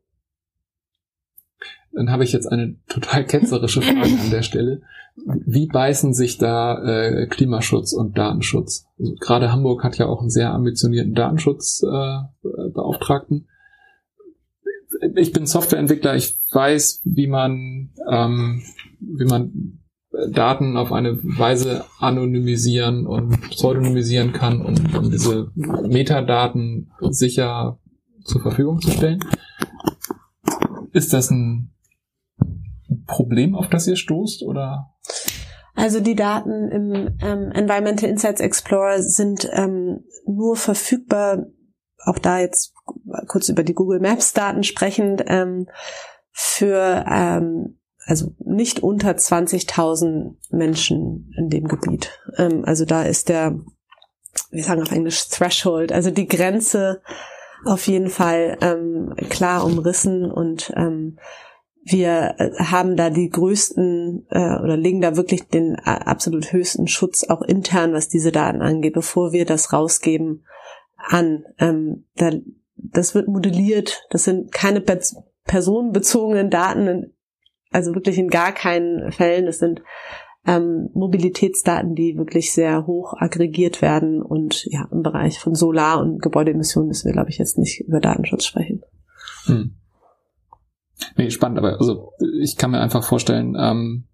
Dann 1.92 2.10
habe 2.10 2.24
ich 2.24 2.32
jetzt 2.32 2.46
eine 2.46 2.76
total 2.88 3.26
ketzerische 3.26 3.82
Frage 3.82 4.18
an 4.18 4.30
der 4.30 4.40
Stelle. 4.40 4.80
Wie 5.26 5.66
beißen 5.66 6.14
sich 6.14 6.38
da 6.38 6.82
äh, 6.82 7.26
Klimaschutz 7.26 7.92
und 7.92 8.16
Datenschutz? 8.16 8.86
Also, 8.98 9.14
gerade 9.16 9.52
Hamburg 9.52 9.84
hat 9.84 9.98
ja 9.98 10.06
auch 10.06 10.20
einen 10.20 10.30
sehr 10.30 10.54
ambitionierten 10.54 11.12
Datenschutzbeauftragten. 11.12 13.46
Äh, 15.02 15.10
ich 15.16 15.32
bin 15.32 15.44
Softwareentwickler, 15.44 16.16
ich 16.16 16.40
weiß, 16.50 17.02
wie 17.04 17.26
man, 17.26 17.90
ähm, 18.10 18.62
wie 19.00 19.26
man 19.26 19.81
Daten 20.30 20.76
auf 20.76 20.92
eine 20.92 21.18
Weise 21.22 21.84
anonymisieren 21.98 23.06
und 23.06 23.40
pseudonymisieren 23.50 24.32
kann, 24.32 24.60
um, 24.60 24.74
um 24.94 25.10
diese 25.10 25.50
Metadaten 25.54 26.90
sicher 27.10 27.78
zur 28.24 28.42
Verfügung 28.42 28.80
zu 28.80 28.90
stellen. 28.90 29.24
Ist 30.92 31.12
das 31.12 31.30
ein 31.30 31.72
Problem, 33.06 33.54
auf 33.54 33.68
das 33.68 33.86
ihr 33.86 33.96
stoßt, 33.96 34.42
oder? 34.42 34.92
Also 35.74 36.00
die 36.00 36.14
Daten 36.14 36.68
im 36.70 37.16
ähm, 37.22 37.50
Environmental 37.52 38.10
Insights 38.10 38.40
Explorer 38.40 39.02
sind 39.02 39.48
ähm, 39.52 40.04
nur 40.26 40.56
verfügbar, 40.56 41.46
auch 42.04 42.18
da 42.18 42.40
jetzt 42.40 42.74
kurz 43.28 43.48
über 43.48 43.62
die 43.62 43.74
Google 43.74 44.00
Maps 44.00 44.34
Daten 44.34 44.62
sprechend, 44.62 45.24
ähm, 45.26 45.68
für 46.32 47.04
ähm, 47.08 47.78
also 48.06 48.34
nicht 48.38 48.80
unter 48.80 49.10
20.000 49.10 50.34
Menschen 50.50 51.32
in 51.36 51.48
dem 51.48 51.68
Gebiet. 51.68 52.10
Ähm, 52.36 52.64
also 52.64 52.84
da 52.84 53.02
ist 53.02 53.28
der, 53.28 53.58
wir 54.50 54.64
sagen 54.64 54.82
auf 54.82 54.92
Englisch 54.92 55.28
Threshold, 55.28 55.92
also 55.92 56.10
die 56.10 56.26
Grenze 56.26 57.00
auf 57.64 57.86
jeden 57.86 58.10
Fall 58.10 58.58
ähm, 58.60 59.14
klar 59.30 59.64
umrissen 59.64 60.30
und 60.30 60.72
ähm, 60.76 61.18
wir 61.84 62.34
äh, 62.38 62.50
haben 62.58 62.96
da 62.96 63.10
die 63.10 63.28
größten 63.28 64.26
äh, 64.30 64.58
oder 64.58 64.76
legen 64.76 65.00
da 65.00 65.16
wirklich 65.16 65.48
den 65.48 65.74
äh, 65.74 65.80
absolut 65.82 66.52
höchsten 66.52 66.86
Schutz 66.86 67.24
auch 67.24 67.42
intern, 67.42 67.92
was 67.92 68.08
diese 68.08 68.32
Daten 68.32 68.62
angeht, 68.62 68.94
bevor 68.94 69.32
wir 69.32 69.44
das 69.44 69.72
rausgeben 69.72 70.44
an. 70.96 71.44
Ähm, 71.58 72.04
da, 72.16 72.30
das 72.76 73.14
wird 73.14 73.28
modelliert, 73.28 74.06
das 74.10 74.24
sind 74.24 74.52
keine 74.52 74.82
personenbezogenen 75.44 76.50
Daten, 76.50 77.14
also 77.72 77.94
wirklich 77.94 78.18
in 78.18 78.28
gar 78.28 78.52
keinen 78.52 79.10
Fällen. 79.12 79.46
Das 79.46 79.58
sind 79.58 79.82
ähm, 80.46 80.90
Mobilitätsdaten, 80.94 81.94
die 81.94 82.16
wirklich 82.16 82.52
sehr 82.52 82.86
hoch 82.86 83.14
aggregiert 83.16 83.82
werden. 83.82 84.22
Und 84.22 84.66
ja, 84.66 84.86
im 84.90 85.02
Bereich 85.02 85.38
von 85.38 85.54
Solar- 85.54 86.00
und 86.00 86.20
Gebäudeemissionen 86.22 86.88
müssen 86.88 87.06
wir, 87.06 87.12
glaube 87.12 87.30
ich, 87.30 87.38
jetzt 87.38 87.58
nicht 87.58 87.80
über 87.80 88.00
Datenschutz 88.00 88.44
sprechen. 88.44 88.82
Hm. 89.46 89.76
Nee, 91.16 91.30
spannend, 91.30 91.58
aber 91.58 91.78
also 91.80 92.12
ich 92.40 92.56
kann 92.56 92.70
mir 92.70 92.80
einfach 92.80 93.04
vorstellen, 93.04 93.56
ähm, 93.58 94.04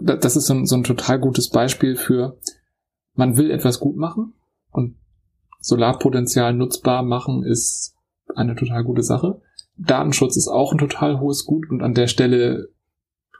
das 0.00 0.36
ist 0.36 0.46
so 0.46 0.54
ein, 0.54 0.66
so 0.66 0.76
ein 0.76 0.84
total 0.84 1.18
gutes 1.18 1.48
Beispiel 1.50 1.96
für, 1.96 2.38
man 3.14 3.36
will 3.36 3.50
etwas 3.50 3.78
gut 3.78 3.96
machen 3.96 4.34
und 4.70 4.96
Solarpotenzial 5.60 6.52
nutzbar 6.52 7.02
machen 7.02 7.44
ist 7.44 7.94
eine 8.34 8.54
total 8.54 8.84
gute 8.84 9.02
Sache. 9.02 9.40
Datenschutz 9.76 10.36
ist 10.36 10.48
auch 10.48 10.72
ein 10.72 10.78
total 10.78 11.20
hohes 11.20 11.44
Gut 11.44 11.70
und 11.70 11.82
an 11.82 11.94
der 11.94 12.06
Stelle 12.06 12.68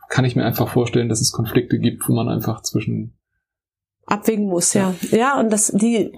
kann 0.08 0.24
ich 0.24 0.36
mir 0.36 0.44
einfach 0.44 0.68
vorstellen, 0.68 1.08
dass 1.08 1.20
es 1.20 1.32
Konflikte 1.32 1.78
gibt, 1.78 2.08
wo 2.08 2.12
man 2.12 2.28
einfach 2.28 2.62
zwischen 2.62 3.18
abwägen 4.06 4.46
muss, 4.46 4.74
ja. 4.74 4.94
Ja, 5.10 5.18
ja 5.18 5.40
und 5.40 5.50
das 5.50 5.68
die 5.68 6.12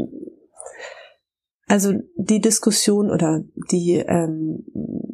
also 1.68 1.94
die 2.16 2.40
Diskussion 2.40 3.10
oder 3.10 3.42
die 3.72 3.94
ähm, 3.94 4.64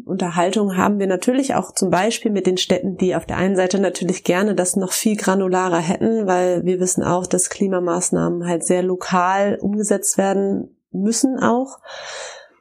Unterhaltung 0.04 0.76
haben 0.76 0.98
wir 0.98 1.06
natürlich 1.06 1.54
auch 1.54 1.72
zum 1.72 1.88
Beispiel 1.88 2.30
mit 2.30 2.46
den 2.46 2.58
Städten, 2.58 2.98
die 2.98 3.16
auf 3.16 3.24
der 3.24 3.38
einen 3.38 3.56
Seite 3.56 3.80
natürlich 3.80 4.24
gerne 4.24 4.54
das 4.54 4.76
noch 4.76 4.92
viel 4.92 5.16
granularer 5.16 5.78
hätten, 5.78 6.26
weil 6.26 6.64
wir 6.64 6.78
wissen 6.78 7.02
auch, 7.02 7.26
dass 7.26 7.48
Klimamaßnahmen 7.48 8.46
halt 8.46 8.64
sehr 8.64 8.82
lokal 8.82 9.58
umgesetzt 9.60 10.18
werden 10.18 10.76
müssen 10.90 11.38
auch. 11.38 11.78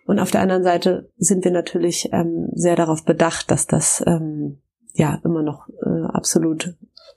Und 0.06 0.19
auf 0.19 0.32
der 0.32 0.41
anderen 0.41 0.63
Seite 0.63 1.12
sind 1.17 1.43
wir 1.43 1.52
natürlich 1.52 2.10
ähm, 2.13 2.50
sehr 2.54 2.78
darauf 2.78 3.04
bedacht, 3.04 3.52
dass 3.52 3.67
das 3.67 4.02
ähm, 4.08 4.62
ja 4.93 5.19
immer 5.23 5.43
noch 5.43 5.67
äh, 5.86 6.06
absolut 6.08 6.75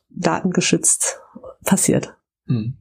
datengeschützt 0.08 1.20
passiert. 1.64 2.14
Hm. 2.46 2.76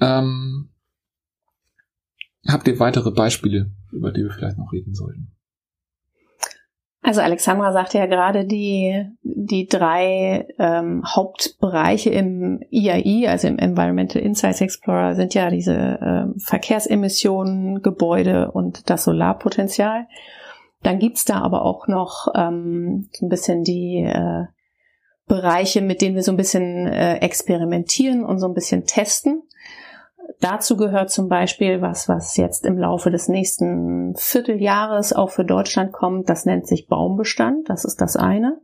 Ähm, 0.00 0.70
habt 2.46 2.66
ihr 2.66 2.78
weitere 2.78 3.10
Beispiele, 3.10 3.70
über 3.92 4.10
die 4.10 4.22
wir 4.22 4.32
vielleicht 4.32 4.58
noch 4.58 4.72
reden 4.72 4.94
sollten? 4.94 5.34
Also 7.06 7.20
Alexandra 7.20 7.70
sagte 7.74 7.98
ja 7.98 8.06
gerade, 8.06 8.46
die, 8.46 9.04
die 9.22 9.68
drei 9.68 10.48
ähm, 10.58 11.04
Hauptbereiche 11.04 12.08
im 12.08 12.62
IAI, 12.70 13.28
also 13.28 13.46
im 13.46 13.58
Environmental 13.58 14.22
Insights 14.22 14.62
Explorer, 14.62 15.14
sind 15.14 15.34
ja 15.34 15.50
diese 15.50 15.98
ähm, 16.00 16.38
Verkehrsemissionen, 16.38 17.82
Gebäude 17.82 18.52
und 18.52 18.88
das 18.88 19.04
Solarpotenzial. 19.04 20.06
Dann 20.84 20.98
gibt's 20.98 21.24
da 21.24 21.40
aber 21.40 21.62
auch 21.62 21.88
noch 21.88 22.28
ähm, 22.34 23.08
so 23.12 23.26
ein 23.26 23.30
bisschen 23.30 23.64
die 23.64 24.04
äh, 24.06 24.44
Bereiche, 25.26 25.80
mit 25.80 26.02
denen 26.02 26.14
wir 26.14 26.22
so 26.22 26.30
ein 26.30 26.36
bisschen 26.36 26.86
äh, 26.86 27.16
experimentieren 27.16 28.22
und 28.22 28.38
so 28.38 28.46
ein 28.46 28.54
bisschen 28.54 28.84
testen. 28.84 29.42
Dazu 30.40 30.76
gehört 30.76 31.10
zum 31.10 31.28
Beispiel 31.28 31.80
was, 31.80 32.08
was 32.08 32.36
jetzt 32.36 32.66
im 32.66 32.76
Laufe 32.76 33.10
des 33.10 33.28
nächsten 33.28 34.14
Vierteljahres 34.16 35.14
auch 35.14 35.30
für 35.30 35.44
Deutschland 35.44 35.92
kommt. 35.92 36.28
Das 36.28 36.44
nennt 36.44 36.66
sich 36.66 36.86
Baumbestand. 36.86 37.70
Das 37.70 37.86
ist 37.86 38.02
das 38.02 38.16
eine. 38.16 38.60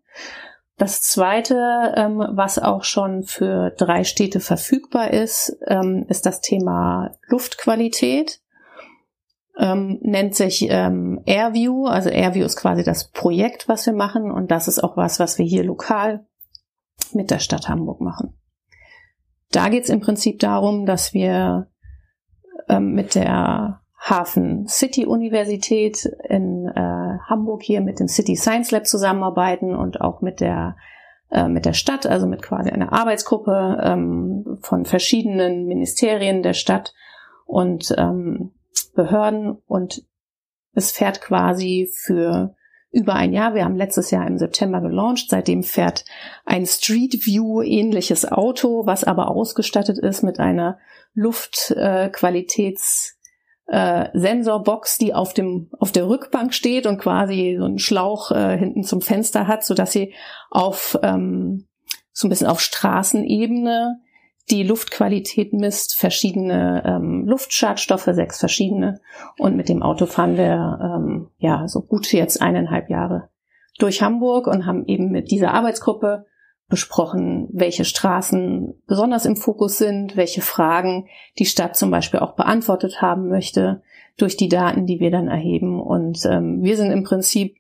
Das 0.76 1.02
zweite, 1.02 1.94
ähm, 1.96 2.22
was 2.32 2.58
auch 2.58 2.84
schon 2.84 3.22
für 3.22 3.70
drei 3.70 4.04
Städte 4.04 4.40
verfügbar 4.40 5.10
ist, 5.10 5.56
ähm, 5.66 6.04
ist 6.08 6.26
das 6.26 6.42
Thema 6.42 7.12
Luftqualität. 7.28 8.40
Ähm, 9.58 9.98
nennt 10.02 10.34
sich 10.34 10.66
ähm, 10.70 11.20
Airview. 11.26 11.86
Also 11.86 12.08
Airview 12.08 12.44
ist 12.44 12.56
quasi 12.56 12.82
das 12.82 13.10
Projekt, 13.10 13.68
was 13.68 13.84
wir 13.86 13.92
machen. 13.92 14.30
Und 14.30 14.50
das 14.50 14.68
ist 14.68 14.82
auch 14.82 14.96
was, 14.96 15.20
was 15.20 15.38
wir 15.38 15.44
hier 15.44 15.64
lokal 15.64 16.24
mit 17.12 17.30
der 17.30 17.40
Stadt 17.40 17.68
Hamburg 17.68 18.00
machen. 18.00 18.34
Da 19.52 19.68
geht 19.68 19.84
es 19.84 19.90
im 19.90 20.00
Prinzip 20.00 20.38
darum, 20.38 20.86
dass 20.86 21.12
wir 21.12 21.68
ähm, 22.68 22.92
mit 22.94 23.14
der 23.14 23.80
Hafen 23.98 24.66
City 24.66 25.04
Universität 25.04 26.06
in 26.28 26.66
äh, 26.66 27.18
Hamburg 27.28 27.62
hier 27.62 27.82
mit 27.82 28.00
dem 28.00 28.08
City 28.08 28.34
Science 28.34 28.70
Lab 28.70 28.86
zusammenarbeiten 28.86 29.74
und 29.74 30.00
auch 30.00 30.22
mit 30.22 30.40
der 30.40 30.76
äh, 31.30 31.48
mit 31.48 31.66
der 31.66 31.74
Stadt, 31.74 32.06
also 32.06 32.26
mit 32.26 32.42
quasi 32.42 32.70
einer 32.70 32.92
Arbeitsgruppe 32.92 33.78
ähm, 33.82 34.58
von 34.62 34.86
verschiedenen 34.86 35.66
Ministerien 35.66 36.42
der 36.42 36.54
Stadt 36.54 36.94
und 37.44 37.94
ähm, 37.98 38.52
Behörden 38.94 39.58
und 39.66 40.04
es 40.72 40.92
fährt 40.92 41.20
quasi 41.20 41.90
für 41.92 42.54
über 42.92 43.14
ein 43.14 43.32
Jahr. 43.32 43.54
Wir 43.54 43.64
haben 43.64 43.76
letztes 43.76 44.10
Jahr 44.10 44.26
im 44.26 44.38
September 44.38 44.80
gelauncht. 44.80 45.30
Seitdem 45.30 45.62
fährt 45.62 46.04
ein 46.44 46.66
Street 46.66 47.24
View 47.24 47.62
ähnliches 47.62 48.30
Auto, 48.30 48.86
was 48.86 49.04
aber 49.04 49.28
ausgestattet 49.28 49.98
ist 49.98 50.22
mit 50.22 50.40
einer 50.40 50.78
Luftqualitäts 51.14 53.16
äh, 53.66 54.08
Sensorbox, 54.12 54.98
die 54.98 55.14
auf 55.14 55.34
dem 55.34 55.70
auf 55.78 55.92
der 55.92 56.08
Rückbank 56.08 56.52
steht 56.52 56.86
und 56.86 56.98
quasi 56.98 57.56
so 57.58 57.64
einen 57.64 57.78
Schlauch 57.78 58.32
äh, 58.32 58.58
hinten 58.58 58.82
zum 58.82 59.00
Fenster 59.00 59.46
hat, 59.46 59.64
so 59.64 59.74
dass 59.74 59.92
sie 59.92 60.14
auf 60.50 60.98
ähm, 61.02 61.68
so 62.12 62.26
ein 62.26 62.30
bisschen 62.30 62.48
auf 62.48 62.60
Straßenebene 62.60 64.00
die 64.50 64.62
Luftqualität 64.62 65.52
misst, 65.52 65.96
verschiedene 65.96 66.82
ähm, 66.84 67.24
Luftschadstoffe, 67.26 68.08
sechs 68.12 68.38
verschiedene. 68.38 69.00
Und 69.38 69.56
mit 69.56 69.68
dem 69.68 69.82
Auto 69.82 70.06
fahren 70.06 70.36
wir 70.36 70.78
ähm, 70.82 71.28
ja 71.38 71.68
so 71.68 71.82
gut 71.82 72.12
jetzt 72.12 72.42
eineinhalb 72.42 72.90
Jahre 72.90 73.28
durch 73.78 74.02
Hamburg 74.02 74.46
und 74.46 74.66
haben 74.66 74.86
eben 74.86 75.10
mit 75.10 75.30
dieser 75.30 75.54
Arbeitsgruppe 75.54 76.26
besprochen, 76.68 77.48
welche 77.52 77.84
Straßen 77.84 78.80
besonders 78.86 79.26
im 79.26 79.36
Fokus 79.36 79.78
sind, 79.78 80.16
welche 80.16 80.40
Fragen 80.40 81.08
die 81.38 81.46
Stadt 81.46 81.76
zum 81.76 81.90
Beispiel 81.90 82.20
auch 82.20 82.36
beantwortet 82.36 83.02
haben 83.02 83.28
möchte 83.28 83.82
durch 84.16 84.36
die 84.36 84.48
Daten, 84.48 84.86
die 84.86 85.00
wir 85.00 85.10
dann 85.10 85.28
erheben. 85.28 85.80
Und 85.80 86.24
ähm, 86.26 86.62
wir 86.62 86.76
sind 86.76 86.92
im 86.92 87.02
Prinzip 87.02 87.56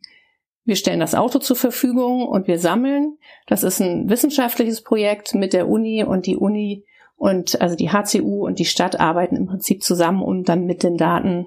wir 0.64 0.76
stellen 0.76 1.00
das 1.00 1.14
Auto 1.14 1.38
zur 1.38 1.56
Verfügung 1.56 2.26
und 2.26 2.46
wir 2.46 2.58
sammeln. 2.58 3.16
Das 3.46 3.62
ist 3.62 3.80
ein 3.80 4.08
wissenschaftliches 4.08 4.82
Projekt 4.82 5.34
mit 5.34 5.52
der 5.52 5.68
Uni 5.68 6.04
und 6.04 6.26
die 6.26 6.36
Uni 6.36 6.84
und 7.16 7.60
also 7.60 7.76
die 7.76 7.90
HCU 7.90 8.46
und 8.46 8.58
die 8.58 8.64
Stadt 8.64 8.98
arbeiten 8.98 9.36
im 9.36 9.46
Prinzip 9.46 9.82
zusammen, 9.82 10.22
um 10.22 10.44
dann 10.44 10.66
mit 10.66 10.82
den 10.82 10.96
Daten 10.96 11.46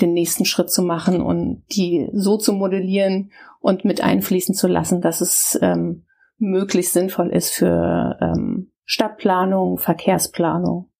den 0.00 0.14
nächsten 0.14 0.44
Schritt 0.44 0.70
zu 0.70 0.82
machen 0.82 1.20
und 1.20 1.64
die 1.72 2.08
so 2.12 2.36
zu 2.36 2.52
modellieren 2.52 3.30
und 3.60 3.84
mit 3.84 4.02
einfließen 4.02 4.54
zu 4.54 4.68
lassen, 4.68 5.00
dass 5.00 5.20
es 5.20 5.58
ähm, 5.60 6.06
möglichst 6.38 6.92
sinnvoll 6.92 7.28
ist 7.30 7.50
für 7.50 8.18
ähm, 8.20 8.72
Stadtplanung, 8.84 9.78
Verkehrsplanung 9.78 10.90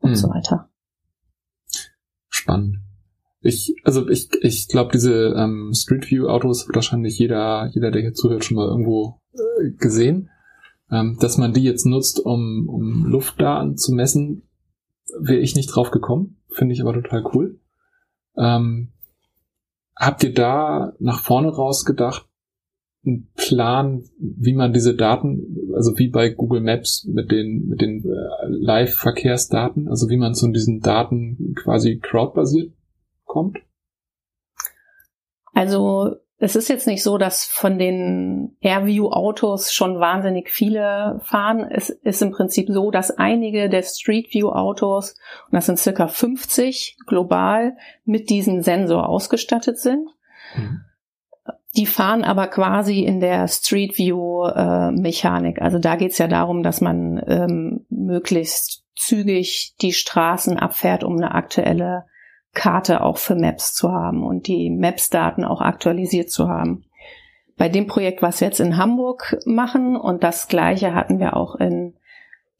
und 0.00 0.10
hm. 0.10 0.16
so 0.16 0.28
weiter. 0.28 0.68
Spannend. 2.28 2.78
Ich, 3.42 3.74
also 3.82 4.08
ich, 4.08 4.28
ich 4.40 4.68
glaube, 4.68 4.92
diese 4.92 5.34
ähm, 5.36 5.72
Street 5.74 6.08
View 6.08 6.28
Autos 6.28 6.66
hat 6.66 6.74
wahrscheinlich 6.76 7.18
jeder, 7.18 7.68
jeder, 7.74 7.90
der 7.90 8.00
hier 8.00 8.14
zuhört, 8.14 8.44
schon 8.44 8.56
mal 8.56 8.68
irgendwo 8.68 9.20
äh, 9.34 9.70
gesehen. 9.72 10.30
Ähm, 10.90 11.16
dass 11.20 11.38
man 11.38 11.52
die 11.52 11.64
jetzt 11.64 11.84
nutzt, 11.84 12.20
um, 12.20 12.68
um 12.68 13.06
Luftdaten 13.06 13.76
zu 13.76 13.94
messen, 13.94 14.42
wäre 15.18 15.40
ich 15.40 15.56
nicht 15.56 15.74
drauf 15.74 15.90
gekommen. 15.90 16.36
Finde 16.50 16.74
ich 16.74 16.82
aber 16.82 16.92
total 16.92 17.24
cool. 17.34 17.58
Ähm, 18.36 18.92
habt 19.96 20.22
ihr 20.22 20.32
da 20.32 20.92
nach 21.00 21.18
vorne 21.18 21.48
rausgedacht, 21.48 22.28
einen 23.04 23.28
Plan, 23.34 24.04
wie 24.20 24.52
man 24.52 24.72
diese 24.72 24.94
Daten, 24.94 25.72
also 25.74 25.98
wie 25.98 26.08
bei 26.08 26.28
Google 26.28 26.60
Maps 26.60 27.04
mit 27.04 27.32
den, 27.32 27.66
mit 27.66 27.80
den 27.80 28.04
äh, 28.04 28.46
Live-Verkehrsdaten, 28.46 29.88
also 29.88 30.08
wie 30.08 30.16
man 30.16 30.34
zu 30.34 30.46
diesen 30.52 30.80
Daten 30.80 31.54
quasi 31.56 31.98
crowdbasiert 31.98 32.72
kommt? 33.32 33.58
Also 35.54 36.16
es 36.36 36.54
ist 36.54 36.68
jetzt 36.68 36.86
nicht 36.86 37.02
so, 37.02 37.18
dass 37.18 37.46
von 37.46 37.78
den 37.78 38.56
Airview-Autos 38.60 39.72
schon 39.72 40.00
wahnsinnig 40.00 40.50
viele 40.50 41.20
fahren. 41.24 41.66
Es 41.70 41.88
ist 41.88 42.20
im 42.20 42.32
Prinzip 42.32 42.68
so, 42.68 42.90
dass 42.90 43.10
einige 43.10 43.70
der 43.70 43.84
Street 43.84 44.34
View-Autos, 44.34 45.12
und 45.46 45.52
das 45.52 45.66
sind 45.66 45.78
circa 45.78 46.08
50 46.08 46.98
global, 47.06 47.76
mit 48.04 48.28
diesem 48.28 48.60
Sensor 48.60 49.08
ausgestattet 49.08 49.78
sind. 49.78 50.08
Mhm. 50.54 50.80
die 51.74 51.86
fahren 51.86 52.24
aber 52.24 52.48
quasi 52.48 53.00
in 53.00 53.20
der 53.20 53.48
Street 53.48 53.96
View 53.96 54.44
äh, 54.44 54.90
Mechanik. 54.90 55.62
Also 55.62 55.78
da 55.78 55.96
geht's 55.96 56.18
ja 56.18 56.28
darum, 56.28 56.62
dass 56.62 56.82
man 56.82 57.22
ähm, 57.26 57.86
möglichst 57.88 58.84
zügig 58.94 59.74
die 59.80 59.94
Straßen 59.94 60.58
abfährt, 60.58 61.02
um 61.02 61.16
eine 61.16 61.34
aktuelle 61.34 62.04
Karte 62.54 63.02
auch 63.02 63.16
für 63.16 63.34
Maps 63.34 63.74
zu 63.74 63.90
haben 63.92 64.24
und 64.24 64.46
die 64.46 64.70
Maps-Daten 64.70 65.44
auch 65.44 65.60
aktualisiert 65.60 66.30
zu 66.30 66.48
haben. 66.48 66.84
Bei 67.56 67.68
dem 67.68 67.86
Projekt, 67.86 68.22
was 68.22 68.40
wir 68.40 68.48
jetzt 68.48 68.60
in 68.60 68.76
Hamburg 68.76 69.38
machen, 69.44 69.96
und 69.96 70.22
das 70.22 70.48
gleiche 70.48 70.94
hatten 70.94 71.18
wir 71.18 71.36
auch 71.36 71.54
in 71.54 71.94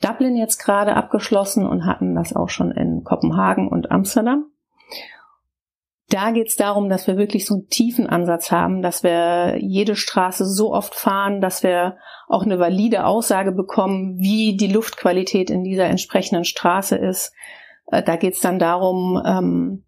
Dublin 0.01 0.37
jetzt 0.37 0.59
gerade 0.59 0.97
abgeschlossen 0.97 1.67
und 1.67 1.87
hatten 1.87 2.15
das 2.15 2.35
auch 2.35 2.49
schon 2.49 2.71
in 2.71 3.05
Kopenhagen 3.05 3.69
und 3.69 3.91
Amsterdam. 3.91 4.47
Da 6.09 6.31
geht 6.31 6.49
es 6.49 6.57
darum, 6.57 6.91
dass 6.91 7.07
wir 7.07 7.17
wirklich 7.17 7.47
so 7.47 7.55
einen 7.55 7.69
tiefen 7.69 8.07
Ansatz 8.07 8.51
haben, 8.51 8.83
dass 8.83 9.03
wir 9.03 9.57
jede 9.59 9.97
Straße 9.97 10.45
so 10.45 10.75
oft 10.75 10.95
fahren, 10.95 11.41
dass 11.41 11.63
wir 11.63 11.97
auch 12.29 12.43
eine 12.43 12.59
valide 12.59 13.07
Aussage 13.07 13.51
bekommen, 13.51 14.19
wie 14.19 14.57
die 14.57 14.71
Luftqualität 14.71 15.49
in 15.49 15.65
dieser 15.65 15.87
entsprechenden 15.87 16.45
Straße 16.45 16.97
ist. 16.97 17.33
Äh, 17.87 18.03
da 18.03 18.17
geht 18.17 18.35
es 18.35 18.41
dann 18.41 18.59
darum, 18.59 19.21
ähm, 19.25 19.85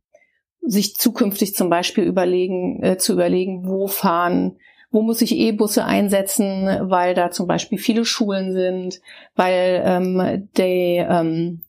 sich 0.60 0.96
zukünftig 0.96 1.54
zum 1.54 1.68
Beispiel 1.68 2.04
überlegen, 2.04 2.82
äh, 2.82 2.96
zu 2.96 3.12
überlegen, 3.12 3.66
wo 3.66 3.86
fahren, 3.86 4.56
wo 4.90 5.02
muss 5.02 5.20
ich 5.22 5.36
E-Busse 5.36 5.84
einsetzen, 5.84 6.68
weil 6.82 7.14
da 7.14 7.30
zum 7.30 7.46
Beispiel 7.46 7.78
viele 7.78 8.04
Schulen 8.04 8.52
sind, 8.52 9.00
weil 9.34 9.82
ähm, 9.84 10.48
die, 10.56 11.04
ähm, 11.06 11.62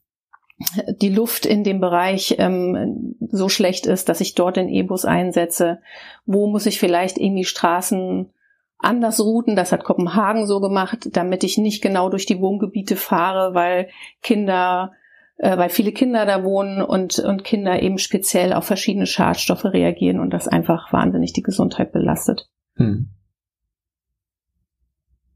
die 1.02 1.10
Luft 1.10 1.46
in 1.46 1.64
dem 1.64 1.82
Bereich 1.82 2.36
ähm, 2.38 3.16
so 3.20 3.50
schlecht 3.50 3.88
ist, 3.88 4.10
dass 4.10 4.22
ich 4.22 4.36
dort 4.36 4.58
den 4.58 4.70
E-Bus 4.70 5.06
einsetze? 5.06 5.80
Wo 6.26 6.48
muss 6.48 6.66
ich 6.66 6.80
vielleicht 6.80 7.18
irgendwie 7.18 7.44
Straßen 7.44 8.30
anders 8.78 9.20
routen? 9.20 9.56
Das 9.56 9.72
hat 9.72 9.84
Kopenhagen 9.84 10.46
so 10.46 10.62
gemacht, 10.62 11.10
damit 11.12 11.44
ich 11.44 11.58
nicht 11.58 11.82
genau 11.82 12.10
durch 12.10 12.26
die 12.26 12.40
Wohngebiete 12.40 12.96
fahre, 12.96 13.54
weil 13.54 13.90
Kinder 14.22 14.94
äh, 15.38 15.58
weil 15.58 15.70
viele 15.70 15.92
Kinder 15.92 16.26
da 16.26 16.44
wohnen 16.44 16.82
und, 16.82 17.20
und 17.20 17.44
Kinder 17.44 17.82
eben 17.82 17.98
speziell 17.98 18.54
auf 18.54 18.66
verschiedene 18.66 19.06
Schadstoffe 19.06 19.66
reagieren 19.66 20.20
und 20.20 20.32
das 20.32 20.48
einfach 20.48 20.92
wahnsinnig 20.94 21.34
die 21.34 21.42
Gesundheit 21.42 21.92
belastet. 21.92 22.50
Hm. 22.76 23.10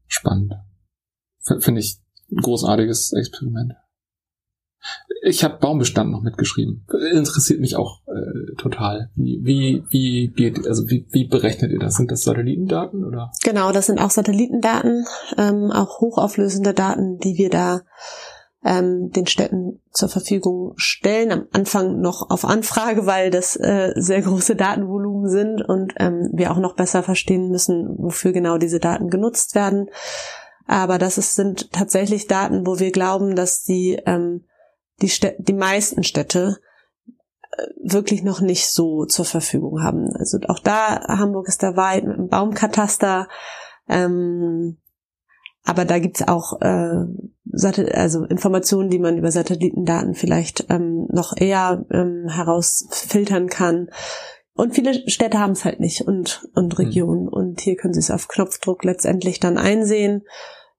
Spannend. 0.06 0.54
Finde 1.60 1.80
ich 1.80 1.98
ein 2.30 2.42
großartiges 2.42 3.12
Experiment. 3.12 3.74
Ich 5.22 5.44
habe 5.44 5.58
Baumbestand 5.58 6.10
noch 6.10 6.22
mitgeschrieben. 6.22 6.86
Interessiert 7.12 7.60
mich 7.60 7.76
auch 7.76 8.00
äh, 8.06 8.54
total. 8.56 9.10
Wie, 9.14 9.40
wie, 9.42 9.84
wie, 9.90 10.28
geht, 10.28 10.66
also 10.66 10.88
wie, 10.88 11.06
wie 11.10 11.28
berechnet 11.28 11.70
ihr 11.70 11.78
das? 11.78 11.96
Sind 11.96 12.10
das 12.10 12.22
Satellitendaten 12.22 13.04
oder? 13.04 13.30
Genau, 13.44 13.72
das 13.72 13.86
sind 13.86 14.00
auch 14.00 14.10
Satellitendaten, 14.10 15.04
ähm, 15.36 15.70
auch 15.70 16.00
hochauflösende 16.00 16.72
Daten, 16.72 17.18
die 17.18 17.36
wir 17.36 17.50
da 17.50 17.82
ähm, 18.64 19.10
den 19.10 19.26
Städten 19.26 19.80
zur 19.90 20.08
Verfügung 20.08 20.74
stellen. 20.76 21.32
Am 21.32 21.46
Anfang 21.52 22.00
noch 22.00 22.30
auf 22.30 22.44
Anfrage, 22.44 23.06
weil 23.06 23.30
das 23.30 23.56
äh, 23.56 23.92
sehr 23.96 24.22
große 24.22 24.56
Datenvolumen 24.56 25.28
sind 25.28 25.62
und 25.62 25.94
ähm, 25.98 26.30
wir 26.32 26.50
auch 26.50 26.58
noch 26.58 26.76
besser 26.76 27.02
verstehen 27.02 27.48
müssen, 27.50 27.96
wofür 27.98 28.32
genau 28.32 28.58
diese 28.58 28.80
Daten 28.80 29.08
genutzt 29.08 29.54
werden. 29.54 29.88
Aber 30.66 30.98
das 30.98 31.18
ist, 31.18 31.34
sind 31.34 31.72
tatsächlich 31.72 32.26
Daten, 32.26 32.66
wo 32.66 32.78
wir 32.78 32.92
glauben, 32.92 33.34
dass 33.34 33.62
die 33.62 34.00
ähm, 34.06 34.44
die, 35.02 35.08
Städ 35.08 35.36
die 35.38 35.54
meisten 35.54 36.02
Städte 36.04 36.58
äh, 37.50 37.62
wirklich 37.82 38.22
noch 38.22 38.40
nicht 38.40 38.68
so 38.68 39.06
zur 39.06 39.24
Verfügung 39.24 39.82
haben. 39.82 40.10
Also 40.14 40.38
auch 40.48 40.60
da, 40.60 41.00
Hamburg 41.08 41.48
ist 41.48 41.62
da 41.62 41.76
weit 41.76 42.04
mit 42.04 42.16
dem 42.16 42.28
Baumkataster. 42.28 43.26
Ähm, 43.88 44.78
aber 45.70 45.84
da 45.84 45.98
gibt's 45.98 46.26
auch 46.26 46.60
äh, 46.60 47.04
also 47.94 48.24
Informationen, 48.24 48.90
die 48.90 48.98
man 48.98 49.18
über 49.18 49.30
Satellitendaten 49.30 50.14
vielleicht 50.14 50.66
ähm, 50.68 51.06
noch 51.10 51.36
eher 51.36 51.84
ähm, 51.90 52.28
herausfiltern 52.28 53.48
kann. 53.48 53.88
Und 54.54 54.74
viele 54.74 55.08
Städte 55.08 55.38
haben 55.38 55.52
es 55.52 55.64
halt 55.64 55.80
nicht 55.80 56.02
und, 56.02 56.48
und 56.54 56.76
hm. 56.76 56.86
Regionen. 56.86 57.22
Mhm. 57.22 57.28
Und 57.28 57.60
hier 57.60 57.76
können 57.76 57.94
sie 57.94 58.00
es 58.00 58.10
auf 58.10 58.28
Knopfdruck 58.28 58.84
letztendlich 58.84 59.40
dann 59.40 59.58
einsehen 59.58 60.22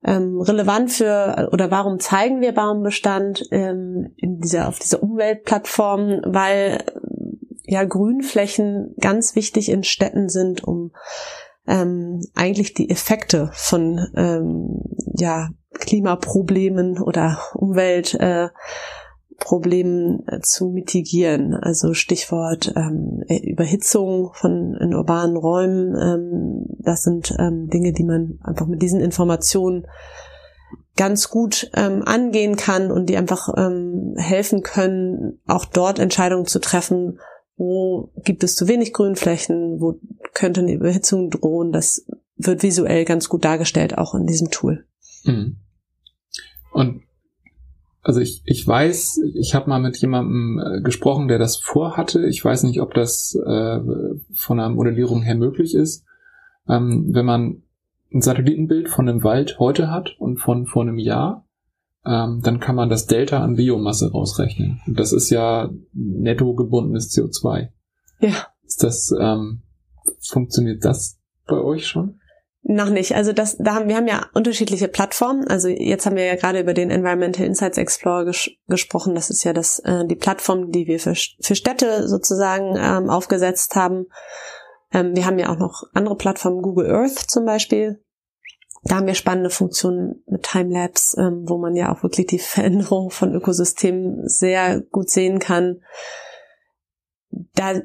ähm, 0.04 0.41
relevant 0.41 0.91
für 0.91 1.49
oder 1.51 1.69
warum 1.69 1.99
zeigen 1.99 2.41
wir 2.41 2.54
Baumbestand 2.54 3.43
ähm, 3.51 4.13
in 4.17 4.39
dieser 4.39 4.67
auf 4.67 4.80
dieser 4.80 5.04
Umweltplattform, 5.04 6.21
weil 6.25 6.84
ja 7.63 7.84
Grünflächen 7.84 8.95
ganz 8.99 9.36
wichtig 9.36 9.69
in 9.69 9.84
Städten 9.84 10.30
sind, 10.30 10.63
um 10.63 10.91
ähm, 11.67 12.21
eigentlich 12.36 12.74
die 12.74 12.89
Effekte 12.89 13.50
von 13.54 14.00
ähm, 14.15 14.82
ja 15.15 15.50
Klimaproblemen 15.74 17.02
oder 17.02 17.39
Umwelt 17.54 18.13
äh, 18.15 18.50
äh, 20.28 20.39
zu 20.41 20.69
mitigieren. 20.69 21.54
Also 21.56 21.93
Stichwort 21.93 22.74
ähm, 22.76 23.24
äh, 23.28 23.38
Überhitzung 23.50 24.32
von 24.34 24.76
in 24.80 24.93
urbanen 24.93 25.36
Räumen. 25.36 25.95
Ähm, 25.95 26.65
das 26.80 27.04
sind 27.04 27.34
ähm, 27.39 27.67
Dinge, 27.69 27.93
die 27.93 28.04
man 28.04 28.39
einfach 28.43 28.67
mit 28.67 28.82
diesen 28.82 29.02
Informationen 29.02 29.88
ganz 30.97 31.30
gut 31.30 31.71
ähm, 31.76 32.04
angehen 32.06 32.56
kann 32.56 32.91
und 32.91 33.08
die 33.08 33.17
einfach 33.17 33.50
ähm, 33.58 34.13
helfen 34.17 34.62
können, 34.62 35.39
auch 35.47 35.65
dort 35.65 36.00
Entscheidungen 36.00 36.45
zu 36.45 36.60
treffen, 36.60 37.19
wo 37.58 38.12
gibt 38.24 38.43
es 38.43 38.56
zu 38.56 38.67
wenig 38.67 38.93
Grünflächen, 38.93 39.80
wo 39.80 39.95
könnte 40.34 40.62
eine 40.62 40.74
Überhitzung 40.74 41.30
drohen. 41.30 41.72
Das 41.72 42.06
wird 42.38 42.63
visuell 42.63 43.06
ganz 43.06 43.30
gut 43.30 43.46
dargestellt, 43.46 43.98
auch 43.98 44.15
in 44.15 44.26
diesem 44.26 44.50
Tool. 44.50 44.86
Mhm. 45.24 45.58
Und 46.72 47.04
also 48.04 48.20
ich, 48.20 48.41
ich 48.46 48.67
weiß, 48.67 49.22
ich 49.36 49.54
habe 49.54 49.70
mal 49.70 49.80
mit 49.80 49.98
jemandem 49.98 50.60
äh, 50.60 50.82
gesprochen, 50.82 51.28
der 51.28 51.38
das 51.38 51.58
vorhatte. 51.58 52.26
Ich 52.26 52.44
weiß 52.44 52.63
nicht, 52.63 52.82
ob 52.82 52.94
das 52.94 53.36
äh, 53.36 53.80
von 54.34 54.60
einer 54.60 54.70
Modellierung 54.70 55.22
her 55.22 55.36
möglich 55.36 55.76
ist. 55.76 56.06
Ähm, 56.67 57.10
wenn 57.13 57.26
man 57.26 57.62
ein 58.13 58.22
Satellitenbild 58.22 58.89
von 58.89 59.08
einem 59.08 59.24
Wald 59.24 59.60
heute 59.60 59.91
hat 59.91 60.15
und 60.17 60.38
von 60.38 60.65
vor 60.65 60.82
einem 60.82 60.98
Jahr, 60.98 61.46
ähm, 62.06 62.41
dann 62.44 62.60
kann 62.60 62.76
man 62.76 62.89
das 62.89 63.06
Delta 63.06 63.44
an 63.44 63.56
Biomasse 63.56 64.12
rausrechnen. 64.12 64.82
Und 64.88 65.00
das 65.00 65.13
ist 65.13 65.30
ja 65.30 65.70
netto 65.94 66.56
gebundenes 66.56 67.15
CO2. 67.15 67.70
Ja. 68.20 68.48
Ist 68.65 68.84
das, 68.84 69.13
ähm, 69.20 69.62
funktioniert 70.19 70.83
das 70.83 71.19
bei 71.47 71.57
euch 71.57 71.87
schon? 71.87 72.19
Noch 72.63 72.89
nicht. 72.89 73.15
Also 73.15 73.33
das, 73.33 73.57
da 73.57 73.73
haben 73.73 73.89
wir 73.89 73.95
haben 73.95 74.07
ja 74.07 74.27
unterschiedliche 74.35 74.87
Plattformen. 74.87 75.47
Also 75.47 75.67
jetzt 75.67 76.05
haben 76.05 76.15
wir 76.15 76.25
ja 76.25 76.35
gerade 76.35 76.59
über 76.59 76.75
den 76.75 76.91
Environmental 76.91 77.45
Insights 77.45 77.79
Explorer 77.79 78.25
ges 78.25 78.51
gesprochen. 78.67 79.15
Das 79.15 79.31
ist 79.31 79.43
ja 79.43 79.51
das 79.51 79.79
äh, 79.79 80.05
die 80.05 80.15
Plattform, 80.15 80.71
die 80.71 80.85
wir 80.85 80.99
für, 80.99 81.15
für 81.15 81.55
Städte 81.55 82.07
sozusagen 82.07 82.75
ähm, 82.77 83.09
aufgesetzt 83.09 83.75
haben. 83.75 84.05
Ähm, 84.93 85.15
wir 85.15 85.25
haben 85.25 85.39
ja 85.39 85.49
auch 85.49 85.57
noch 85.57 85.83
andere 85.93 86.15
Plattformen, 86.15 86.61
Google 86.61 86.91
Earth 86.91 87.17
zum 87.17 87.45
Beispiel. 87.45 88.03
Da 88.83 88.95
haben 88.95 89.07
wir 89.07 89.15
spannende 89.15 89.49
Funktionen 89.49 90.23
mit 90.27 90.43
Timelapse, 90.43 91.19
ähm, 91.19 91.43
wo 91.47 91.57
man 91.57 91.75
ja 91.75 91.91
auch 91.91 92.03
wirklich 92.03 92.27
die 92.27 92.39
Veränderung 92.39 93.09
von 93.09 93.33
Ökosystemen 93.33 94.27
sehr 94.27 94.81
gut 94.81 95.09
sehen 95.09 95.39
kann. 95.39 95.81
Da 97.55 97.81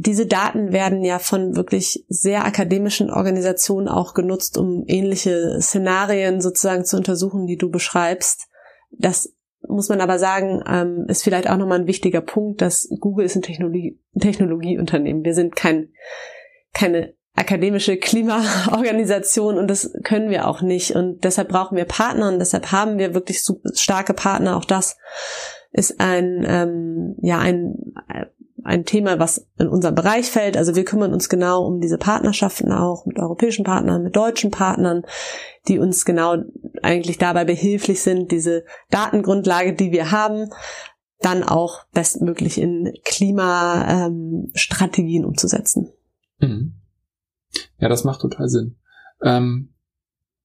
diese 0.00 0.26
Daten 0.26 0.72
werden 0.72 1.04
ja 1.04 1.18
von 1.18 1.56
wirklich 1.56 2.06
sehr 2.08 2.46
akademischen 2.46 3.10
Organisationen 3.10 3.86
auch 3.86 4.14
genutzt, 4.14 4.56
um 4.56 4.84
ähnliche 4.86 5.60
Szenarien 5.60 6.40
sozusagen 6.40 6.86
zu 6.86 6.96
untersuchen, 6.96 7.46
die 7.46 7.58
du 7.58 7.70
beschreibst. 7.70 8.48
Das 8.90 9.34
muss 9.68 9.90
man 9.90 10.00
aber 10.00 10.18
sagen, 10.18 10.62
ähm, 10.66 11.04
ist 11.08 11.22
vielleicht 11.22 11.50
auch 11.50 11.58
nochmal 11.58 11.80
ein 11.80 11.86
wichtiger 11.86 12.22
Punkt, 12.22 12.62
dass 12.62 12.88
Google 12.98 13.26
ist 13.26 13.36
ein 13.36 13.42
Technologie, 13.42 14.00
Technologieunternehmen. 14.18 15.22
Wir 15.22 15.34
sind 15.34 15.54
kein, 15.54 15.90
keine 16.72 17.12
akademische 17.36 17.98
Klimaorganisation 17.98 19.58
und 19.58 19.68
das 19.68 19.92
können 20.02 20.30
wir 20.30 20.48
auch 20.48 20.62
nicht. 20.62 20.92
Und 20.92 21.24
deshalb 21.24 21.48
brauchen 21.48 21.76
wir 21.76 21.84
Partner 21.84 22.28
und 22.28 22.38
deshalb 22.38 22.72
haben 22.72 22.96
wir 22.96 23.12
wirklich 23.12 23.44
starke 23.74 24.14
Partner. 24.14 24.56
Auch 24.56 24.64
das 24.64 24.96
ist 25.72 26.00
ein, 26.00 26.42
ähm, 26.48 27.16
ja, 27.20 27.38
ein, 27.38 27.74
ein 28.64 28.84
Thema, 28.84 29.18
was 29.18 29.46
in 29.58 29.68
unseren 29.68 29.94
Bereich 29.94 30.30
fällt. 30.30 30.56
Also 30.56 30.74
wir 30.74 30.84
kümmern 30.84 31.12
uns 31.12 31.28
genau 31.28 31.66
um 31.66 31.80
diese 31.80 31.98
Partnerschaften 31.98 32.72
auch 32.72 33.06
mit 33.06 33.18
europäischen 33.18 33.64
Partnern, 33.64 34.02
mit 34.02 34.16
deutschen 34.16 34.50
Partnern, 34.50 35.02
die 35.68 35.78
uns 35.78 36.04
genau 36.04 36.36
eigentlich 36.82 37.18
dabei 37.18 37.44
behilflich 37.44 38.02
sind, 38.02 38.32
diese 38.32 38.64
Datengrundlage, 38.90 39.74
die 39.74 39.92
wir 39.92 40.10
haben, 40.10 40.50
dann 41.20 41.42
auch 41.42 41.84
bestmöglich 41.92 42.58
in 42.58 42.92
Klimastrategien 43.04 45.24
umzusetzen. 45.24 45.92
Mhm. 46.38 46.74
Ja, 47.78 47.88
das 47.88 48.04
macht 48.04 48.20
total 48.20 48.48
Sinn. 48.48 48.76
Ähm, 49.22 49.70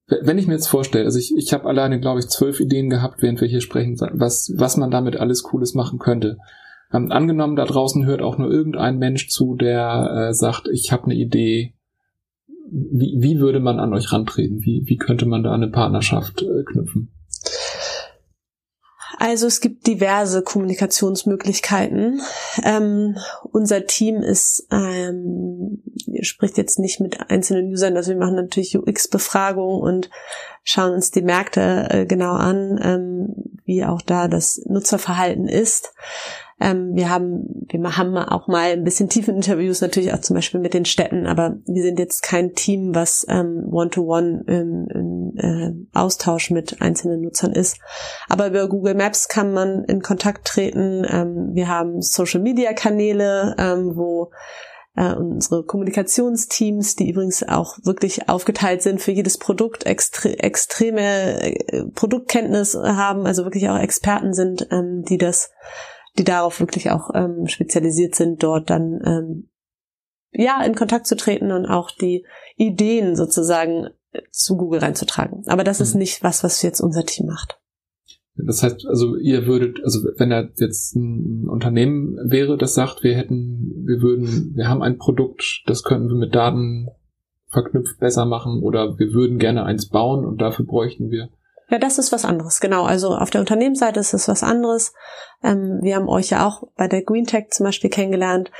wenn 0.07 0.37
ich 0.37 0.47
mir 0.47 0.53
jetzt 0.53 0.67
vorstelle, 0.67 1.05
also 1.05 1.17
ich, 1.17 1.35
ich 1.35 1.53
habe 1.53 1.65
alleine, 1.65 1.99
glaube 1.99 2.19
ich, 2.19 2.27
zwölf 2.27 2.59
Ideen 2.59 2.89
gehabt, 2.89 3.21
während 3.21 3.41
wir 3.41 3.47
hier 3.47 3.61
sprechen, 3.61 3.97
was, 4.13 4.53
was 4.55 4.77
man 4.77 4.91
damit 4.91 5.17
alles 5.17 5.43
Cooles 5.43 5.73
machen 5.73 5.97
könnte. 5.97 6.37
Ähm, 6.95 7.11
angenommen, 7.11 7.55
da 7.55 7.65
draußen 7.65 8.05
hört 8.05 8.21
auch 8.21 8.37
nur 8.37 8.51
irgendein 8.51 8.97
Mensch 8.97 9.29
zu, 9.29 9.55
der 9.55 10.29
äh, 10.29 10.33
sagt, 10.33 10.67
ich 10.71 10.91
habe 10.91 11.05
eine 11.05 11.15
Idee, 11.15 11.73
wie, 12.69 13.15
wie 13.19 13.39
würde 13.39 13.59
man 13.59 13.79
an 13.79 13.93
euch 13.93 14.11
rantreten? 14.11 14.61
Wie, 14.61 14.83
wie 14.85 14.97
könnte 14.97 15.25
man 15.25 15.43
da 15.43 15.53
eine 15.53 15.69
Partnerschaft 15.69 16.41
äh, 16.41 16.63
knüpfen? 16.63 17.11
Also 19.17 19.47
es 19.47 19.61
gibt 19.61 19.87
diverse 19.87 20.41
Kommunikationsmöglichkeiten. 20.41 22.21
Ähm, 22.63 23.15
unser 23.51 23.85
Team 23.85 24.17
ist 24.17 24.67
ähm, 24.71 25.83
spricht 26.21 26.57
jetzt 26.57 26.79
nicht 26.79 26.99
mit 26.99 27.29
einzelnen 27.29 27.71
Usern, 27.71 27.95
also 27.95 28.11
wir 28.11 28.19
machen 28.19 28.35
natürlich 28.35 28.77
UX-Befragungen 28.77 29.81
und 29.81 30.09
schauen 30.63 30.93
uns 30.93 31.11
die 31.11 31.21
Märkte 31.21 31.87
äh, 31.89 32.05
genau 32.05 32.33
an, 32.33 32.79
ähm, 32.81 33.59
wie 33.63 33.85
auch 33.85 34.01
da 34.01 34.27
das 34.27 34.61
Nutzerverhalten 34.65 35.47
ist. 35.47 35.93
Ähm, 36.59 36.91
wir 36.95 37.09
haben, 37.09 37.65
wir 37.69 37.97
haben 37.97 38.15
auch 38.17 38.47
mal 38.47 38.71
ein 38.71 38.85
bisschen 38.85 39.09
tiefe 39.09 39.31
Interviews 39.31 39.81
natürlich 39.81 40.13
auch 40.13 40.21
zum 40.21 40.35
Beispiel 40.35 40.61
mit 40.61 40.73
den 40.73 40.85
Städten, 40.85 41.27
aber 41.27 41.57
wir 41.65 41.83
sind 41.83 41.99
jetzt 41.99 42.21
kein 42.21 42.53
Team, 42.53 42.95
was 42.95 43.25
ähm, 43.27 43.67
One-to-One 43.71 44.43
im, 44.47 44.87
im 44.89 45.33
äh, 45.37 45.97
Austausch 45.97 46.51
mit 46.51 46.81
einzelnen 46.81 47.21
Nutzern 47.21 47.51
ist. 47.51 47.79
Aber 48.29 48.47
über 48.47 48.69
Google 48.69 48.95
Maps 48.95 49.27
kann 49.27 49.51
man 49.51 49.83
in 49.83 50.01
Kontakt 50.01 50.47
treten. 50.47 51.05
Ähm, 51.09 51.49
wir 51.53 51.67
haben 51.67 52.01
Social-Media-Kanäle, 52.01 53.55
ähm, 53.57 53.91
wo 53.95 54.31
äh, 54.95 55.13
unsere 55.13 55.63
Kommunikationsteams, 55.65 56.95
die 56.95 57.09
übrigens 57.09 57.43
auch 57.43 57.77
wirklich 57.83 58.29
aufgeteilt 58.29 58.81
sind 58.81 59.01
für 59.01 59.11
jedes 59.11 59.37
Produkt, 59.37 59.85
extre 59.85 60.39
extreme 60.39 61.41
äh, 61.41 61.83
Produktkenntnis 61.93 62.75
haben, 62.75 63.25
also 63.25 63.43
wirklich 63.43 63.67
auch 63.67 63.77
Experten 63.77 64.33
sind, 64.33 64.69
ähm, 64.71 65.03
die 65.03 65.17
das 65.17 65.51
die 66.17 66.23
darauf 66.23 66.59
wirklich 66.59 66.91
auch 66.91 67.09
ähm, 67.13 67.47
spezialisiert 67.47 68.15
sind, 68.15 68.41
dort 68.41 68.69
dann 68.69 68.99
ähm, 69.05 69.49
ja 70.31 70.63
in 70.63 70.75
Kontakt 70.75 71.07
zu 71.07 71.15
treten 71.15 71.51
und 71.51 71.65
auch 71.65 71.91
die 71.91 72.25
Ideen 72.55 73.15
sozusagen 73.15 73.89
äh, 74.11 74.21
zu 74.31 74.57
Google 74.57 74.79
reinzutragen. 74.79 75.43
Aber 75.47 75.63
das 75.63 75.79
mhm. 75.79 75.83
ist 75.83 75.95
nicht 75.95 76.23
was, 76.23 76.43
was 76.43 76.61
jetzt 76.61 76.81
unser 76.81 77.05
Team 77.05 77.27
macht. 77.27 77.59
Das 78.37 78.63
heißt, 78.63 78.85
also 78.87 79.15
ihr 79.15 79.45
würdet, 79.45 79.81
also 79.83 79.99
wenn 80.17 80.29
da 80.29 80.43
jetzt 80.57 80.95
ein 80.95 81.47
Unternehmen 81.47 82.17
wäre, 82.29 82.57
das 82.57 82.73
sagt, 82.73 83.01
wir 83.01 83.15
hätten, 83.15 83.85
wir 83.85 84.01
würden, 84.01 84.53
wir 84.55 84.67
haben 84.67 84.81
ein 84.81 84.97
Produkt, 84.97 85.63
das 85.67 85.83
könnten 85.83 86.09
wir 86.09 86.15
mit 86.15 86.35
Daten 86.35 86.89
verknüpft 87.47 87.97
besser 87.99 88.25
machen 88.25 88.61
oder 88.61 88.99
wir 88.99 89.13
würden 89.13 89.39
gerne 89.39 89.63
eins 89.63 89.87
bauen 89.87 90.25
und 90.25 90.41
dafür 90.41 90.65
bräuchten 90.65 91.09
wir 91.11 91.29
ja, 91.69 91.79
das 91.79 91.97
ist 91.97 92.11
was 92.11 92.25
anderes, 92.25 92.59
genau. 92.59 92.83
Also 92.83 93.15
auf 93.15 93.29
der 93.29 93.41
Unternehmensseite 93.41 93.99
ist 93.99 94.13
es 94.13 94.27
was 94.27 94.43
anderes. 94.43 94.93
Ähm, 95.43 95.79
wir 95.81 95.95
haben 95.95 96.09
euch 96.09 96.29
ja 96.29 96.47
auch 96.47 96.63
bei 96.75 96.87
der 96.87 97.03
Green 97.03 97.25
Tech 97.25 97.47
zum 97.51 97.65
Beispiel 97.65 97.89
kennengelernt. 97.89 98.51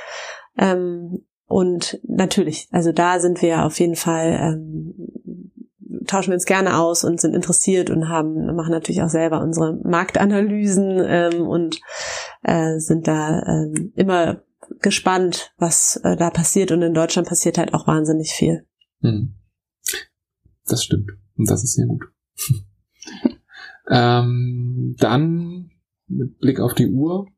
Ähm, 0.58 1.24
und 1.46 2.00
natürlich, 2.02 2.68
also 2.72 2.90
da 2.90 3.20
sind 3.20 3.40
wir 3.42 3.64
auf 3.64 3.78
jeden 3.78 3.94
Fall, 3.94 4.38
ähm, 4.40 4.94
tauschen 6.06 6.30
wir 6.30 6.34
uns 6.34 6.46
gerne 6.46 6.78
aus 6.78 7.04
und 7.04 7.20
sind 7.20 7.34
interessiert 7.34 7.90
und 7.90 8.08
haben, 8.08 8.54
machen 8.56 8.72
natürlich 8.72 9.02
auch 9.02 9.08
selber 9.08 9.40
unsere 9.40 9.74
Marktanalysen 9.84 11.04
ähm, 11.06 11.46
und 11.46 11.80
äh, 12.42 12.78
sind 12.78 13.06
da 13.06 13.42
ähm, 13.42 13.92
immer 13.94 14.42
gespannt, 14.80 15.52
was 15.58 16.00
äh, 16.02 16.16
da 16.16 16.30
passiert. 16.30 16.72
Und 16.72 16.82
in 16.82 16.94
Deutschland 16.94 17.28
passiert 17.28 17.58
halt 17.58 17.72
auch 17.72 17.86
wahnsinnig 17.86 18.32
viel. 18.32 18.66
Hm. 19.02 19.36
Das 20.66 20.82
stimmt. 20.82 21.12
Und 21.36 21.48
das 21.48 21.62
ist 21.62 21.74
sehr 21.74 21.86
gut. 21.86 22.02
Ähm, 23.88 24.96
dann 24.98 25.70
mit 26.08 26.40
Blick 26.40 26.58
auf 26.58 26.74
die 26.74 26.88
Uhr 26.88 27.28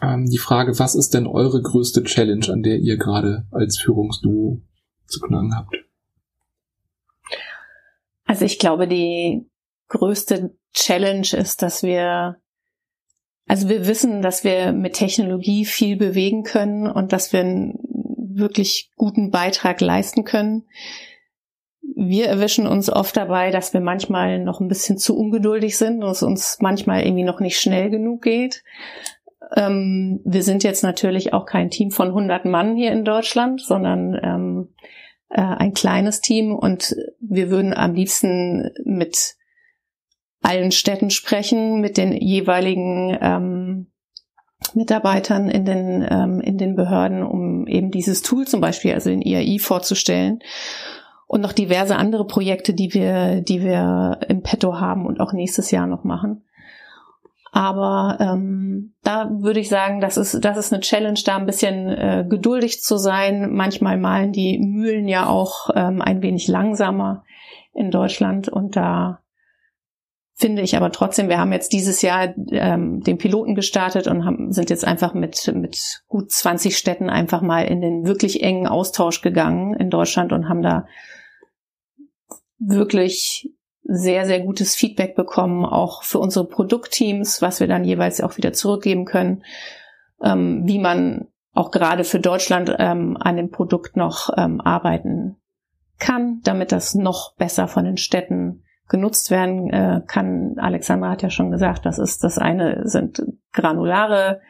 ähm, 0.00 0.26
die 0.26 0.38
Frage, 0.38 0.78
was 0.78 0.94
ist 0.94 1.14
denn 1.14 1.26
eure 1.26 1.60
größte 1.60 2.04
Challenge, 2.04 2.46
an 2.50 2.62
der 2.62 2.78
ihr 2.78 2.96
gerade 2.96 3.46
als 3.50 3.78
Führungsduo 3.78 4.60
zu 5.06 5.20
knacken 5.20 5.56
habt? 5.56 5.76
Also 8.24 8.44
ich 8.44 8.58
glaube, 8.58 8.86
die 8.86 9.46
größte 9.88 10.54
Challenge 10.74 11.26
ist, 11.32 11.62
dass 11.62 11.82
wir, 11.82 12.36
also 13.46 13.68
wir 13.68 13.86
wissen, 13.86 14.22
dass 14.22 14.44
wir 14.44 14.72
mit 14.72 14.94
Technologie 14.94 15.64
viel 15.64 15.96
bewegen 15.96 16.44
können 16.44 16.86
und 16.86 17.12
dass 17.12 17.32
wir 17.32 17.40
einen 17.40 17.78
wirklich 18.34 18.92
guten 18.96 19.30
Beitrag 19.30 19.80
leisten 19.80 20.24
können 20.24 20.64
wir 22.00 22.28
erwischen 22.28 22.68
uns 22.68 22.88
oft 22.88 23.16
dabei, 23.16 23.50
dass 23.50 23.74
wir 23.74 23.80
manchmal 23.80 24.38
noch 24.38 24.60
ein 24.60 24.68
bisschen 24.68 24.98
zu 24.98 25.18
ungeduldig 25.18 25.76
sind 25.76 26.04
und 26.04 26.10
es 26.10 26.22
uns 26.22 26.58
manchmal 26.60 27.02
irgendwie 27.02 27.24
noch 27.24 27.40
nicht 27.40 27.58
schnell 27.58 27.90
genug 27.90 28.22
geht. 28.22 28.62
Ähm, 29.56 30.20
wir 30.24 30.44
sind 30.44 30.62
jetzt 30.62 30.84
natürlich 30.84 31.32
auch 31.32 31.44
kein 31.44 31.70
Team 31.70 31.90
von 31.90 32.08
100 32.08 32.44
Mann 32.44 32.76
hier 32.76 32.92
in 32.92 33.04
Deutschland, 33.04 33.60
sondern 33.60 34.16
ähm, 34.22 34.68
äh, 35.28 35.40
ein 35.40 35.74
kleines 35.74 36.20
Team 36.20 36.54
und 36.54 36.94
wir 37.18 37.50
würden 37.50 37.74
am 37.74 37.94
liebsten 37.94 38.70
mit 38.84 39.34
allen 40.40 40.70
Städten 40.70 41.10
sprechen, 41.10 41.80
mit 41.80 41.96
den 41.96 42.12
jeweiligen 42.12 43.18
ähm, 43.20 43.86
Mitarbeitern 44.72 45.50
in 45.50 45.64
den, 45.64 46.06
ähm, 46.08 46.40
in 46.40 46.58
den 46.58 46.76
Behörden, 46.76 47.24
um 47.24 47.66
eben 47.66 47.90
dieses 47.90 48.22
Tool 48.22 48.46
zum 48.46 48.60
Beispiel, 48.60 48.94
also 48.94 49.10
den 49.10 49.22
IAI 49.22 49.58
vorzustellen 49.58 50.38
und 51.28 51.42
noch 51.42 51.52
diverse 51.52 51.94
andere 51.94 52.26
Projekte, 52.26 52.74
die 52.74 52.94
wir, 52.94 53.42
die 53.42 53.62
wir 53.62 54.18
im 54.28 54.42
Petto 54.42 54.80
haben 54.80 55.06
und 55.06 55.20
auch 55.20 55.32
nächstes 55.32 55.70
Jahr 55.70 55.86
noch 55.86 56.02
machen. 56.02 56.42
Aber 57.52 58.16
ähm, 58.18 58.94
da 59.02 59.30
würde 59.30 59.60
ich 59.60 59.68
sagen, 59.68 60.00
das 60.00 60.16
ist, 60.16 60.44
das 60.44 60.56
ist 60.56 60.72
eine 60.72 60.80
Challenge, 60.80 61.18
da 61.24 61.36
ein 61.36 61.46
bisschen 61.46 61.88
äh, 61.88 62.26
geduldig 62.28 62.82
zu 62.82 62.96
sein. 62.96 63.52
Manchmal 63.52 63.98
malen 63.98 64.32
die 64.32 64.58
Mühlen 64.58 65.06
ja 65.06 65.26
auch 65.26 65.70
ähm, 65.74 66.00
ein 66.00 66.22
wenig 66.22 66.48
langsamer 66.48 67.24
in 67.74 67.90
Deutschland 67.90 68.48
und 68.48 68.74
da 68.74 69.20
finde 70.34 70.62
ich 70.62 70.76
aber 70.76 70.92
trotzdem, 70.92 71.28
wir 71.28 71.38
haben 71.38 71.52
jetzt 71.52 71.72
dieses 71.72 72.00
Jahr 72.00 72.32
ähm, 72.52 73.00
den 73.00 73.18
Piloten 73.18 73.54
gestartet 73.54 74.06
und 74.06 74.24
haben, 74.24 74.52
sind 74.52 74.70
jetzt 74.70 74.86
einfach 74.86 75.12
mit, 75.12 75.52
mit 75.54 76.02
gut 76.06 76.30
20 76.30 76.76
Städten 76.76 77.10
einfach 77.10 77.42
mal 77.42 77.62
in 77.62 77.80
den 77.80 78.06
wirklich 78.06 78.42
engen 78.42 78.66
Austausch 78.66 79.20
gegangen 79.20 79.74
in 79.74 79.90
Deutschland 79.90 80.32
und 80.32 80.48
haben 80.48 80.62
da 80.62 80.86
wirklich 82.58 83.50
sehr, 83.82 84.26
sehr 84.26 84.40
gutes 84.40 84.74
Feedback 84.74 85.16
bekommen, 85.16 85.64
auch 85.64 86.02
für 86.02 86.18
unsere 86.18 86.46
Produktteams, 86.46 87.40
was 87.40 87.60
wir 87.60 87.66
dann 87.66 87.84
jeweils 87.84 88.20
auch 88.20 88.36
wieder 88.36 88.52
zurückgeben 88.52 89.06
können, 89.06 89.44
ähm, 90.22 90.62
wie 90.64 90.78
man 90.78 91.28
auch 91.54 91.70
gerade 91.70 92.04
für 92.04 92.20
Deutschland 92.20 92.74
ähm, 92.78 93.16
an 93.18 93.36
dem 93.36 93.50
Produkt 93.50 93.96
noch 93.96 94.30
ähm, 94.36 94.60
arbeiten 94.60 95.36
kann, 95.98 96.40
damit 96.44 96.70
das 96.70 96.94
noch 96.94 97.34
besser 97.36 97.66
von 97.66 97.84
den 97.84 97.96
Städten 97.96 98.62
genutzt 98.88 99.30
werden 99.30 99.70
äh, 99.70 100.02
kann. 100.06 100.56
Alexandra 100.58 101.10
hat 101.10 101.22
ja 101.22 101.30
schon 101.30 101.50
gesagt, 101.50 101.86
das 101.86 101.98
ist 101.98 102.24
das 102.24 102.38
eine 102.38 102.88
sind 102.88 103.22
granulare, 103.52 104.40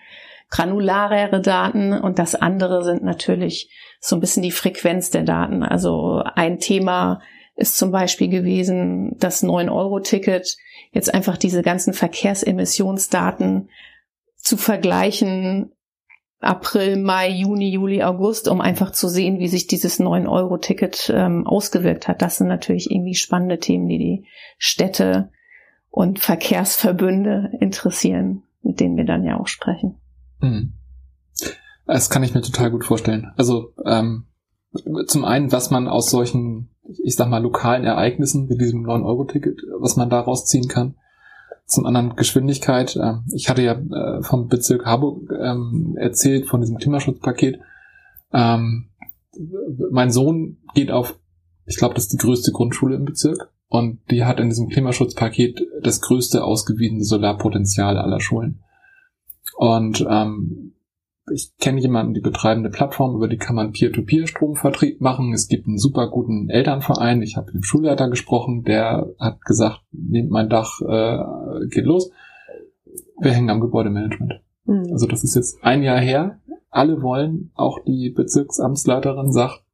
granularere 0.50 1.40
Daten 1.40 1.92
und 1.92 2.18
das 2.18 2.34
andere 2.34 2.84
sind 2.84 3.02
natürlich 3.02 3.74
so 4.00 4.16
ein 4.16 4.20
bisschen 4.20 4.42
die 4.42 4.50
Frequenz 4.50 5.10
der 5.10 5.22
Daten. 5.22 5.62
Also 5.62 6.22
ein 6.34 6.58
Thema 6.58 7.20
ist 7.58 7.76
zum 7.76 7.90
Beispiel 7.90 8.28
gewesen 8.28 9.16
das 9.18 9.42
9-Euro-Ticket, 9.42 10.56
jetzt 10.92 11.12
einfach 11.12 11.36
diese 11.36 11.62
ganzen 11.62 11.92
Verkehrsemissionsdaten 11.92 13.68
zu 14.36 14.56
vergleichen, 14.56 15.72
April, 16.40 16.96
Mai, 16.96 17.30
Juni, 17.30 17.70
Juli, 17.70 18.04
August, 18.04 18.46
um 18.46 18.60
einfach 18.60 18.92
zu 18.92 19.08
sehen, 19.08 19.40
wie 19.40 19.48
sich 19.48 19.66
dieses 19.66 19.98
9-Euro-Ticket 19.98 21.12
ähm, 21.12 21.48
ausgewirkt 21.48 22.06
hat. 22.06 22.22
Das 22.22 22.36
sind 22.36 22.46
natürlich 22.46 22.92
irgendwie 22.92 23.16
spannende 23.16 23.58
Themen, 23.58 23.88
die 23.88 23.98
die 23.98 24.24
Städte 24.56 25.30
und 25.90 26.20
Verkehrsverbünde 26.20 27.50
interessieren, 27.60 28.44
mit 28.62 28.78
denen 28.78 28.96
wir 28.96 29.04
dann 29.04 29.24
ja 29.24 29.38
auch 29.38 29.48
sprechen. 29.48 29.96
Mhm. 30.40 30.74
Das 31.86 32.08
kann 32.08 32.22
ich 32.22 32.34
mir 32.34 32.42
total 32.42 32.70
gut 32.70 32.84
vorstellen. 32.84 33.32
Also 33.36 33.72
ähm, 33.84 34.26
zum 35.06 35.24
einen, 35.24 35.50
was 35.50 35.70
man 35.70 35.88
aus 35.88 36.08
solchen 36.10 36.70
ich 37.02 37.16
sag 37.16 37.28
mal, 37.28 37.42
lokalen 37.42 37.84
Ereignissen 37.84 38.48
wie 38.48 38.56
diesem 38.56 38.84
9-Euro-Ticket, 38.86 39.62
was 39.78 39.96
man 39.96 40.10
da 40.10 40.20
rausziehen 40.20 40.68
kann. 40.68 40.94
Zum 41.66 41.84
anderen 41.84 42.16
Geschwindigkeit. 42.16 42.96
Ähm, 42.96 43.24
ich 43.32 43.48
hatte 43.48 43.62
ja 43.62 43.72
äh, 43.72 44.22
vom 44.22 44.48
Bezirk 44.48 44.86
Harburg 44.86 45.30
ähm, 45.38 45.96
erzählt, 45.98 46.46
von 46.46 46.60
diesem 46.60 46.78
Klimaschutzpaket. 46.78 47.60
Ähm, 48.32 48.88
mein 49.90 50.10
Sohn 50.10 50.58
geht 50.74 50.90
auf, 50.90 51.18
ich 51.66 51.76
glaube, 51.76 51.94
das 51.94 52.04
ist 52.04 52.12
die 52.14 52.18
größte 52.18 52.52
Grundschule 52.52 52.96
im 52.96 53.04
Bezirk. 53.04 53.50
Und 53.68 54.00
die 54.10 54.24
hat 54.24 54.40
in 54.40 54.48
diesem 54.48 54.68
Klimaschutzpaket 54.68 55.60
das 55.82 56.00
größte 56.00 56.42
ausgewiesene 56.42 57.04
Solarpotenzial 57.04 57.98
aller 57.98 58.20
Schulen. 58.20 58.62
Und 59.56 60.06
ähm, 60.08 60.72
ich 61.32 61.52
kenne 61.58 61.80
jemanden, 61.80 62.14
die 62.14 62.20
betreiben 62.20 62.60
eine 62.60 62.70
Plattform, 62.70 63.16
über 63.16 63.28
die 63.28 63.36
kann 63.36 63.56
man 63.56 63.72
Peer-to-Peer-Stromvertrieb 63.72 65.00
machen. 65.00 65.32
Es 65.32 65.48
gibt 65.48 65.66
einen 65.66 65.78
super 65.78 66.08
guten 66.08 66.48
Elternverein. 66.48 67.22
Ich 67.22 67.36
habe 67.36 67.46
mit 67.46 67.54
dem 67.54 67.62
Schulleiter 67.62 68.08
gesprochen, 68.08 68.64
der 68.64 69.08
hat 69.18 69.40
gesagt, 69.42 69.80
nehmt 69.92 70.30
mein 70.30 70.48
Dach, 70.48 70.80
äh, 70.80 71.66
geht 71.68 71.84
los. 71.84 72.10
Wir 73.20 73.32
hängen 73.32 73.50
am 73.50 73.60
Gebäudemanagement. 73.60 74.40
Mhm. 74.64 74.88
Also 74.92 75.06
das 75.06 75.24
ist 75.24 75.34
jetzt 75.34 75.62
ein 75.62 75.82
Jahr 75.82 76.00
her. 76.00 76.40
Alle 76.70 77.02
wollen, 77.02 77.50
auch 77.54 77.78
die 77.84 78.10
Bezirksamtsleiterin 78.10 79.32
sagt, 79.32 79.64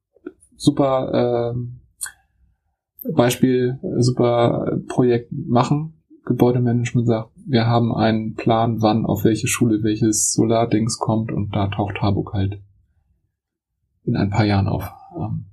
super 0.57 1.55
äh, 1.55 3.11
Beispiel, 3.12 3.78
super 3.98 4.78
Projekt 4.88 5.30
machen. 5.32 5.94
Gebäudemanagement 6.24 7.07
sagt, 7.07 7.34
wir 7.47 7.66
haben 7.66 7.95
einen 7.95 8.34
Plan, 8.34 8.82
wann 8.82 9.07
auf 9.07 9.24
welche 9.24 9.47
Schule 9.47 9.82
welches 9.82 10.32
Solardings 10.32 10.99
kommt 10.99 11.32
und 11.32 11.55
da 11.55 11.68
taucht 11.68 12.01
Harburg 12.01 12.32
halt 12.32 12.61
in 14.05 14.16
ein 14.16 14.30
paar 14.30 14.45
Jahren 14.45 14.68
auf. 14.68 14.90
Ähm, 15.16 15.47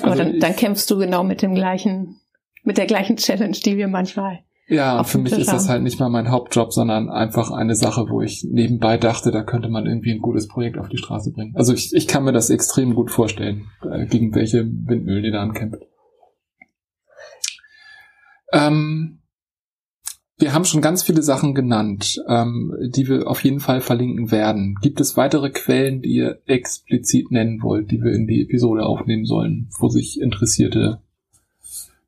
also 0.00 0.04
Aber 0.04 0.16
dann, 0.16 0.40
dann 0.40 0.56
kämpfst 0.56 0.90
du 0.90 0.98
genau 0.98 1.24
mit 1.24 1.42
dem 1.42 1.54
gleichen, 1.54 2.20
mit 2.64 2.78
der 2.78 2.86
gleichen 2.86 3.16
Challenge, 3.16 3.56
die 3.64 3.76
wir 3.76 3.88
manchmal 3.88 4.40
ja, 4.68 5.04
für 5.04 5.18
mich 5.18 5.32
ist 5.32 5.52
das 5.52 5.68
halt 5.68 5.82
nicht 5.82 6.00
mal 6.00 6.08
mein 6.08 6.30
Hauptjob, 6.30 6.72
sondern 6.72 7.10
einfach 7.10 7.50
eine 7.50 7.74
Sache, 7.74 8.06
wo 8.08 8.22
ich 8.22 8.46
nebenbei 8.48 8.96
dachte, 8.96 9.30
da 9.30 9.42
könnte 9.42 9.68
man 9.68 9.86
irgendwie 9.86 10.12
ein 10.12 10.20
gutes 10.20 10.48
Projekt 10.48 10.78
auf 10.78 10.88
die 10.88 10.96
Straße 10.96 11.32
bringen. 11.32 11.54
Also 11.56 11.74
ich, 11.74 11.92
ich 11.94 12.08
kann 12.08 12.24
mir 12.24 12.32
das 12.32 12.48
extrem 12.48 12.94
gut 12.94 13.10
vorstellen, 13.10 13.66
äh, 13.82 14.06
gegen 14.06 14.34
welche 14.34 14.64
Windmühlen 14.64 15.24
die 15.24 15.30
da 15.30 15.42
ankämpft. 15.42 15.82
Ähm, 18.52 19.21
wir 20.42 20.52
haben 20.52 20.64
schon 20.64 20.82
ganz 20.82 21.04
viele 21.04 21.22
Sachen 21.22 21.54
genannt, 21.54 22.20
ähm, 22.28 22.74
die 22.80 23.06
wir 23.06 23.28
auf 23.28 23.44
jeden 23.44 23.60
Fall 23.60 23.80
verlinken 23.80 24.32
werden. 24.32 24.74
Gibt 24.82 25.00
es 25.00 25.16
weitere 25.16 25.50
Quellen, 25.50 26.02
die 26.02 26.14
ihr 26.14 26.40
explizit 26.46 27.30
nennen 27.30 27.62
wollt, 27.62 27.92
die 27.92 28.02
wir 28.02 28.12
in 28.12 28.26
die 28.26 28.42
Episode 28.42 28.84
aufnehmen 28.84 29.24
sollen, 29.24 29.70
wo 29.78 29.88
sich 29.88 30.20
Interessierte 30.20 31.00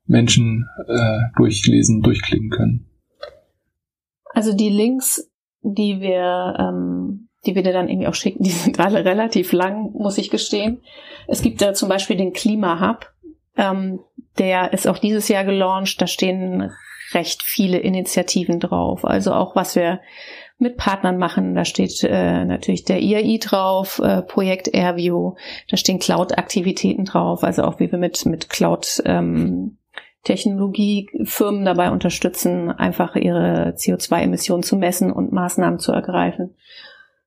Menschen 0.05 0.67
äh, 0.85 1.19
durchlesen, 1.37 2.01
durchklicken 2.01 2.49
können. 2.49 2.85
Also 4.33 4.53
die 4.53 4.69
Links, 4.69 5.31
die 5.61 6.01
wir, 6.01 6.55
ähm, 6.59 7.29
die 7.45 7.55
wir 7.55 7.63
dir 7.63 7.71
dann 7.71 7.87
irgendwie 7.87 8.07
auch 8.07 8.15
schicken, 8.15 8.43
die 8.43 8.49
sind 8.49 8.81
alle 8.81 9.05
relativ 9.05 9.53
lang, 9.53 9.93
muss 9.93 10.17
ich 10.17 10.29
gestehen. 10.29 10.81
Es 11.27 11.41
gibt 11.41 11.61
da 11.61 11.73
zum 11.73 11.87
Beispiel 11.87 12.17
den 12.17 12.33
Klima-Hub, 12.33 13.09
ähm, 13.55 14.01
der 14.37 14.73
ist 14.73 14.89
auch 14.89 14.97
dieses 14.97 15.29
Jahr 15.29 15.45
gelauncht. 15.45 16.01
Da 16.01 16.07
stehen 16.07 16.69
recht 17.13 17.43
viele 17.43 17.77
Initiativen 17.79 18.59
drauf. 18.59 19.05
Also 19.05 19.33
auch 19.33 19.55
was 19.55 19.75
wir 19.75 19.99
mit 20.57 20.77
Partnern 20.77 21.17
machen. 21.17 21.53
Da 21.53 21.65
steht 21.65 22.03
äh, 22.03 22.45
natürlich 22.45 22.85
der 22.85 23.01
IAI 23.01 23.39
drauf, 23.39 23.99
äh, 23.99 24.21
Projekt 24.21 24.73
Airview. 24.73 25.35
Da 25.69 25.77
stehen 25.77 25.99
Cloud-Aktivitäten 25.99 27.05
drauf. 27.05 27.43
Also 27.43 27.63
auch 27.63 27.79
wie 27.79 27.91
wir 27.91 27.99
mit 27.99 28.25
mit 28.25 28.49
Cloud 28.49 29.01
ähm, 29.05 29.77
Technologiefirmen 30.23 31.65
dabei 31.65 31.91
unterstützen, 31.91 32.71
einfach 32.71 33.15
ihre 33.15 33.75
CO2-Emissionen 33.77 34.63
zu 34.63 34.75
messen 34.75 35.11
und 35.11 35.31
Maßnahmen 35.31 35.79
zu 35.79 35.91
ergreifen. 35.91 36.55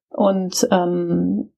Und 0.09 0.66
ähm, 0.70 1.53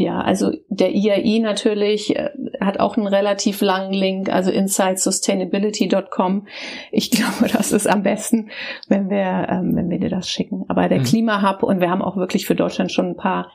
ja, 0.00 0.20
also 0.20 0.50
der 0.68 0.94
IAI 0.94 1.40
natürlich 1.40 2.16
äh, 2.16 2.30
hat 2.60 2.80
auch 2.80 2.96
einen 2.96 3.06
relativ 3.06 3.60
langen 3.60 3.92
Link, 3.92 4.30
also 4.30 4.50
insightsustainability.com. 4.50 6.46
Ich 6.90 7.10
glaube, 7.10 7.52
das 7.52 7.72
ist 7.72 7.86
am 7.86 8.02
besten, 8.02 8.50
wenn 8.88 9.10
wir, 9.10 9.46
ähm, 9.50 9.76
wenn 9.76 9.90
wir 9.90 9.98
dir 9.98 10.08
das 10.08 10.28
schicken. 10.28 10.64
Aber 10.68 10.88
der 10.88 11.00
mhm. 11.00 11.04
Klimahub 11.04 11.62
und 11.62 11.80
wir 11.80 11.90
haben 11.90 12.02
auch 12.02 12.16
wirklich 12.16 12.46
für 12.46 12.54
Deutschland 12.54 12.90
schon 12.90 13.10
ein 13.10 13.16
paar 13.16 13.52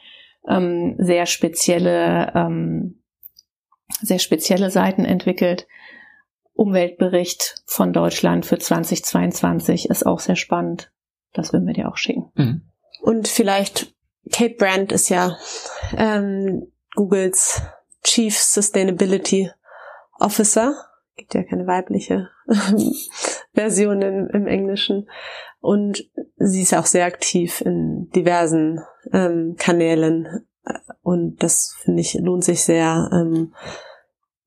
ähm, 0.47 0.95
sehr 0.99 1.25
spezielle, 1.25 2.31
ähm, 2.35 3.01
sehr 4.01 4.19
spezielle 4.19 4.69
Seiten 4.69 5.03
entwickelt. 5.03 5.67
Umweltbericht 6.53 7.63
von 7.65 7.91
Deutschland 7.91 8.45
für 8.45 8.57
2022 8.57 9.89
ist 9.89 10.05
auch 10.05 10.19
sehr 10.19 10.37
spannend. 10.37 10.91
Das 11.33 11.51
würden 11.51 11.65
wir 11.65 11.73
dir 11.73 11.89
auch 11.89 11.97
schicken. 11.97 12.31
Mhm. 12.35 12.61
Und 13.01 13.27
vielleicht 13.27 13.94
Kate 14.31 14.55
Brand 14.55 14.91
ist 14.91 15.09
ja 15.09 15.37
ähm, 15.97 16.71
Googles 16.95 17.61
Chief 18.03 18.37
Sustainability 18.37 19.51
Officer. 20.19 20.75
Gibt 21.15 21.33
ja 21.33 21.43
keine 21.43 21.67
weibliche 21.67 22.29
Version 23.53 24.01
im, 24.01 24.29
im, 24.29 24.47
Englischen. 24.47 25.09
Und 25.61 26.09
sie 26.37 26.61
ist 26.61 26.73
auch 26.73 26.85
sehr 26.85 27.05
aktiv 27.05 27.61
in 27.61 28.09
diversen 28.15 28.81
ähm, 29.13 29.55
Kanälen. 29.57 30.45
Und 31.01 31.41
das 31.43 31.75
finde 31.79 32.01
ich 32.01 32.15
lohnt 32.15 32.43
sich 32.43 32.63
sehr. 32.63 33.09
Ähm, 33.13 33.53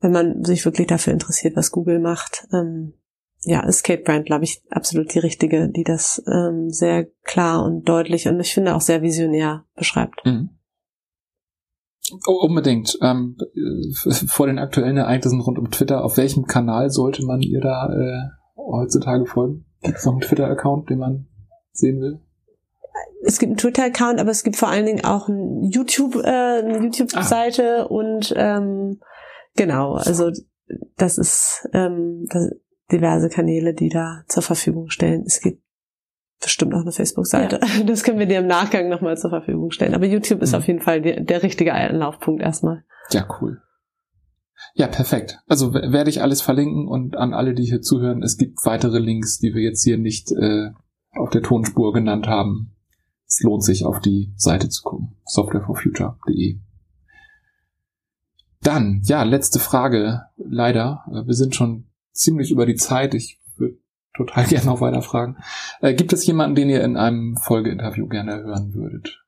wenn 0.01 0.13
man 0.13 0.45
sich 0.45 0.65
wirklich 0.65 0.87
dafür 0.87 1.13
interessiert, 1.13 1.57
was 1.57 1.73
Google 1.73 1.99
macht. 1.99 2.47
Ähm, 2.53 2.95
ja, 3.43 3.65
ist 3.67 3.85
Kate 3.85 4.03
Brand, 4.03 4.27
glaube 4.27 4.45
ich, 4.45 4.63
absolut 4.71 5.15
die 5.15 5.21
richtige, 5.21 5.69
die 5.69 5.85
das 5.85 6.23
ähm, 6.27 6.71
sehr 6.71 7.07
klar 7.25 7.65
und 7.65 7.89
deutlich 7.89 8.29
und 8.29 8.41
ich 8.41 8.53
finde 8.53 8.75
auch 8.75 8.81
sehr 8.81 9.03
visionär 9.03 9.65
beschreibt. 9.75 10.25
Mhm. 10.25 10.51
Oh, 12.27 12.41
unbedingt. 12.47 12.99
Ähm, 13.03 13.37
vor 14.27 14.47
den 14.47 14.59
aktuellen 14.59 14.97
Ereignissen 14.97 15.41
rund 15.41 15.59
um 15.59 15.71
Twitter, 15.71 16.05
auf 16.05 16.17
welchem 16.17 16.47
Kanal 16.47 16.91
sollte 16.91 17.25
man 17.25 17.43
ihr 17.43 17.61
da 17.61 17.93
äh, 17.93 18.29
heutzutage 18.57 19.27
folgen? 19.27 19.67
Gibt 19.83 19.99
es 19.99 20.07
noch 20.07 20.13
einen 20.13 20.23
Twitter-Account, 20.23 20.89
den 20.89 20.99
man 20.99 21.29
sehen 21.73 22.01
will? 22.01 22.21
Es 23.23 23.39
gibt 23.39 23.51
einen 23.51 23.59
Twitter-Account, 23.59 24.21
aber 24.21 24.31
es 24.31 24.43
gibt 24.43 24.57
vor 24.57 24.69
allen 24.69 24.87
Dingen 24.87 25.05
auch 25.05 25.29
ein 25.29 25.65
YouTube, 25.65 26.17
äh, 26.17 26.63
eine 26.63 26.83
YouTube-Seite 26.83 27.83
ah. 27.83 27.85
und 27.85 28.33
ähm, 28.37 29.01
Genau, 29.59 29.95
also 29.95 30.31
das 30.97 31.19
ist 31.19 31.69
ähm, 31.73 32.27
das, 32.31 32.53
diverse 32.93 33.29
Kanäle, 33.29 33.75
die 33.75 33.89
da 33.89 34.23
zur 34.29 34.43
Verfügung 34.43 34.91
stellen. 34.91 35.23
Es 35.27 35.41
gibt 35.41 35.63
bestimmt 36.41 36.75
auch 36.75 36.83
eine 36.83 36.93
Facebook-Seite. 36.93 37.61
Ja. 37.63 37.85
Das 37.87 38.05
können 38.05 38.19
wir 38.19 38.27
dir 38.27 38.39
im 38.39 38.47
Nachgang 38.47 38.89
nochmal 38.89 39.17
zur 39.17 39.31
Verfügung 39.31 39.71
stellen. 39.71 39.95
Aber 39.95 40.07
YouTube 40.07 40.43
ist 40.43 40.53
mhm. 40.53 40.59
auf 40.59 40.67
jeden 40.67 40.81
Fall 40.81 41.03
die, 41.03 41.25
der 41.25 41.43
richtige 41.43 41.75
Anlaufpunkt 41.75 42.43
erstmal. 42.43 42.85
Ja, 43.11 43.27
cool. 43.41 43.61
Ja, 44.75 44.87
perfekt. 44.87 45.39
Also 45.47 45.73
werde 45.73 46.11
ich 46.11 46.23
alles 46.23 46.41
verlinken 46.41 46.89
und 46.89 47.17
an 47.17 47.33
alle, 47.33 47.55
die 47.55 47.65
hier 47.65 47.81
zuhören, 47.81 48.23
es 48.23 48.37
gibt 48.37 48.65
weitere 48.65 48.99
Links, 48.99 49.39
die 49.39 49.55
wir 49.55 49.63
jetzt 49.63 49.83
hier 49.85 49.99
nicht 49.99 50.33
äh, 50.33 50.71
auf 51.13 51.31
der 51.31 51.43
Tonspur 51.43 51.93
genannt 51.93 52.27
haben. 52.27 52.75
Es 53.27 53.41
lohnt 53.43 53.63
sich, 53.63 53.85
auf 53.85 54.01
die 54.01 54.33
Seite 54.37 54.69
zu 54.69 54.83
gucken. 54.83 55.17
softwareforfuture.de 55.25 56.61
dann, 58.61 59.03
ja, 59.05 59.23
letzte 59.23 59.59
Frage, 59.59 60.23
leider. 60.37 61.05
Äh, 61.09 61.27
wir 61.27 61.35
sind 61.35 61.55
schon 61.55 61.88
ziemlich 62.19 62.51
über 62.51 62.67
die 62.67 62.77
Zeit. 62.77 63.15
Ich 63.15 63.39
würde 63.57 63.79
total 64.17 64.45
gerne 64.49 64.67
noch 64.67 64.81
weiter 64.81 65.03
fragen. 65.03 65.37
Äh, 65.81 65.95
gibt 65.95 66.13
es 66.13 66.27
jemanden, 66.27 66.55
den 66.55 66.71
ihr 66.71 66.83
in 66.83 66.97
einem 66.97 67.37
Folgeinterview 67.37 68.07
gerne 68.09 68.43
hören 68.43 68.75
würdet? 68.75 69.25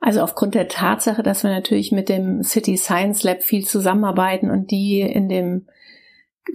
Also 0.00 0.20
aufgrund 0.20 0.54
der 0.54 0.68
Tatsache, 0.68 1.22
dass 1.22 1.44
wir 1.44 1.50
natürlich 1.50 1.90
mit 1.90 2.10
dem 2.10 2.42
City 2.42 2.76
Science 2.76 3.22
Lab 3.22 3.42
viel 3.42 3.64
zusammenarbeiten 3.64 4.50
und 4.50 4.70
die 4.70 5.00
in 5.00 5.30
dem 5.30 5.66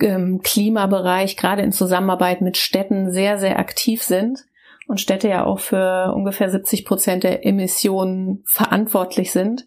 ähm, 0.01 0.41
Klimabereich, 0.43 1.35
gerade 1.35 1.63
in 1.63 1.71
Zusammenarbeit 1.71 2.41
mit 2.41 2.57
Städten, 2.57 3.11
sehr, 3.11 3.39
sehr 3.39 3.57
aktiv 3.57 4.03
sind 4.03 4.45
und 4.87 5.01
Städte 5.01 5.29
ja 5.29 5.45
auch 5.45 5.59
für 5.59 6.13
ungefähr 6.13 6.49
70 6.49 6.85
Prozent 6.85 7.23
der 7.23 7.43
Emissionen 7.43 8.43
verantwortlich 8.45 9.31
sind, 9.31 9.65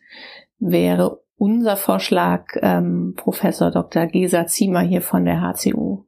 wäre 0.61 1.21
unser 1.37 1.77
Vorschlag 1.77 2.47
ähm, 2.61 3.15
Professor 3.17 3.71
Dr. 3.71 4.07
Gesa 4.07 4.47
Ziemer 4.47 4.81
hier 4.81 5.03
von 5.03 5.25
der 5.25 5.41
HCU 5.41 6.05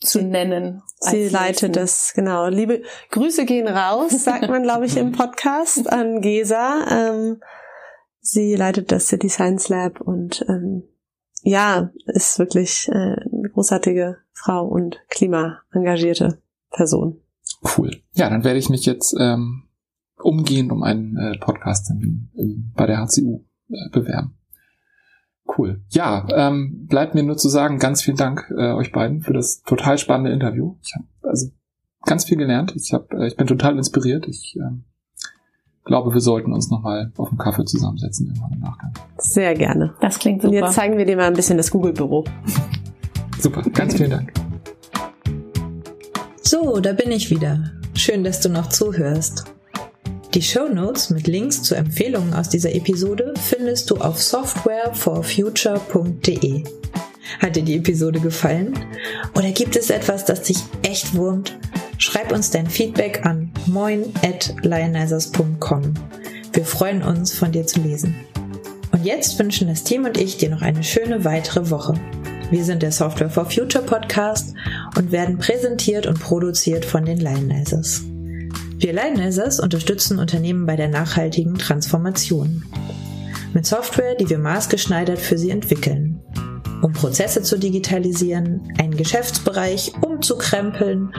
zu 0.00 0.22
nennen. 0.22 0.82
Sie 1.00 1.28
leitet 1.28 1.76
das, 1.76 2.12
genau. 2.14 2.48
Liebe 2.48 2.82
Grüße 3.10 3.44
gehen 3.44 3.68
raus, 3.68 4.12
sagt 4.24 4.48
man, 4.48 4.62
glaube 4.62 4.86
ich, 4.86 4.96
im 4.96 5.12
Podcast 5.12 5.90
an 5.90 6.20
Gesa. 6.20 6.86
Ähm, 6.90 7.40
sie 8.20 8.54
leitet 8.54 8.92
das 8.92 9.08
City 9.08 9.28
Science 9.28 9.68
Lab 9.68 10.00
und 10.00 10.44
ähm, 10.48 10.84
ja, 11.42 11.90
ist 12.06 12.38
wirklich 12.38 12.88
äh, 12.88 12.92
eine 12.92 13.50
großartige 13.52 14.18
Frau 14.32 14.66
und 14.66 14.98
klimaengagierte 15.08 16.42
Person. 16.70 17.20
Cool. 17.76 18.02
Ja, 18.12 18.28
dann 18.28 18.44
werde 18.44 18.58
ich 18.58 18.68
mich 18.68 18.84
jetzt 18.86 19.14
ähm, 19.18 19.67
umgehend 20.22 20.72
um 20.72 20.82
einen 20.82 21.16
äh, 21.16 21.38
Podcast 21.38 21.90
in, 21.90 22.30
in, 22.34 22.72
bei 22.74 22.86
der 22.86 22.98
HCU 22.98 23.44
äh, 23.70 23.88
bewerben. 23.90 24.34
Cool. 25.56 25.80
Ja, 25.88 26.26
ähm, 26.30 26.86
bleibt 26.86 27.14
mir 27.14 27.22
nur 27.22 27.36
zu 27.36 27.48
sagen, 27.48 27.78
ganz 27.78 28.02
vielen 28.02 28.16
Dank 28.16 28.52
äh, 28.56 28.72
euch 28.72 28.92
beiden 28.92 29.22
für 29.22 29.32
das 29.32 29.62
total 29.62 29.96
spannende 29.96 30.30
Interview. 30.30 30.76
Ich 30.82 30.94
habe 30.94 31.06
also 31.22 31.50
ganz 32.04 32.24
viel 32.24 32.36
gelernt. 32.36 32.74
Ich, 32.76 32.92
hab, 32.92 33.12
äh, 33.14 33.26
ich 33.26 33.36
bin 33.36 33.46
total 33.46 33.76
inspiriert. 33.78 34.28
Ich 34.28 34.56
ähm, 34.56 34.84
glaube, 35.84 36.12
wir 36.12 36.20
sollten 36.20 36.52
uns 36.52 36.70
nochmal 36.70 37.12
auf 37.16 37.30
dem 37.30 37.38
Kaffee 37.38 37.64
zusammensetzen 37.64 38.26
irgendwann 38.26 38.52
im 38.52 38.60
Nachgang. 38.60 38.92
Sehr 39.16 39.54
gerne. 39.54 39.94
Das 40.00 40.18
klingt 40.18 40.42
super. 40.42 40.54
Und 40.54 40.62
jetzt 40.62 40.74
zeigen 40.74 40.98
wir 40.98 41.06
dir 41.06 41.16
mal 41.16 41.26
ein 41.26 41.34
bisschen 41.34 41.56
das 41.56 41.70
Google-Büro. 41.70 42.24
super, 43.38 43.62
ganz 43.72 43.94
vielen 43.96 44.10
Dank. 44.10 44.32
So, 46.42 46.80
da 46.80 46.92
bin 46.92 47.10
ich 47.10 47.30
wieder. 47.30 47.72
Schön, 47.94 48.22
dass 48.22 48.40
du 48.40 48.48
noch 48.48 48.68
zuhörst. 48.68 49.46
Die 50.38 50.44
Show 50.44 50.68
Notes 50.68 51.10
mit 51.10 51.26
Links 51.26 51.64
zu 51.64 51.74
Empfehlungen 51.74 52.32
aus 52.32 52.48
dieser 52.48 52.72
Episode 52.72 53.34
findest 53.48 53.90
du 53.90 53.96
auf 53.96 54.22
softwareforfuture.de. 54.22 56.62
Hat 57.40 57.56
dir 57.56 57.64
die 57.64 57.74
Episode 57.74 58.20
gefallen? 58.20 58.78
Oder 59.36 59.50
gibt 59.50 59.74
es 59.74 59.90
etwas, 59.90 60.24
das 60.26 60.42
dich 60.42 60.58
echt 60.84 61.16
wurmt? 61.16 61.58
Schreib 61.98 62.30
uns 62.30 62.50
dein 62.50 62.68
Feedback 62.68 63.26
an 63.26 63.50
moin 63.66 64.12
at 64.22 64.54
lionizers.com. 64.62 65.94
Wir 66.52 66.64
freuen 66.64 67.02
uns, 67.02 67.34
von 67.34 67.50
dir 67.50 67.66
zu 67.66 67.80
lesen. 67.80 68.14
Und 68.92 69.04
jetzt 69.04 69.36
wünschen 69.40 69.66
das 69.66 69.82
Team 69.82 70.04
und 70.04 70.18
ich 70.18 70.36
dir 70.36 70.50
noch 70.50 70.62
eine 70.62 70.84
schöne 70.84 71.24
weitere 71.24 71.68
Woche. 71.68 71.94
Wir 72.52 72.62
sind 72.62 72.84
der 72.84 72.92
Software 72.92 73.28
for 73.28 73.50
Future 73.50 73.82
Podcast 73.82 74.54
und 74.96 75.10
werden 75.10 75.38
präsentiert 75.38 76.06
und 76.06 76.20
produziert 76.20 76.84
von 76.84 77.04
den 77.04 77.18
Lionizers. 77.18 78.04
Wir 78.80 78.92
Lionizers 78.92 79.58
unterstützen 79.58 80.20
Unternehmen 80.20 80.64
bei 80.64 80.76
der 80.76 80.86
nachhaltigen 80.86 81.58
Transformation. 81.58 82.64
Mit 83.52 83.66
Software, 83.66 84.14
die 84.14 84.30
wir 84.30 84.38
maßgeschneidert 84.38 85.18
für 85.18 85.36
sie 85.36 85.50
entwickeln. 85.50 86.20
Um 86.80 86.92
Prozesse 86.92 87.42
zu 87.42 87.58
digitalisieren, 87.58 88.72
einen 88.78 88.96
Geschäftsbereich 88.96 89.94
umzukrempeln 90.00 91.12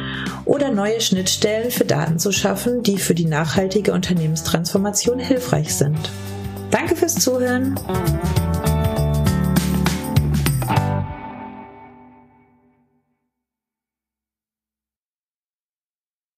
oder 0.46 0.72
neue 0.72 1.02
Schnittstellen 1.02 1.70
für 1.70 1.84
Daten 1.84 2.18
zu 2.18 2.32
schaffen, 2.32 2.82
die 2.82 2.98
für 2.98 3.14
die 3.14 3.26
nachhaltige 3.26 3.92
Unternehmenstransformation 3.92 5.20
hilfreich 5.20 5.76
sind. 5.76 6.12
Danke 6.72 6.96
fürs 6.96 7.16
Zuhören. 7.16 7.76